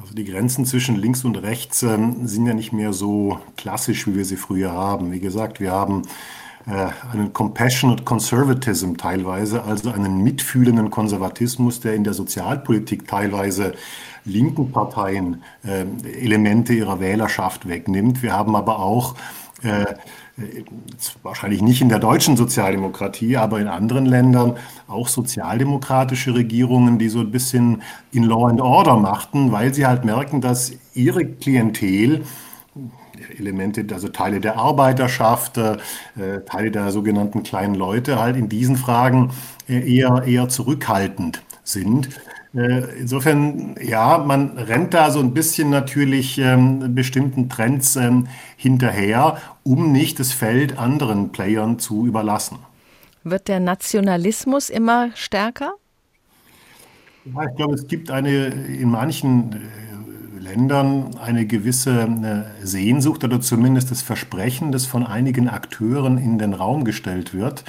Also 0.00 0.12
die 0.14 0.24
Grenzen 0.24 0.66
zwischen 0.66 0.96
links 0.96 1.24
und 1.24 1.36
rechts 1.36 1.82
äh, 1.82 1.98
sind 2.24 2.46
ja 2.46 2.54
nicht 2.54 2.72
mehr 2.72 2.92
so 2.92 3.38
klassisch, 3.56 4.06
wie 4.06 4.16
wir 4.16 4.24
sie 4.24 4.36
früher 4.36 4.72
haben. 4.72 5.12
Wie 5.12 5.20
gesagt, 5.20 5.60
wir 5.60 5.70
haben 5.70 6.02
äh, 6.66 6.88
einen 7.12 7.32
Compassionate 7.32 8.04
Conservatism 8.04 8.94
teilweise, 8.96 9.62
also 9.64 9.90
einen 9.90 10.22
mitfühlenden 10.22 10.90
Konservatismus, 10.90 11.80
der 11.80 11.94
in 11.94 12.04
der 12.04 12.14
Sozialpolitik 12.14 13.06
teilweise 13.06 13.74
linken 14.24 14.72
Parteien 14.72 15.42
äh, 15.62 15.84
Elemente 16.08 16.72
ihrer 16.72 17.00
Wählerschaft 17.00 17.68
wegnimmt. 17.68 18.22
Wir 18.22 18.32
haben 18.32 18.56
aber 18.56 18.78
auch 18.78 19.14
äh, 19.62 19.94
wahrscheinlich 21.22 21.62
nicht 21.62 21.80
in 21.80 21.88
der 21.88 22.00
deutschen 22.00 22.36
Sozialdemokratie, 22.36 23.36
aber 23.36 23.60
in 23.60 23.68
anderen 23.68 24.04
Ländern 24.04 24.56
auch 24.88 25.06
sozialdemokratische 25.06 26.34
Regierungen, 26.34 26.98
die 26.98 27.08
so 27.08 27.20
ein 27.20 27.30
bisschen 27.30 27.82
in 28.10 28.24
Law 28.24 28.48
and 28.48 28.60
Order 28.60 28.96
machten, 28.96 29.52
weil 29.52 29.72
sie 29.72 29.86
halt 29.86 30.04
merken, 30.04 30.40
dass 30.40 30.72
ihre 30.94 31.24
Klientel 31.24 32.24
Elemente, 33.38 33.86
also 33.92 34.08
Teile 34.08 34.40
der 34.40 34.56
Arbeiterschaft, 34.58 35.56
äh, 35.58 35.76
Teile 36.46 36.70
der 36.70 36.90
sogenannten 36.90 37.42
kleinen 37.42 37.74
Leute 37.74 38.18
halt 38.18 38.36
in 38.36 38.48
diesen 38.48 38.76
Fragen 38.76 39.30
äh, 39.68 39.96
eher, 39.96 40.24
eher 40.26 40.48
zurückhaltend 40.48 41.42
sind. 41.62 42.08
Äh, 42.54 43.00
insofern, 43.00 43.74
ja, 43.82 44.18
man 44.18 44.56
rennt 44.56 44.94
da 44.94 45.10
so 45.10 45.18
ein 45.18 45.34
bisschen 45.34 45.70
natürlich 45.70 46.38
ähm, 46.38 46.94
bestimmten 46.94 47.48
Trends 47.48 47.96
ähm, 47.96 48.28
hinterher, 48.56 49.38
um 49.64 49.90
nicht 49.90 50.20
das 50.20 50.32
Feld 50.32 50.78
anderen 50.78 51.32
Playern 51.32 51.78
zu 51.78 52.06
überlassen. 52.06 52.58
Wird 53.24 53.48
der 53.48 53.58
Nationalismus 53.58 54.70
immer 54.70 55.10
stärker? 55.14 55.74
Ja, 57.24 57.44
ich 57.48 57.56
glaube, 57.56 57.74
es 57.74 57.88
gibt 57.88 58.10
eine 58.10 58.46
in 58.46 58.90
manchen 58.90 59.52
äh, 59.54 59.58
Ländern 60.38 61.16
eine 61.16 61.46
gewisse 61.46 62.02
äh, 62.02 62.64
Sehnsucht 62.64 63.24
oder 63.24 63.40
zumindest 63.40 63.90
das 63.90 64.02
Versprechen, 64.02 64.72
das 64.72 64.84
von 64.84 65.06
einigen 65.06 65.48
Akteuren 65.48 66.18
in 66.18 66.38
den 66.38 66.52
Raum 66.52 66.84
gestellt 66.84 67.32
wird, 67.32 67.64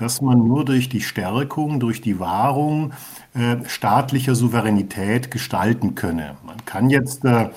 dass 0.00 0.22
man 0.22 0.38
nur 0.38 0.64
durch 0.64 0.88
die 0.88 1.02
Stärkung, 1.02 1.78
durch 1.78 2.00
die 2.00 2.18
Wahrung 2.18 2.92
äh, 3.34 3.56
staatlicher 3.68 4.34
Souveränität 4.34 5.30
gestalten 5.30 5.94
könne. 5.94 6.36
Man 6.44 6.64
kann 6.64 6.88
jetzt 6.88 7.24
äh, 7.26 7.50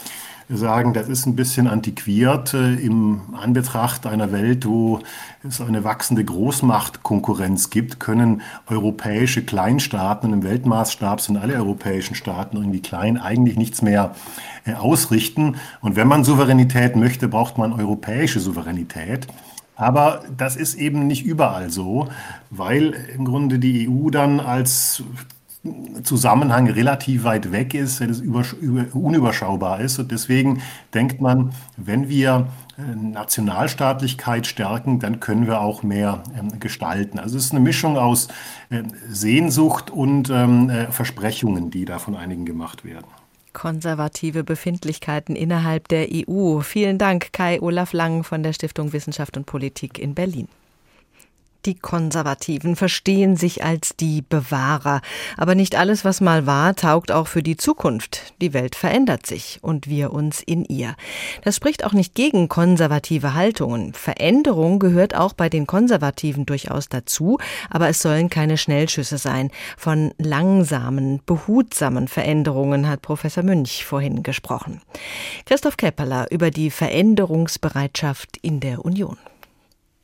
sagen, 0.49 0.93
das 0.93 1.07
ist 1.07 1.25
ein 1.25 1.37
bisschen 1.37 1.67
antiquiert 1.67 2.53
äh, 2.53 2.73
im 2.75 3.21
Anbetracht 3.33 4.05
einer 4.05 4.33
Welt, 4.33 4.65
wo 4.65 4.99
es 5.47 5.61
eine 5.61 5.85
wachsende 5.85 6.25
Großmachtkonkurrenz 6.25 7.69
gibt, 7.69 8.01
können 8.01 8.41
europäische 8.67 9.45
Kleinstaaten, 9.45 10.27
und 10.27 10.33
im 10.33 10.43
Weltmaßstab 10.43 11.21
sind 11.21 11.37
alle 11.37 11.55
europäischen 11.55 12.13
Staaten 12.15 12.57
irgendwie 12.57 12.81
klein, 12.81 13.17
eigentlich 13.17 13.55
nichts 13.55 13.81
mehr 13.81 14.15
ausrichten. 14.79 15.55
Und 15.81 15.95
wenn 15.95 16.07
man 16.07 16.23
Souveränität 16.23 16.95
möchte, 16.95 17.27
braucht 17.27 17.57
man 17.57 17.73
europäische 17.73 18.39
Souveränität. 18.39 19.27
Aber 19.75 20.23
das 20.35 20.55
ist 20.55 20.75
eben 20.75 21.07
nicht 21.07 21.25
überall 21.25 21.69
so, 21.69 22.09
weil 22.49 22.93
im 23.15 23.25
Grunde 23.25 23.59
die 23.59 23.89
EU 23.89 24.09
dann 24.09 24.39
als 24.39 25.03
Zusammenhang 26.03 26.69
relativ 26.69 27.23
weit 27.23 27.53
weg 27.53 27.73
ist, 27.73 28.01
wenn 28.01 28.09
es 28.09 28.19
über, 28.19 28.43
über, 28.59 28.85
unüberschaubar 28.93 29.79
ist. 29.79 29.97
Und 29.97 30.11
deswegen 30.11 30.61
denkt 30.93 31.21
man, 31.21 31.53
wenn 31.77 32.09
wir 32.09 32.47
äh, 32.77 32.95
Nationalstaatlichkeit 32.95 34.45
stärken, 34.45 34.99
dann 34.99 35.21
können 35.21 35.47
wir 35.47 35.61
auch 35.61 35.81
mehr 35.81 36.23
ähm, 36.37 36.59
gestalten. 36.59 37.17
Also 37.17 37.37
es 37.37 37.45
ist 37.45 37.51
eine 37.51 37.61
Mischung 37.61 37.97
aus 37.97 38.27
äh, 38.69 38.83
Sehnsucht 39.09 39.89
und 39.89 40.29
ähm, 40.29 40.69
äh, 40.69 40.91
Versprechungen, 40.91 41.71
die 41.71 41.85
da 41.85 41.97
von 41.97 42.17
einigen 42.17 42.45
gemacht 42.45 42.83
werden. 42.83 43.07
Konservative 43.53 44.43
Befindlichkeiten 44.43 45.35
innerhalb 45.35 45.87
der 45.87 46.07
EU. 46.11 46.59
Vielen 46.59 46.97
Dank, 46.97 47.31
Kai 47.31 47.61
Olaf 47.61 47.93
Lang 47.93 48.23
von 48.23 48.43
der 48.43 48.53
Stiftung 48.53 48.93
Wissenschaft 48.93 49.37
und 49.37 49.45
Politik 49.45 49.99
in 49.99 50.15
Berlin. 50.15 50.47
Die 51.65 51.75
Konservativen 51.75 52.75
verstehen 52.75 53.37
sich 53.37 53.63
als 53.63 53.95
die 53.95 54.21
Bewahrer. 54.21 54.99
Aber 55.37 55.55
nicht 55.55 55.75
alles, 55.75 56.03
was 56.03 56.19
mal 56.19 56.45
war, 56.45 56.75
taugt 56.75 57.09
auch 57.09 57.27
für 57.27 57.41
die 57.41 57.55
Zukunft. 57.55 58.33
Die 58.41 58.53
Welt 58.53 58.75
verändert 58.75 59.25
sich 59.25 59.59
und 59.61 59.87
wir 59.87 60.11
uns 60.11 60.41
in 60.41 60.65
ihr. 60.65 60.95
Das 61.43 61.55
spricht 61.55 61.85
auch 61.85 61.93
nicht 61.93 62.15
gegen 62.15 62.49
konservative 62.49 63.33
Haltungen. 63.33 63.93
Veränderung 63.93 64.79
gehört 64.79 65.15
auch 65.15 65.31
bei 65.31 65.47
den 65.47 65.65
Konservativen 65.65 66.45
durchaus 66.45 66.89
dazu, 66.89 67.37
aber 67.69 67.87
es 67.87 68.01
sollen 68.01 68.29
keine 68.29 68.57
Schnellschüsse 68.57 69.17
sein. 69.17 69.49
Von 69.77 70.13
langsamen, 70.17 71.21
behutsamen 71.25 72.09
Veränderungen 72.09 72.89
hat 72.89 73.01
Professor 73.01 73.43
Münch 73.43 73.85
vorhin 73.85 74.21
gesprochen. 74.21 74.81
Christoph 75.45 75.77
Keppeler 75.77 76.27
über 76.29 76.51
die 76.51 76.71
Veränderungsbereitschaft 76.71 78.35
in 78.41 78.59
der 78.59 78.83
Union. 78.83 79.17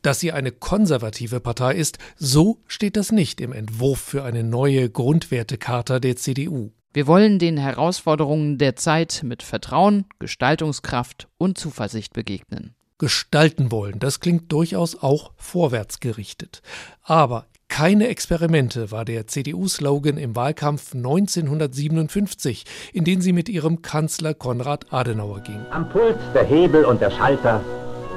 Dass 0.02 0.20
sie 0.20 0.32
eine 0.32 0.52
konservative 0.52 1.42
Partei 1.42 1.76
ist, 1.76 1.98
so 2.16 2.60
steht 2.68 2.96
das 2.96 3.12
nicht 3.12 3.42
im 3.42 3.52
Entwurf 3.52 4.00
für 4.00 4.24
eine 4.24 4.44
neue 4.44 4.90
Grundwertecharta 4.90 6.00
der 6.00 6.16
CDU. 6.16 6.72
Wir 6.94 7.06
wollen 7.06 7.38
den 7.38 7.58
Herausforderungen 7.58 8.58
der 8.58 8.76
Zeit 8.76 9.22
mit 9.24 9.44
Vertrauen, 9.44 10.06
Gestaltungskraft 10.20 11.28
und 11.38 11.58
Zuversicht 11.58 12.14
begegnen. 12.14 12.76
Gestalten 12.98 13.72
wollen, 13.72 14.00
das 14.00 14.20
klingt 14.20 14.52
durchaus 14.52 15.02
auch 15.02 15.32
vorwärtsgerichtet. 15.36 16.62
Aber 17.04 17.46
keine 17.68 18.08
Experimente 18.08 18.92
war 18.92 19.06
der 19.06 19.28
CDU-Slogan 19.28 20.18
im 20.18 20.36
Wahlkampf 20.36 20.96
1957, 20.96 22.66
in 22.94 23.04
den 23.04 23.22
sie 23.22 23.32
mit 23.32 23.48
ihrem 23.48 23.82
Kanzler 23.82 24.34
Konrad 24.34 24.92
Adenauer 24.92 25.42
ging. 25.42 25.62
Am 25.70 25.88
Puls 25.90 26.18
der 26.34 26.46
Hebel 26.46 26.84
und 26.84 27.00
der 27.00 27.12
Schalter 27.12 27.64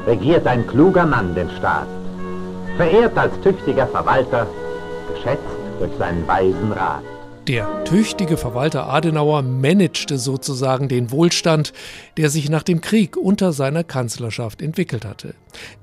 regiert 0.07 0.47
ein 0.47 0.67
kluger 0.67 1.07
Mann 1.07 1.35
den 1.35 1.51
Staat, 1.51 1.89
verehrt 2.77 3.17
als 3.17 3.33
tüchtiger 3.41 3.87
Verwalter, 3.87 4.47
geschätzt 5.13 5.43
durch 5.79 5.93
seinen 5.99 6.27
weisen 6.27 6.73
Rat. 6.73 7.03
Der 7.49 7.83
tüchtige 7.85 8.37
Verwalter 8.37 8.89
Adenauer 8.89 9.43
managte 9.43 10.17
sozusagen 10.17 10.89
den 10.89 11.11
Wohlstand, 11.11 11.73
der 12.17 12.31
sich 12.31 12.49
nach 12.49 12.63
dem 12.63 12.81
Krieg 12.81 13.17
unter 13.17 13.53
seiner 13.53 13.83
Kanzlerschaft 13.83 14.63
entwickelt 14.63 15.05
hatte. 15.05 15.35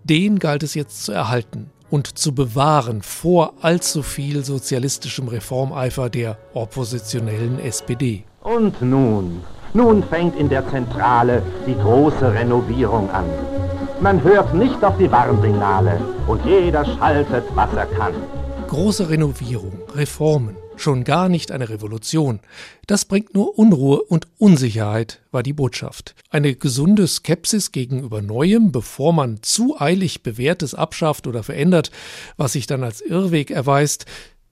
Den 0.06 0.40
galt 0.40 0.64
es 0.64 0.74
jetzt 0.74 1.04
zu 1.04 1.12
erhalten 1.12 1.70
und 1.90 2.18
zu 2.18 2.34
bewahren 2.34 3.02
vor 3.02 3.56
allzu 3.62 4.04
viel 4.04 4.46
sozialistischem 4.46 5.28
Reformeifer 5.28 6.10
der 6.10 6.38
oppositionellen 6.54 7.60
SPD. 7.60 8.24
Und 8.42 8.82
nun, 8.82 9.42
nun 9.74 10.02
fängt 10.04 10.40
in 10.40 10.48
der 10.48 10.66
Zentrale 10.70 11.42
die 11.68 11.76
große 11.76 12.34
Renovierung 12.34 13.10
an. 13.10 13.26
Man 14.02 14.24
hört 14.24 14.54
nicht 14.54 14.82
auf 14.82 14.98
die 14.98 15.12
Warnsignale 15.12 16.00
und 16.26 16.46
jeder 16.46 16.86
schaltet, 16.86 17.44
was 17.54 17.74
er 17.74 17.86
kann. 17.86 18.14
Große 18.68 19.10
Renovierung, 19.10 19.74
Reformen, 19.94 20.56
schon 20.78 21.04
gar 21.04 21.28
nicht 21.28 21.52
eine 21.52 21.68
Revolution. 21.68 22.40
Das 22.88 23.04
bringt 23.04 23.34
nur 23.34 23.60
Unruhe 23.60 24.02
und 24.04 24.28
Unsicherheit, 24.38 25.20
war 25.32 25.44
die 25.44 25.52
Botschaft. 25.52 26.16
Eine 26.30 26.56
gesunde 26.56 27.08
Skepsis 27.08 27.74
gegenüber 27.74 28.22
Neuem, 28.22 28.72
bevor 28.72 29.12
man 29.12 29.40
zu 29.42 29.76
eilig 29.78 30.24
Bewährtes 30.24 30.74
abschafft 30.76 31.28
oder 31.28 31.44
verändert, 31.44 31.92
was 32.38 32.54
sich 32.54 32.68
dann 32.68 32.86
als 32.86 33.02
Irrweg 33.02 33.52
erweist, 33.52 34.06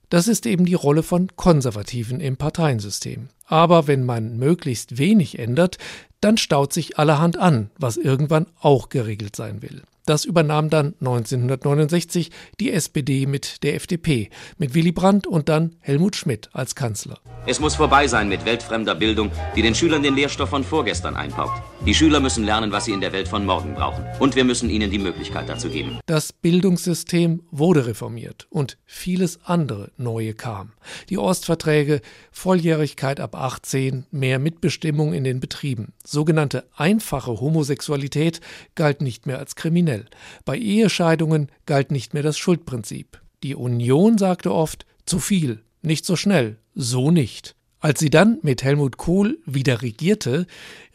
das 0.09 0.27
ist 0.27 0.45
eben 0.45 0.65
die 0.65 0.73
Rolle 0.73 1.03
von 1.03 1.35
Konservativen 1.35 2.19
im 2.19 2.35
Parteiensystem. 2.35 3.29
Aber 3.45 3.87
wenn 3.87 4.05
man 4.05 4.37
möglichst 4.37 4.97
wenig 4.97 5.39
ändert, 5.39 5.77
dann 6.21 6.37
staut 6.37 6.73
sich 6.73 6.97
allerhand 6.97 7.37
an, 7.37 7.69
was 7.77 7.97
irgendwann 7.97 8.47
auch 8.59 8.89
geregelt 8.89 9.35
sein 9.35 9.61
will. 9.61 9.83
Das 10.07 10.23
übernahm 10.23 10.69
dann 10.69 10.95
1969 11.01 12.31
die 12.61 12.71
SPD 12.71 13.25
mit 13.25 13.61
der 13.63 13.75
FDP, 13.75 14.29
mit 14.57 14.73
Willy 14.73 14.93
Brandt 14.93 15.27
und 15.27 15.49
dann 15.49 15.75
Helmut 15.81 16.15
Schmidt 16.15 16.49
als 16.53 16.75
Kanzler. 16.75 17.19
Es 17.45 17.59
muss 17.59 17.75
vorbei 17.75 18.07
sein 18.07 18.29
mit 18.29 18.45
weltfremder 18.45 18.95
Bildung, 18.95 19.31
die 19.57 19.61
den 19.61 19.75
Schülern 19.75 20.03
den 20.03 20.15
Lehrstoff 20.15 20.49
von 20.49 20.63
vorgestern 20.63 21.17
einpaukt. 21.17 21.61
Die 21.85 21.93
Schüler 21.93 22.21
müssen 22.21 22.45
lernen, 22.45 22.71
was 22.71 22.85
sie 22.85 22.93
in 22.93 23.01
der 23.01 23.11
Welt 23.11 23.27
von 23.27 23.45
morgen 23.45 23.73
brauchen. 23.73 24.05
Und 24.17 24.37
wir 24.37 24.45
müssen 24.45 24.69
ihnen 24.69 24.89
die 24.91 24.97
Möglichkeit 24.97 25.49
dazu 25.49 25.69
geben. 25.69 25.99
Das 26.05 26.31
Bildungssystem 26.31 27.43
wurde 27.51 27.85
reformiert 27.85 28.47
und 28.49 28.77
vieles 28.85 29.41
andere 29.43 29.91
Neue 29.97 30.33
kam. 30.33 30.71
Die 31.09 31.17
Ostverträge, 31.17 31.99
Volljährigkeit 32.31 33.19
ab 33.19 33.35
18, 33.35 34.05
mehr 34.11 34.39
Mitbestimmung 34.39 35.13
in 35.13 35.25
den 35.25 35.41
Betrieben. 35.41 35.91
Sogenannte 36.09 36.65
einfache 36.75 37.41
Homosexualität 37.41 38.39
galt 38.75 39.01
nicht 39.01 39.25
mehr 39.25 39.39
als 39.39 39.55
kriminell. 39.55 40.05
Bei 40.45 40.57
Ehescheidungen 40.57 41.51
galt 41.65 41.91
nicht 41.91 42.13
mehr 42.13 42.23
das 42.23 42.37
Schuldprinzip. 42.37 43.21
Die 43.43 43.55
Union 43.55 44.17
sagte 44.17 44.53
oft, 44.53 44.85
zu 45.05 45.19
viel, 45.19 45.63
nicht 45.81 46.05
so 46.05 46.15
schnell, 46.15 46.59
so 46.73 47.11
nicht. 47.11 47.55
Als 47.79 47.99
sie 47.99 48.09
dann 48.09 48.39
mit 48.41 48.63
Helmut 48.63 48.97
Kohl 48.97 49.37
wieder 49.45 49.81
regierte, 49.81 50.47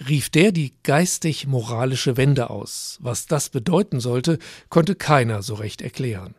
rief 0.09 0.31
der 0.31 0.51
die 0.51 0.75
geistig-moralische 0.83 2.17
Wende 2.17 2.51
aus. 2.51 2.99
Was 3.01 3.27
das 3.27 3.51
bedeuten 3.51 4.01
sollte, 4.01 4.39
konnte 4.69 4.95
keiner 4.95 5.43
so 5.43 5.55
recht 5.55 5.83
erklären. 5.83 6.35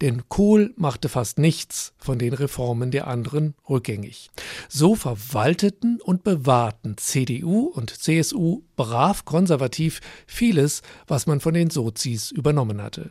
Denn 0.00 0.28
Kohl 0.28 0.72
machte 0.76 1.08
fast 1.08 1.38
nichts 1.38 1.92
von 1.98 2.18
den 2.18 2.32
Reformen 2.32 2.90
der 2.90 3.06
anderen 3.06 3.54
rückgängig. 3.68 4.30
So 4.68 4.94
verwalteten 4.94 6.00
und 6.00 6.24
bewahrten 6.24 6.96
CDU 6.96 7.66
und 7.66 7.90
CSU 7.90 8.62
brav 8.76 9.24
konservativ 9.24 10.00
vieles, 10.26 10.82
was 11.06 11.26
man 11.26 11.40
von 11.40 11.54
den 11.54 11.70
Sozis 11.70 12.30
übernommen 12.30 12.82
hatte. 12.82 13.10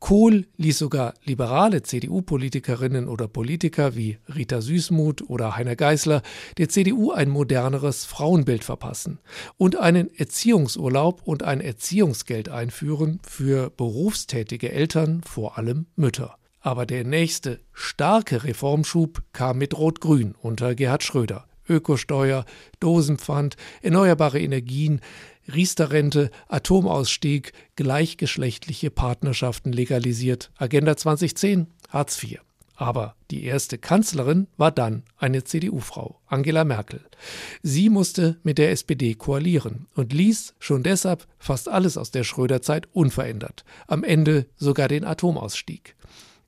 Kohl 0.00 0.46
ließ 0.56 0.78
sogar 0.78 1.14
liberale 1.24 1.82
CDU-Politikerinnen 1.82 3.08
oder 3.08 3.26
Politiker 3.26 3.96
wie 3.96 4.18
Rita 4.32 4.60
Süßmuth 4.60 5.28
oder 5.28 5.56
Heiner 5.56 5.74
Geißler 5.74 6.22
der 6.56 6.68
CDU 6.68 7.10
ein 7.10 7.28
moderneres 7.28 8.04
Frauenbild 8.04 8.62
verpassen 8.62 9.18
und 9.56 9.76
einen 9.76 10.14
Erziehungsurlaub 10.14 11.22
und 11.24 11.42
ein 11.42 11.60
Erziehungsgeld 11.60 12.48
einführen 12.48 13.18
für 13.26 13.70
berufstätige 13.70 14.70
Eltern, 14.70 15.22
vor 15.24 15.58
allem 15.58 15.86
Mütter. 15.96 16.36
Aber 16.60 16.86
der 16.86 17.04
nächste 17.04 17.60
starke 17.72 18.44
Reformschub 18.44 19.22
kam 19.32 19.58
mit 19.58 19.76
Rot-Grün 19.76 20.34
unter 20.40 20.74
Gerhard 20.74 21.02
Schröder. 21.02 21.48
Ökosteuer, 21.68 22.44
Dosenpfand, 22.80 23.56
erneuerbare 23.82 24.40
Energien, 24.40 25.00
Riester-Rente, 25.52 26.30
Atomausstieg, 26.48 27.52
gleichgeschlechtliche 27.76 28.90
Partnerschaften 28.90 29.72
legalisiert, 29.72 30.50
Agenda 30.56 30.96
2010, 30.96 31.66
Hartz 31.88 32.22
IV. 32.22 32.40
Aber 32.78 33.16
die 33.32 33.42
erste 33.42 33.76
Kanzlerin 33.76 34.46
war 34.56 34.70
dann 34.70 35.02
eine 35.16 35.42
CDU-Frau, 35.42 36.20
Angela 36.26 36.62
Merkel. 36.62 37.00
Sie 37.60 37.90
musste 37.90 38.38
mit 38.44 38.56
der 38.56 38.70
SPD 38.70 39.14
koalieren 39.16 39.88
und 39.96 40.12
ließ 40.12 40.54
schon 40.60 40.84
deshalb 40.84 41.26
fast 41.40 41.68
alles 41.68 41.96
aus 41.96 42.12
der 42.12 42.22
Schröder-Zeit 42.22 42.86
unverändert, 42.92 43.64
am 43.88 44.04
Ende 44.04 44.46
sogar 44.56 44.86
den 44.86 45.04
Atomausstieg. 45.04 45.96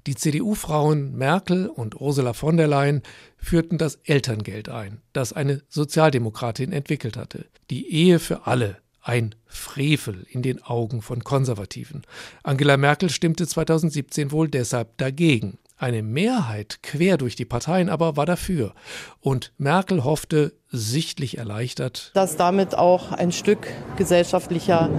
Die 0.07 0.15
CDU-Frauen 0.15 1.17
Merkel 1.17 1.67
und 1.67 2.01
Ursula 2.01 2.33
von 2.33 2.57
der 2.57 2.69
Leyen 2.69 3.03
führten 3.37 3.77
das 3.77 3.97
Elterngeld 4.05 4.69
ein, 4.69 5.03
das 5.13 5.33
eine 5.33 5.63
Sozialdemokratin 5.69 6.73
entwickelt 6.73 7.17
hatte. 7.17 7.47
Die 7.71 7.93
Ehe 7.93 8.21
für 8.21 8.47
alle 8.47 8.79
ein 9.03 9.35
Frevel 9.47 10.27
in 10.29 10.43
den 10.43 10.63
Augen 10.63 11.03
von 11.03 11.25
Konservativen. 11.25 12.03
Angela 12.43 12.77
Merkel 12.77 13.11
stimmte 13.11 13.47
2017 13.47 14.33
wohl 14.33 14.49
deshalb 14.49 14.97
dagegen. 14.99 15.59
Eine 15.81 16.03
Mehrheit 16.03 16.83
quer 16.83 17.17
durch 17.17 17.37
die 17.37 17.47
Parteien 17.47 17.89
aber 17.89 18.15
war 18.19 18.27
dafür. 18.27 18.75
Und 19.19 19.53
Merkel 19.57 20.05
hoffte, 20.05 20.53
sichtlich 20.69 21.39
erleichtert, 21.39 22.11
dass 22.15 22.37
damit 22.37 22.77
auch 22.77 23.13
ein 23.13 23.33
Stück 23.33 23.67
gesellschaftlicher 23.97 24.91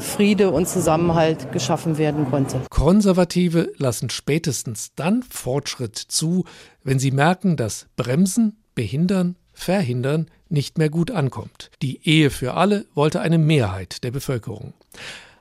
Friede 0.00 0.50
und 0.50 0.68
Zusammenhalt 0.68 1.52
geschaffen 1.52 1.98
werden 1.98 2.28
konnte. 2.30 2.60
Konservative 2.68 3.72
lassen 3.78 4.10
spätestens 4.10 4.92
dann 4.96 5.22
Fortschritt 5.22 5.96
zu, 5.96 6.44
wenn 6.82 6.98
sie 6.98 7.12
merken, 7.12 7.56
dass 7.56 7.86
Bremsen, 7.96 8.58
Behindern, 8.74 9.36
Verhindern 9.52 10.26
nicht 10.54 10.78
mehr 10.78 10.88
gut 10.88 11.10
ankommt. 11.10 11.70
Die 11.82 12.00
Ehe 12.08 12.30
für 12.30 12.54
alle 12.54 12.86
wollte 12.94 13.20
eine 13.20 13.36
Mehrheit 13.36 14.02
der 14.02 14.10
Bevölkerung. 14.10 14.72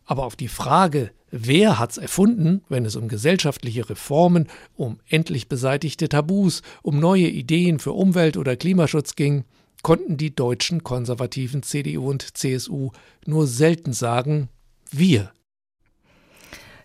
Aber 0.05 0.25
auf 0.25 0.35
die 0.35 0.49
Frage, 0.49 1.11
wer 1.31 1.79
hat's 1.79 1.97
erfunden, 1.97 2.61
wenn 2.67 2.83
es 2.83 2.97
um 2.97 3.07
gesellschaftliche 3.07 3.89
Reformen, 3.89 4.49
um 4.75 4.99
endlich 5.07 5.47
beseitigte 5.47 6.09
Tabus, 6.09 6.61
um 6.81 6.99
neue 6.99 7.27
Ideen 7.29 7.79
für 7.79 7.93
Umwelt 7.93 8.35
oder 8.35 8.57
Klimaschutz 8.57 9.15
ging, 9.15 9.45
konnten 9.81 10.17
die 10.17 10.35
deutschen 10.35 10.83
konservativen 10.83 11.63
CDU 11.63 12.09
und 12.09 12.37
CSU 12.37 12.91
nur 13.25 13.47
selten 13.47 13.93
sagen, 13.93 14.49
wir 14.91 15.31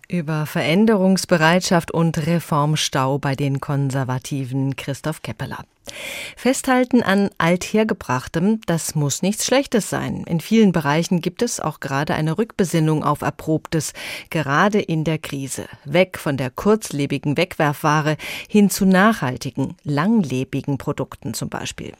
über 0.08 0.46
Veränderungsbereitschaft 0.46 1.90
und 1.90 2.26
Reformstau 2.26 3.18
bei 3.18 3.36
den 3.36 3.60
Konservativen 3.60 4.74
Christoph 4.74 5.22
Keppeler. 5.22 5.64
Festhalten 6.36 7.02
an 7.02 7.30
Althergebrachtem, 7.38 8.60
das 8.66 8.94
muss 8.94 9.22
nichts 9.22 9.46
Schlechtes 9.46 9.90
sein. 9.90 10.24
In 10.26 10.40
vielen 10.40 10.72
Bereichen 10.72 11.20
gibt 11.20 11.42
es 11.42 11.60
auch 11.60 11.80
gerade 11.80 12.14
eine 12.14 12.38
Rückbesinnung 12.38 13.04
auf 13.04 13.22
Erprobtes, 13.22 13.92
gerade 14.30 14.80
in 14.80 15.04
der 15.04 15.18
Krise. 15.18 15.66
Weg 15.84 16.18
von 16.18 16.36
der 16.36 16.50
kurzlebigen 16.50 17.36
Wegwerfware 17.36 18.16
hin 18.48 18.70
zu 18.70 18.86
nachhaltigen, 18.86 19.76
langlebigen 19.84 20.78
Produkten 20.78 21.34
zum 21.34 21.48
Beispiel. 21.48 21.92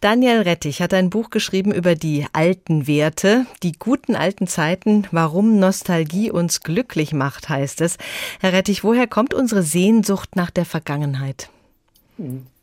Daniel 0.00 0.42
Rettich 0.42 0.82
hat 0.82 0.94
ein 0.94 1.10
Buch 1.10 1.30
geschrieben 1.30 1.72
über 1.72 1.94
die 1.94 2.26
alten 2.32 2.86
Werte, 2.86 3.46
die 3.62 3.72
guten 3.72 4.16
alten 4.16 4.46
Zeiten, 4.46 5.06
warum 5.10 5.58
Nostalgie 5.58 6.30
uns 6.30 6.60
glücklich 6.60 7.12
macht, 7.12 7.48
heißt 7.48 7.80
es. 7.80 7.98
Herr 8.40 8.52
Rettich, 8.52 8.84
woher 8.84 9.06
kommt 9.06 9.34
unsere 9.34 9.62
Sehnsucht 9.62 10.36
nach 10.36 10.50
der 10.50 10.64
Vergangenheit? 10.64 11.50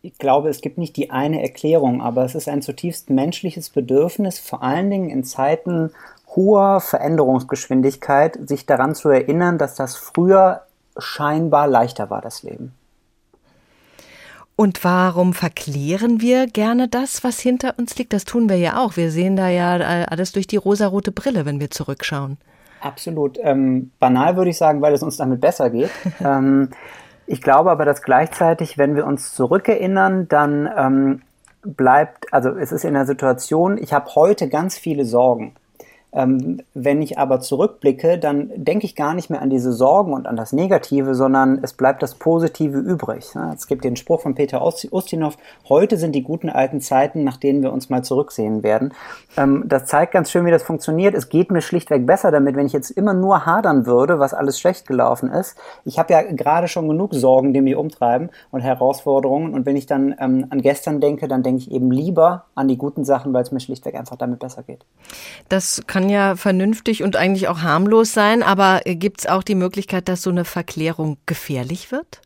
Ich 0.02 0.18
glaube, 0.18 0.50
es 0.50 0.62
gibt 0.62 0.78
nicht 0.78 0.96
die 0.96 1.10
eine 1.10 1.42
Erklärung, 1.42 2.02
aber 2.02 2.24
es 2.24 2.36
ist 2.36 2.48
ein 2.48 2.62
zutiefst 2.62 3.10
menschliches 3.10 3.70
Bedürfnis, 3.70 4.40
vor 4.40 4.64
allen 4.64 4.90
Dingen 4.90 5.10
in 5.10 5.24
Zeiten 5.24 5.92
hoher 6.36 6.80
Veränderungsgeschwindigkeit, 6.80 8.38
sich 8.48 8.66
daran 8.66 8.96
zu 8.96 9.10
erinnern, 9.10 9.58
dass 9.58 9.76
das 9.76 9.96
früher 9.96 10.64
scheinbar 10.98 11.68
leichter 11.68 12.10
war, 12.10 12.22
das 12.22 12.44
Leben. 12.44 12.74
Und 14.56 14.84
warum 14.84 15.34
verklären 15.34 16.20
wir 16.20 16.46
gerne 16.46 16.90
das, 16.90 17.24
was 17.24 17.40
hinter 17.40 17.76
uns 17.78 17.98
liegt? 17.98 18.12
Das 18.12 18.26
tun 18.26 18.50
wir 18.50 18.58
ja 18.58 18.78
auch. 18.84 18.98
Wir 18.98 19.10
sehen 19.10 19.38
da 19.38 19.48
ja 19.48 19.78
alles 20.10 20.34
durch 20.34 20.48
die 20.48 20.58
rosarote 20.58 21.14
Brille, 21.14 21.46
wenn 21.46 21.62
wir 21.62 21.72
zurückschauen. 21.72 22.38
Absolut. 22.82 23.38
Ähm, 23.42 23.92
banal 24.00 24.36
würde 24.36 24.52
ich 24.52 24.58
sagen, 24.58 24.82
weil 24.82 24.94
es 24.94 25.02
uns 25.02 25.18
damit 25.18 25.40
besser 25.40 25.70
geht. 25.70 25.90
ähm, 26.20 26.70
ich 27.30 27.42
glaube 27.44 27.70
aber, 27.70 27.86
dass 27.86 28.02
gleichzeitig, 28.02 28.80
wenn 28.80 28.96
wir 28.96 29.06
uns 29.06 29.36
zurückerinnern, 29.36 30.28
dann 30.28 30.68
ähm, 30.76 31.22
bleibt, 31.64 32.34
also 32.34 32.50
es 32.50 32.72
ist 32.72 32.84
in 32.84 32.96
der 32.96 33.06
Situation, 33.06 33.78
ich 33.78 33.94
habe 33.94 34.16
heute 34.16 34.50
ganz 34.50 34.80
viele 34.80 35.06
Sorgen. 35.06 35.54
Ähm, 36.12 36.62
wenn 36.74 37.02
ich 37.02 37.18
aber 37.20 37.40
zurückblicke, 37.40 38.18
dann 38.18 38.52
denke 38.56 38.86
ich 38.86 38.96
gar 38.96 39.14
nicht 39.14 39.30
mehr 39.30 39.42
an 39.42 39.50
diese 39.50 39.72
Sorgen 39.72 40.14
und 40.14 40.28
an 40.28 40.36
das 40.36 40.54
Negative, 40.54 41.14
sondern 41.14 41.60
es 41.62 41.74
bleibt 41.74 42.02
das 42.02 42.16
Positive 42.16 42.80
übrig. 42.80 43.34
Es 43.54 43.68
gibt 43.68 43.84
den 43.84 43.96
Spruch 43.96 44.22
von 44.22 44.36
Peter 44.36 44.66
Ustinov, 44.66 45.38
heute 45.68 45.98
sind 45.98 46.14
die 46.14 46.24
guten 46.24 46.50
alten 46.50 46.82
Zeiten, 46.82 47.24
nach 47.24 47.38
denen 47.38 47.62
wir 47.62 47.72
uns 47.72 47.90
mal 47.90 48.04
zurücksehen 48.04 48.64
werden. 48.64 48.94
Ähm, 49.38 49.64
das 49.68 49.86
zeigt 49.86 50.14
ganz 50.14 50.32
schön, 50.32 50.46
wie 50.46 50.52
das 50.52 50.64
funktioniert. 50.64 51.14
Es 51.14 51.30
geht 51.30 51.52
mir 51.52 51.62
schlichtweg 51.62 52.06
besser 52.06 52.32
damit, 52.32 52.56
wenn 52.56 52.66
ich 52.66 52.74
jetzt 52.74 52.90
immer 52.90 53.14
nur 53.14 53.46
hadern 53.46 53.86
würde, 53.86 54.20
was 54.20 54.34
alles 54.34 54.60
schlecht 54.60 54.88
gelaufen 54.88 55.32
ist. 55.32 55.58
Ich 55.86 56.00
habe 56.00 56.14
ja 56.14 56.22
gerade 56.24 56.68
schon 56.68 56.88
genug 56.88 57.14
Sorgen, 57.14 57.54
die 57.54 57.62
mich 57.62 57.76
umtreiben 57.76 58.30
und 58.52 58.62
Herausforderungen. 58.62 59.54
Und 59.54 59.66
wenn 59.66 59.76
ich 59.76 59.86
dann 59.86 60.16
ähm, 60.20 60.48
an 60.50 60.62
gestern 60.62 61.00
denke, 61.02 61.28
dann 61.28 61.44
denke 61.44 61.62
ich 61.62 61.72
eben 61.72 61.92
lieber 61.92 62.46
an 62.56 62.68
die 62.68 62.78
guten 62.78 63.06
Sachen, 63.06 63.34
weil 63.34 63.44
es 63.44 63.52
mir 63.52 63.60
schlichtweg 63.60 63.96
einfach 63.96 64.16
damit 64.16 64.40
besser 64.40 64.64
geht. 64.64 64.86
Das 65.50 65.82
kann 65.88 65.99
kann 66.00 66.08
ja 66.08 66.38
vernünftig 66.38 67.04
und 67.04 67.18
eigentlich 67.18 67.50
auch 67.50 67.62
harmlos 67.62 68.14
sein, 68.14 68.42
aber 68.42 68.80
gibt 68.86 69.20
es 69.20 69.28
auch 69.28 69.44
die 69.44 69.56
Möglichkeit, 69.56 70.08
dass 70.08 70.22
so 70.22 70.30
eine 70.30 70.46
Verklärung 70.46 71.18
gefährlich 71.26 71.92
wird? 71.92 72.22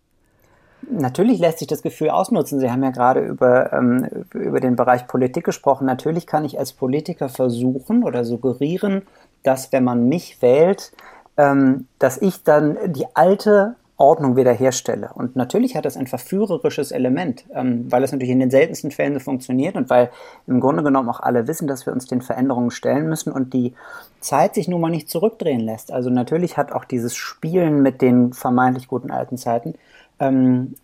Natürlich 0.92 1.40
lässt 1.40 1.58
sich 1.58 1.68
das 1.68 1.82
Gefühl 1.82 2.12
ausnutzen. 2.12 2.60
Sie 2.60 2.70
haben 2.70 2.84
ja 2.84 2.92
gerade 2.92 3.22
über, 3.22 3.74
ähm, 3.74 4.08
über 4.36 4.60
den 4.60 4.76
Bereich 4.76 5.08
Politik 5.08 5.46
gesprochen. 5.46 5.88
Natürlich 5.88 6.28
kann 6.28 6.46
ich 6.46 6.60
als 6.60 6.74
Politiker 6.74 7.30
versuchen 7.30 8.04
oder 8.04 8.26
suggerieren, 8.26 9.02
dass 9.42 9.72
wenn 9.72 9.86
man 9.86 10.08
mich 10.08 10.40
wählt, 10.44 10.92
ähm, 11.38 11.88
dass 11.98 12.22
ich 12.22 12.44
dann 12.44 12.78
die 12.94 13.08
alte 13.16 13.74
Ordnung 14.04 14.36
wiederherstelle. 14.36 15.12
Und 15.16 15.36
natürlich 15.38 15.76
hat 15.76 15.86
das 15.86 15.96
ein 15.96 16.08
verführerisches 16.08 16.92
Element, 16.92 17.46
ähm, 17.54 17.90
weil 17.90 18.04
es 18.04 18.12
natürlich 18.12 18.32
in 18.32 18.42
den 18.42 18.52
seltensten 18.52 18.92
Fällen 18.92 19.14
so 19.14 19.20
funktioniert 19.22 19.76
und 19.76 19.90
weil 19.90 20.10
im 20.46 20.60
Grunde 20.60 20.84
genommen 20.84 21.10
auch 21.10 21.22
alle 21.22 21.48
wissen, 21.48 21.68
dass 21.68 21.86
wir 21.86 21.94
uns 21.94 22.06
den 22.06 22.22
Veränderungen 22.22 22.70
stellen 22.70 23.08
müssen 23.08 23.32
und 23.32 23.54
die 23.54 23.74
Zeit 24.20 24.56
sich 24.56 24.68
nun 24.68 24.82
mal 24.82 24.90
nicht 24.90 25.10
zurückdrehen 25.10 25.62
lässt. 25.62 25.92
Also 25.92 26.10
natürlich 26.10 26.58
hat 26.58 26.74
auch 26.74 26.84
dieses 26.84 27.16
Spielen 27.16 27.82
mit 27.82 28.02
den 28.02 28.34
vermeintlich 28.34 28.90
guten 28.90 29.10
alten 29.10 29.38
Zeiten 29.38 29.76
ähm, 30.20 30.76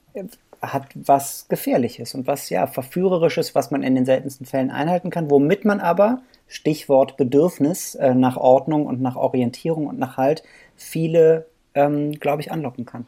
hat 0.61 0.87
was 0.95 1.47
Gefährliches 1.47 2.15
und 2.15 2.27
was 2.27 2.49
ja 2.49 2.67
Verführerisches, 2.67 3.55
was 3.55 3.71
man 3.71 3.83
in 3.83 3.95
den 3.95 4.05
seltensten 4.05 4.45
Fällen 4.45 4.71
einhalten 4.71 5.09
kann, 5.09 5.29
womit 5.29 5.65
man 5.65 5.79
aber, 5.79 6.21
Stichwort 6.47 7.17
Bedürfnis 7.17 7.95
äh, 7.95 8.15
nach 8.15 8.37
Ordnung 8.37 8.85
und 8.85 9.01
nach 9.01 9.15
Orientierung 9.15 9.87
und 9.87 9.99
nach 9.99 10.17
Halt, 10.17 10.43
viele 10.75 11.45
ähm, 11.73 12.13
glaube 12.13 12.41
ich, 12.41 12.51
anlocken 12.51 12.85
kann. 12.85 13.05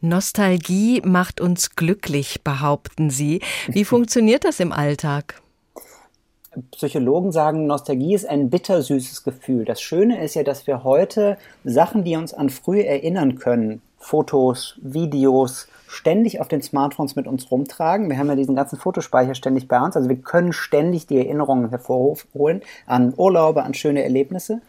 Nostalgie 0.00 1.00
macht 1.04 1.40
uns 1.40 1.74
glücklich, 1.74 2.42
behaupten 2.42 3.10
Sie. 3.10 3.40
Wie 3.68 3.84
funktioniert 3.92 4.44
das 4.44 4.60
im 4.60 4.72
Alltag? 4.72 5.42
Psychologen 6.70 7.32
sagen, 7.32 7.66
Nostalgie 7.66 8.14
ist 8.14 8.26
ein 8.26 8.48
bittersüßes 8.48 9.24
Gefühl. 9.24 9.64
Das 9.66 9.80
Schöne 9.80 10.22
ist 10.24 10.34
ja, 10.34 10.42
dass 10.42 10.66
wir 10.66 10.84
heute 10.84 11.36
Sachen, 11.64 12.02
die 12.04 12.16
uns 12.16 12.32
an 12.32 12.48
früh 12.48 12.80
erinnern 12.80 13.38
können, 13.38 13.82
Fotos, 13.98 14.78
Videos, 14.80 15.68
ständig 15.88 16.40
auf 16.40 16.48
den 16.48 16.62
Smartphones 16.62 17.16
mit 17.16 17.26
uns 17.26 17.50
rumtragen. 17.50 18.08
Wir 18.08 18.18
haben 18.18 18.28
ja 18.28 18.36
diesen 18.36 18.56
ganzen 18.56 18.78
Fotospeicher 18.78 19.34
ständig 19.34 19.68
bei 19.68 19.80
uns. 19.80 19.96
Also 19.96 20.08
wir 20.08 20.16
können 20.16 20.52
ständig 20.52 21.06
die 21.06 21.18
Erinnerungen 21.18 21.70
hervorholen 21.70 22.62
an 22.86 23.14
Urlaube, 23.16 23.62
an 23.62 23.74
schöne 23.74 24.02
Erlebnisse. 24.02 24.60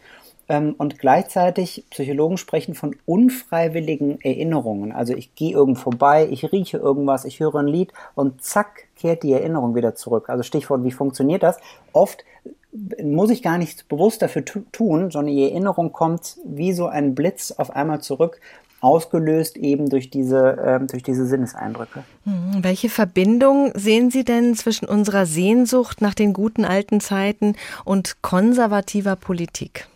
Ähm, 0.48 0.74
und 0.78 0.98
gleichzeitig, 0.98 1.84
Psychologen 1.90 2.38
sprechen 2.38 2.74
von 2.74 2.96
unfreiwilligen 3.06 4.20
Erinnerungen. 4.20 4.92
Also 4.92 5.14
ich 5.14 5.34
gehe 5.34 5.52
irgendwo 5.52 5.82
vorbei, 5.82 6.28
ich 6.30 6.50
rieche 6.52 6.78
irgendwas, 6.78 7.24
ich 7.24 7.40
höre 7.40 7.56
ein 7.56 7.66
Lied 7.66 7.92
und 8.14 8.42
zack, 8.42 8.88
kehrt 8.96 9.22
die 9.22 9.32
Erinnerung 9.32 9.74
wieder 9.74 9.94
zurück. 9.94 10.28
Also 10.28 10.42
Stichwort, 10.42 10.84
wie 10.84 10.92
funktioniert 10.92 11.42
das? 11.42 11.58
Oft 11.92 12.24
muss 13.02 13.30
ich 13.30 13.42
gar 13.42 13.58
nichts 13.58 13.82
bewusst 13.82 14.22
dafür 14.22 14.44
tun, 14.44 15.10
sondern 15.10 15.34
die 15.34 15.42
Erinnerung 15.42 15.92
kommt 15.92 16.38
wie 16.44 16.72
so 16.72 16.86
ein 16.86 17.14
Blitz 17.14 17.52
auf 17.52 17.70
einmal 17.70 18.00
zurück, 18.00 18.40
ausgelöst 18.80 19.56
eben 19.56 19.88
durch 19.88 20.10
diese, 20.10 20.56
äh, 20.56 20.80
durch 20.86 21.02
diese 21.02 21.26
Sinneseindrücke. 21.26 22.04
Hm, 22.24 22.62
welche 22.62 22.88
Verbindung 22.88 23.72
sehen 23.74 24.10
Sie 24.10 24.24
denn 24.24 24.54
zwischen 24.54 24.86
unserer 24.86 25.26
Sehnsucht 25.26 26.00
nach 26.00 26.14
den 26.14 26.32
guten 26.32 26.64
alten 26.64 27.00
Zeiten 27.00 27.56
und 27.84 28.22
konservativer 28.22 29.16
Politik? 29.16 29.88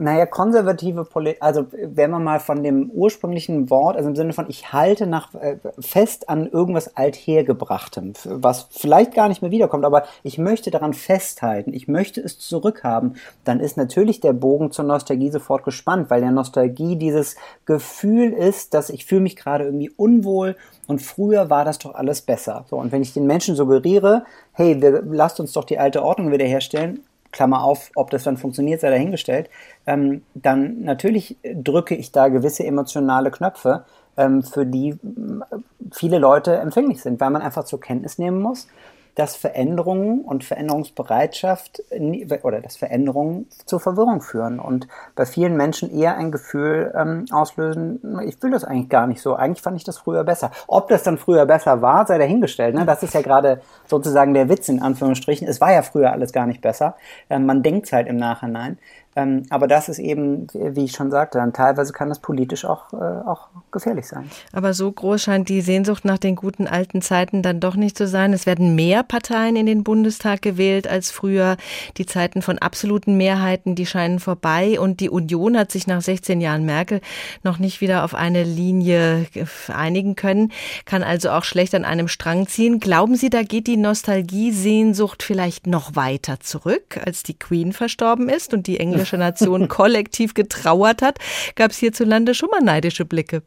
Naja, 0.00 0.26
konservative 0.26 1.04
Politik, 1.04 1.42
also 1.42 1.66
wenn 1.72 2.12
man 2.12 2.22
mal 2.22 2.38
von 2.38 2.62
dem 2.62 2.88
ursprünglichen 2.88 3.68
Wort, 3.68 3.96
also 3.96 4.08
im 4.08 4.14
Sinne 4.14 4.32
von 4.32 4.48
ich 4.48 4.72
halte 4.72 5.08
nach 5.08 5.34
äh, 5.34 5.56
fest 5.80 6.28
an 6.28 6.46
irgendwas 6.46 6.96
althergebrachtem, 6.96 8.12
was 8.22 8.68
vielleicht 8.70 9.12
gar 9.12 9.26
nicht 9.26 9.42
mehr 9.42 9.50
wiederkommt, 9.50 9.84
aber 9.84 10.04
ich 10.22 10.38
möchte 10.38 10.70
daran 10.70 10.94
festhalten, 10.94 11.74
ich 11.74 11.88
möchte 11.88 12.20
es 12.20 12.38
zurückhaben, 12.38 13.16
dann 13.42 13.58
ist 13.58 13.76
natürlich 13.76 14.20
der 14.20 14.34
Bogen 14.34 14.70
zur 14.70 14.84
Nostalgie 14.84 15.30
sofort 15.30 15.64
gespannt, 15.64 16.10
weil 16.10 16.20
der 16.20 16.30
Nostalgie 16.30 16.94
dieses 16.94 17.34
Gefühl 17.64 18.32
ist, 18.32 18.74
dass 18.74 18.90
ich 18.90 19.04
fühle 19.04 19.22
mich 19.22 19.34
gerade 19.34 19.64
irgendwie 19.64 19.90
unwohl 19.90 20.54
und 20.86 21.02
früher 21.02 21.50
war 21.50 21.64
das 21.64 21.80
doch 21.80 21.96
alles 21.96 22.22
besser. 22.22 22.66
So, 22.70 22.76
und 22.76 22.92
wenn 22.92 23.02
ich 23.02 23.14
den 23.14 23.26
Menschen 23.26 23.56
suggeriere, 23.56 24.22
hey, 24.52 24.80
wir, 24.80 25.02
lasst 25.04 25.40
uns 25.40 25.52
doch 25.54 25.64
die 25.64 25.80
alte 25.80 26.04
Ordnung 26.04 26.30
wiederherstellen, 26.30 27.02
Klammer 27.32 27.62
auf, 27.62 27.90
ob 27.94 28.10
das 28.10 28.24
dann 28.24 28.36
funktioniert, 28.36 28.80
sei 28.80 28.90
dahingestellt, 28.90 29.50
ähm, 29.86 30.22
dann 30.34 30.82
natürlich 30.82 31.36
drücke 31.42 31.94
ich 31.94 32.12
da 32.12 32.28
gewisse 32.28 32.64
emotionale 32.64 33.30
Knöpfe, 33.30 33.84
ähm, 34.16 34.42
für 34.42 34.66
die 34.66 34.98
viele 35.92 36.18
Leute 36.18 36.56
empfänglich 36.56 37.02
sind, 37.02 37.20
weil 37.20 37.30
man 37.30 37.42
einfach 37.42 37.64
zur 37.64 37.80
Kenntnis 37.80 38.18
nehmen 38.18 38.40
muss, 38.40 38.68
dass 39.18 39.34
Veränderungen 39.34 40.20
und 40.20 40.44
Veränderungsbereitschaft 40.44 41.82
oder 42.42 42.60
dass 42.60 42.76
Veränderungen 42.76 43.46
zur 43.66 43.80
Verwirrung 43.80 44.20
führen 44.20 44.60
und 44.60 44.86
bei 45.16 45.26
vielen 45.26 45.56
Menschen 45.56 45.90
eher 45.90 46.16
ein 46.16 46.30
Gefühl 46.30 46.94
ähm, 46.96 47.24
auslösen, 47.32 48.00
ich 48.24 48.40
will 48.44 48.52
das 48.52 48.62
eigentlich 48.62 48.88
gar 48.88 49.08
nicht 49.08 49.20
so, 49.20 49.34
eigentlich 49.34 49.60
fand 49.60 49.76
ich 49.76 49.82
das 49.82 49.98
früher 49.98 50.22
besser. 50.22 50.52
Ob 50.68 50.88
das 50.88 51.02
dann 51.02 51.18
früher 51.18 51.46
besser 51.46 51.82
war, 51.82 52.06
sei 52.06 52.16
dahingestellt. 52.18 52.76
Ne? 52.76 52.86
Das 52.86 53.02
ist 53.02 53.14
ja 53.14 53.20
gerade 53.20 53.60
sozusagen 53.86 54.34
der 54.34 54.48
Witz 54.48 54.68
in 54.68 54.80
Anführungsstrichen. 54.80 55.48
Es 55.48 55.60
war 55.60 55.72
ja 55.72 55.82
früher 55.82 56.12
alles 56.12 56.32
gar 56.32 56.46
nicht 56.46 56.60
besser. 56.60 56.94
Ähm, 57.28 57.44
man 57.44 57.64
denkt 57.64 57.86
es 57.86 57.92
halt 57.92 58.06
im 58.06 58.18
Nachhinein. 58.18 58.78
Ähm, 59.18 59.42
aber 59.50 59.66
das 59.66 59.88
ist 59.88 59.98
eben, 59.98 60.46
wie 60.52 60.84
ich 60.84 60.92
schon 60.92 61.10
sagte, 61.10 61.38
dann 61.38 61.52
teilweise 61.52 61.92
kann 61.92 62.08
das 62.08 62.20
politisch 62.20 62.64
auch, 62.64 62.92
äh, 62.92 62.96
auch 62.96 63.48
gefährlich 63.72 64.06
sein. 64.06 64.30
Aber 64.52 64.74
so 64.74 64.92
groß 64.92 65.20
scheint 65.20 65.48
die 65.48 65.60
Sehnsucht 65.60 66.04
nach 66.04 66.18
den 66.18 66.36
guten 66.36 66.68
alten 66.68 67.02
Zeiten 67.02 67.42
dann 67.42 67.58
doch 67.58 67.74
nicht 67.74 67.98
zu 67.98 68.06
sein. 68.06 68.32
Es 68.32 68.46
werden 68.46 68.76
mehr 68.76 69.02
Parteien 69.02 69.56
in 69.56 69.66
den 69.66 69.82
Bundestag 69.82 70.40
gewählt 70.42 70.86
als 70.86 71.10
früher. 71.10 71.56
Die 71.96 72.06
Zeiten 72.06 72.42
von 72.42 72.58
absoluten 72.58 73.16
Mehrheiten, 73.16 73.74
die 73.74 73.86
scheinen 73.86 74.20
vorbei. 74.20 74.78
Und 74.78 75.00
die 75.00 75.10
Union 75.10 75.58
hat 75.58 75.72
sich 75.72 75.88
nach 75.88 76.00
16 76.00 76.40
Jahren 76.40 76.64
Merkel 76.64 77.00
noch 77.42 77.58
nicht 77.58 77.80
wieder 77.80 78.04
auf 78.04 78.14
eine 78.14 78.44
Linie 78.44 79.26
einigen 79.66 80.14
können, 80.14 80.52
kann 80.84 81.02
also 81.02 81.30
auch 81.30 81.42
schlecht 81.42 81.74
an 81.74 81.84
einem 81.84 82.06
Strang 82.06 82.46
ziehen. 82.46 82.78
Glauben 82.78 83.16
Sie, 83.16 83.30
da 83.30 83.42
geht 83.42 83.66
die 83.66 83.76
Nostalgiesehnsucht 83.76 85.24
vielleicht 85.24 85.66
noch 85.66 85.96
weiter 85.96 86.38
zurück, 86.38 87.00
als 87.04 87.24
die 87.24 87.36
Queen 87.36 87.72
verstorben 87.72 88.28
ist 88.28 88.54
und 88.54 88.68
die 88.68 88.78
englische 88.78 89.07
Nation 89.16 89.68
kollektiv 89.68 90.34
getrauert 90.34 91.02
hat, 91.02 91.18
gab 91.54 91.70
es 91.70 91.78
hierzulande 91.78 92.34
schon 92.34 92.50
mal 92.50 92.60
neidische 92.60 93.04
Blicke. 93.04 93.42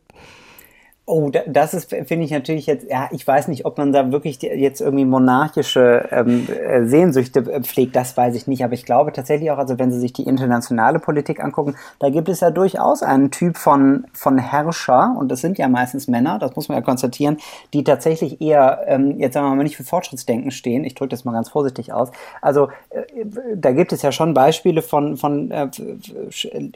Oh, 1.14 1.30
das 1.30 1.74
ist, 1.74 1.90
finde 1.90 2.24
ich 2.24 2.32
natürlich 2.32 2.68
jetzt, 2.68 2.90
ja, 2.90 3.10
ich 3.12 3.28
weiß 3.28 3.50
nicht, 3.50 3.66
ob 3.66 3.78
man 3.78 3.92
da 3.92 4.14
wirklich 4.14 4.42
jetzt 4.42 4.80
irgendwie 4.80 5.04
monarchische 5.04 6.08
ähm, 6.10 6.48
äh, 6.48 6.86
Sehnsüchte 6.86 7.42
äh, 7.52 7.62
pflegt, 7.62 7.98
das 7.98 8.16
weiß 8.16 8.34
ich 8.34 8.48
nicht. 8.48 8.64
Aber 8.64 8.76
ich 8.76 8.86
glaube 8.86 9.12
tatsächlich 9.12 9.52
auch, 9.52 9.58
also 9.58 9.78
wenn 9.78 9.92
Sie 9.92 10.00
sich 10.00 10.14
die 10.14 10.24
internationale 10.24 11.00
Politik 11.00 11.44
angucken, 11.44 11.76
da 12.00 12.10
gibt 12.10 12.30
es 12.30 12.40
ja 12.40 12.50
durchaus 12.50 13.04
einen 13.04 13.30
Typ 13.30 13.58
von, 13.58 14.06
von 14.14 14.38
Herrscher, 14.38 15.14
und 15.20 15.30
das 15.30 15.42
sind 15.42 15.58
ja 15.58 15.68
meistens 15.68 16.08
Männer, 16.08 16.40
das 16.40 16.56
muss 16.56 16.70
man 16.70 16.78
ja 16.78 16.82
konstatieren, 16.82 17.36
die 17.74 17.84
tatsächlich 17.84 18.40
eher, 18.40 18.80
ähm, 18.88 19.20
jetzt 19.20 19.34
sagen 19.34 19.48
wir 19.48 19.56
mal, 19.56 19.64
nicht 19.64 19.76
für 19.76 19.84
Fortschrittsdenken 19.84 20.52
stehen. 20.52 20.86
Ich 20.86 20.96
drücke 20.96 21.10
das 21.10 21.26
mal 21.26 21.34
ganz 21.34 21.50
vorsichtig 21.50 21.92
aus. 21.92 22.10
Also 22.42 22.70
äh, 22.92 23.26
da 23.58 23.74
gibt 23.74 23.92
es 23.92 24.02
ja 24.02 24.14
schon 24.14 24.34
Beispiele 24.34 24.82
von, 24.82 25.18
von 25.18 25.52
äh, 25.52 25.68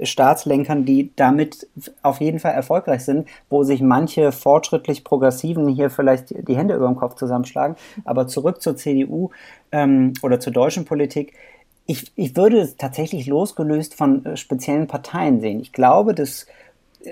Staatslenkern, 0.05 0.83
die 0.83 1.13
damit 1.15 1.69
auf 2.01 2.19
jeden 2.19 2.39
Fall 2.39 2.51
erfolgreich 2.51 3.05
sind, 3.05 3.29
wo 3.49 3.63
sich 3.63 3.81
manche 3.81 4.24
fortschrittlich 4.31 5.03
Progressiven 5.03 5.67
hier 5.67 5.89
vielleicht 5.89 6.47
die 6.47 6.55
Hände 6.55 6.75
über 6.75 6.87
dem 6.87 6.95
Kopf 6.95 7.15
zusammenschlagen. 7.15 7.75
Aber 8.03 8.27
zurück 8.27 8.61
zur 8.61 8.75
CDU 8.75 9.29
ähm, 9.71 10.13
oder 10.21 10.39
zur 10.39 10.53
deutschen 10.53 10.85
Politik. 10.85 11.33
Ich, 11.85 12.11
ich 12.15 12.35
würde 12.35 12.59
es 12.59 12.77
tatsächlich 12.77 13.27
losgelöst 13.27 13.95
von 13.95 14.25
äh, 14.25 14.37
speziellen 14.37 14.87
Parteien 14.87 15.39
sehen. 15.39 15.59
Ich 15.59 15.71
glaube, 15.71 16.13
dass 16.13 16.47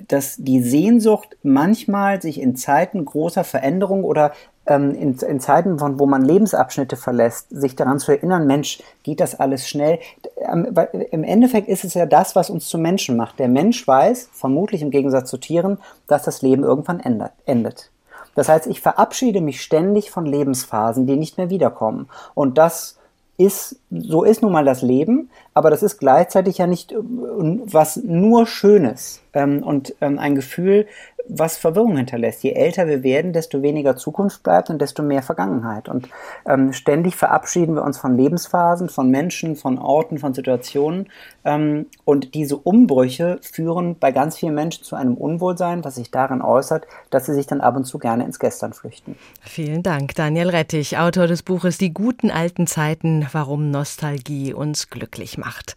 dass 0.07 0.37
die 0.37 0.61
Sehnsucht 0.61 1.37
manchmal 1.43 2.21
sich 2.21 2.41
in 2.41 2.55
Zeiten 2.55 3.05
großer 3.05 3.43
Veränderung 3.43 4.03
oder 4.03 4.33
ähm, 4.65 4.95
in, 4.95 5.17
in, 5.17 5.39
Zeiten, 5.39 5.79
von, 5.79 5.99
wo 5.99 6.05
man 6.05 6.23
Lebensabschnitte 6.23 6.95
verlässt, 6.95 7.47
sich 7.49 7.75
daran 7.75 7.99
zu 7.99 8.11
erinnern, 8.11 8.47
Mensch, 8.47 8.81
geht 9.03 9.19
das 9.19 9.39
alles 9.39 9.67
schnell? 9.67 9.99
Ähm, 10.37 10.73
Im 11.11 11.23
Endeffekt 11.23 11.67
ist 11.67 11.83
es 11.83 11.93
ja 11.93 12.05
das, 12.05 12.35
was 12.35 12.49
uns 12.49 12.67
zu 12.67 12.77
Menschen 12.77 13.17
macht. 13.17 13.39
Der 13.39 13.49
Mensch 13.49 13.87
weiß, 13.87 14.29
vermutlich 14.31 14.81
im 14.81 14.91
Gegensatz 14.91 15.29
zu 15.29 15.37
Tieren, 15.37 15.77
dass 16.07 16.23
das 16.23 16.41
Leben 16.41 16.63
irgendwann 16.63 16.99
ändert, 16.99 17.33
endet. 17.45 17.89
Das 18.35 18.49
heißt, 18.49 18.67
ich 18.67 18.81
verabschiede 18.81 19.41
mich 19.41 19.61
ständig 19.61 20.09
von 20.09 20.25
Lebensphasen, 20.25 21.05
die 21.05 21.17
nicht 21.17 21.37
mehr 21.37 21.49
wiederkommen. 21.49 22.09
Und 22.33 22.57
das 22.57 22.97
ist, 23.37 23.77
so 23.89 24.23
ist 24.23 24.41
nun 24.41 24.51
mal 24.51 24.65
das 24.65 24.81
Leben, 24.81 25.29
aber 25.53 25.69
das 25.71 25.81
ist 25.81 25.97
gleichzeitig 25.97 26.59
ja 26.59 26.67
nicht 26.67 26.91
äh, 26.91 26.97
was 27.01 27.97
nur 27.97 28.45
Schönes 28.45 29.21
ähm, 29.33 29.63
und 29.63 29.95
ähm, 30.01 30.19
ein 30.19 30.35
Gefühl, 30.35 30.87
was 31.27 31.57
Verwirrung 31.57 31.95
hinterlässt. 31.97 32.43
Je 32.43 32.51
älter 32.51 32.87
wir 32.87 33.03
werden, 33.03 33.33
desto 33.33 33.61
weniger 33.61 33.95
Zukunft 33.95 34.43
bleibt 34.43 34.69
und 34.69 34.81
desto 34.81 35.03
mehr 35.03 35.23
Vergangenheit. 35.23 35.87
Und 35.87 36.09
ähm, 36.45 36.73
ständig 36.73 37.15
verabschieden 37.15 37.75
wir 37.75 37.83
uns 37.83 37.97
von 37.97 38.17
Lebensphasen, 38.17 38.89
von 38.89 39.09
Menschen, 39.09 39.55
von 39.55 39.77
Orten, 39.79 40.17
von 40.17 40.33
Situationen. 40.33 41.07
Ähm, 41.45 41.85
und 42.05 42.33
diese 42.33 42.57
Umbrüche 42.57 43.39
führen 43.41 43.97
bei 43.97 44.11
ganz 44.11 44.37
vielen 44.37 44.55
Menschen 44.55 44.83
zu 44.83 44.95
einem 44.95 45.15
Unwohlsein, 45.15 45.85
was 45.85 45.95
sich 45.95 46.11
darin 46.11 46.41
äußert, 46.41 46.85
dass 47.09 47.25
sie 47.25 47.33
sich 47.33 47.47
dann 47.47 47.61
ab 47.61 47.75
und 47.77 47.85
zu 47.85 47.99
gerne 47.99 48.25
ins 48.25 48.39
Gestern 48.39 48.73
flüchten. 48.73 49.15
Vielen 49.41 49.83
Dank, 49.83 50.15
Daniel 50.15 50.49
Rettich, 50.49 50.97
Autor 50.97 51.27
des 51.27 51.43
Buches 51.43 51.77
Die 51.77 51.93
guten 51.93 52.31
alten 52.31 52.67
Zeiten, 52.67 53.27
warum 53.31 53.71
Nostalgie 53.71 54.53
uns 54.53 54.89
glücklich 54.89 55.37
macht. 55.37 55.75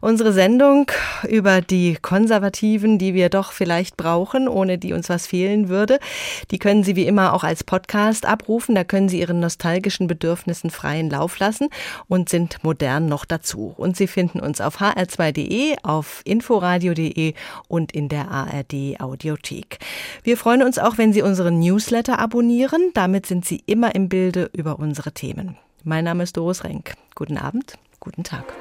Unsere 0.00 0.32
Sendung 0.32 0.90
über 1.28 1.60
die 1.62 1.96
Konservativen, 2.00 2.98
die 2.98 3.14
wir 3.14 3.30
doch 3.30 3.52
vielleicht 3.52 3.96
brauchen, 3.96 4.48
ohne 4.48 4.81
die 4.82 4.92
uns 4.92 5.08
was 5.08 5.26
fehlen 5.26 5.68
würde. 5.68 5.98
Die 6.50 6.58
können 6.58 6.84
Sie 6.84 6.96
wie 6.96 7.06
immer 7.06 7.32
auch 7.32 7.44
als 7.44 7.64
Podcast 7.64 8.26
abrufen. 8.26 8.74
Da 8.74 8.84
können 8.84 9.08
Sie 9.08 9.20
Ihren 9.20 9.40
nostalgischen 9.40 10.06
Bedürfnissen 10.06 10.70
freien 10.70 11.10
Lauf 11.10 11.38
lassen 11.38 11.68
und 12.08 12.28
sind 12.28 12.62
modern 12.62 13.06
noch 13.06 13.24
dazu. 13.24 13.74
Und 13.76 13.96
Sie 13.96 14.06
finden 14.06 14.40
uns 14.40 14.60
auf 14.60 14.80
hr2.de, 14.80 15.76
auf 15.82 16.22
inforadio.de 16.24 17.34
und 17.68 17.92
in 17.92 18.08
der 18.08 18.30
ARD 18.30 19.00
Audiothek. 19.00 19.78
Wir 20.22 20.36
freuen 20.36 20.62
uns 20.62 20.78
auch, 20.78 20.98
wenn 20.98 21.12
Sie 21.12 21.22
unseren 21.22 21.58
Newsletter 21.58 22.18
abonnieren. 22.18 22.90
Damit 22.94 23.26
sind 23.26 23.44
Sie 23.44 23.62
immer 23.66 23.94
im 23.94 24.08
Bilde 24.08 24.50
über 24.52 24.78
unsere 24.78 25.12
Themen. 25.12 25.56
Mein 25.84 26.04
Name 26.04 26.22
ist 26.22 26.36
Doris 26.36 26.64
Renk. 26.64 26.94
Guten 27.14 27.38
Abend, 27.38 27.74
guten 28.00 28.24
Tag. 28.24 28.52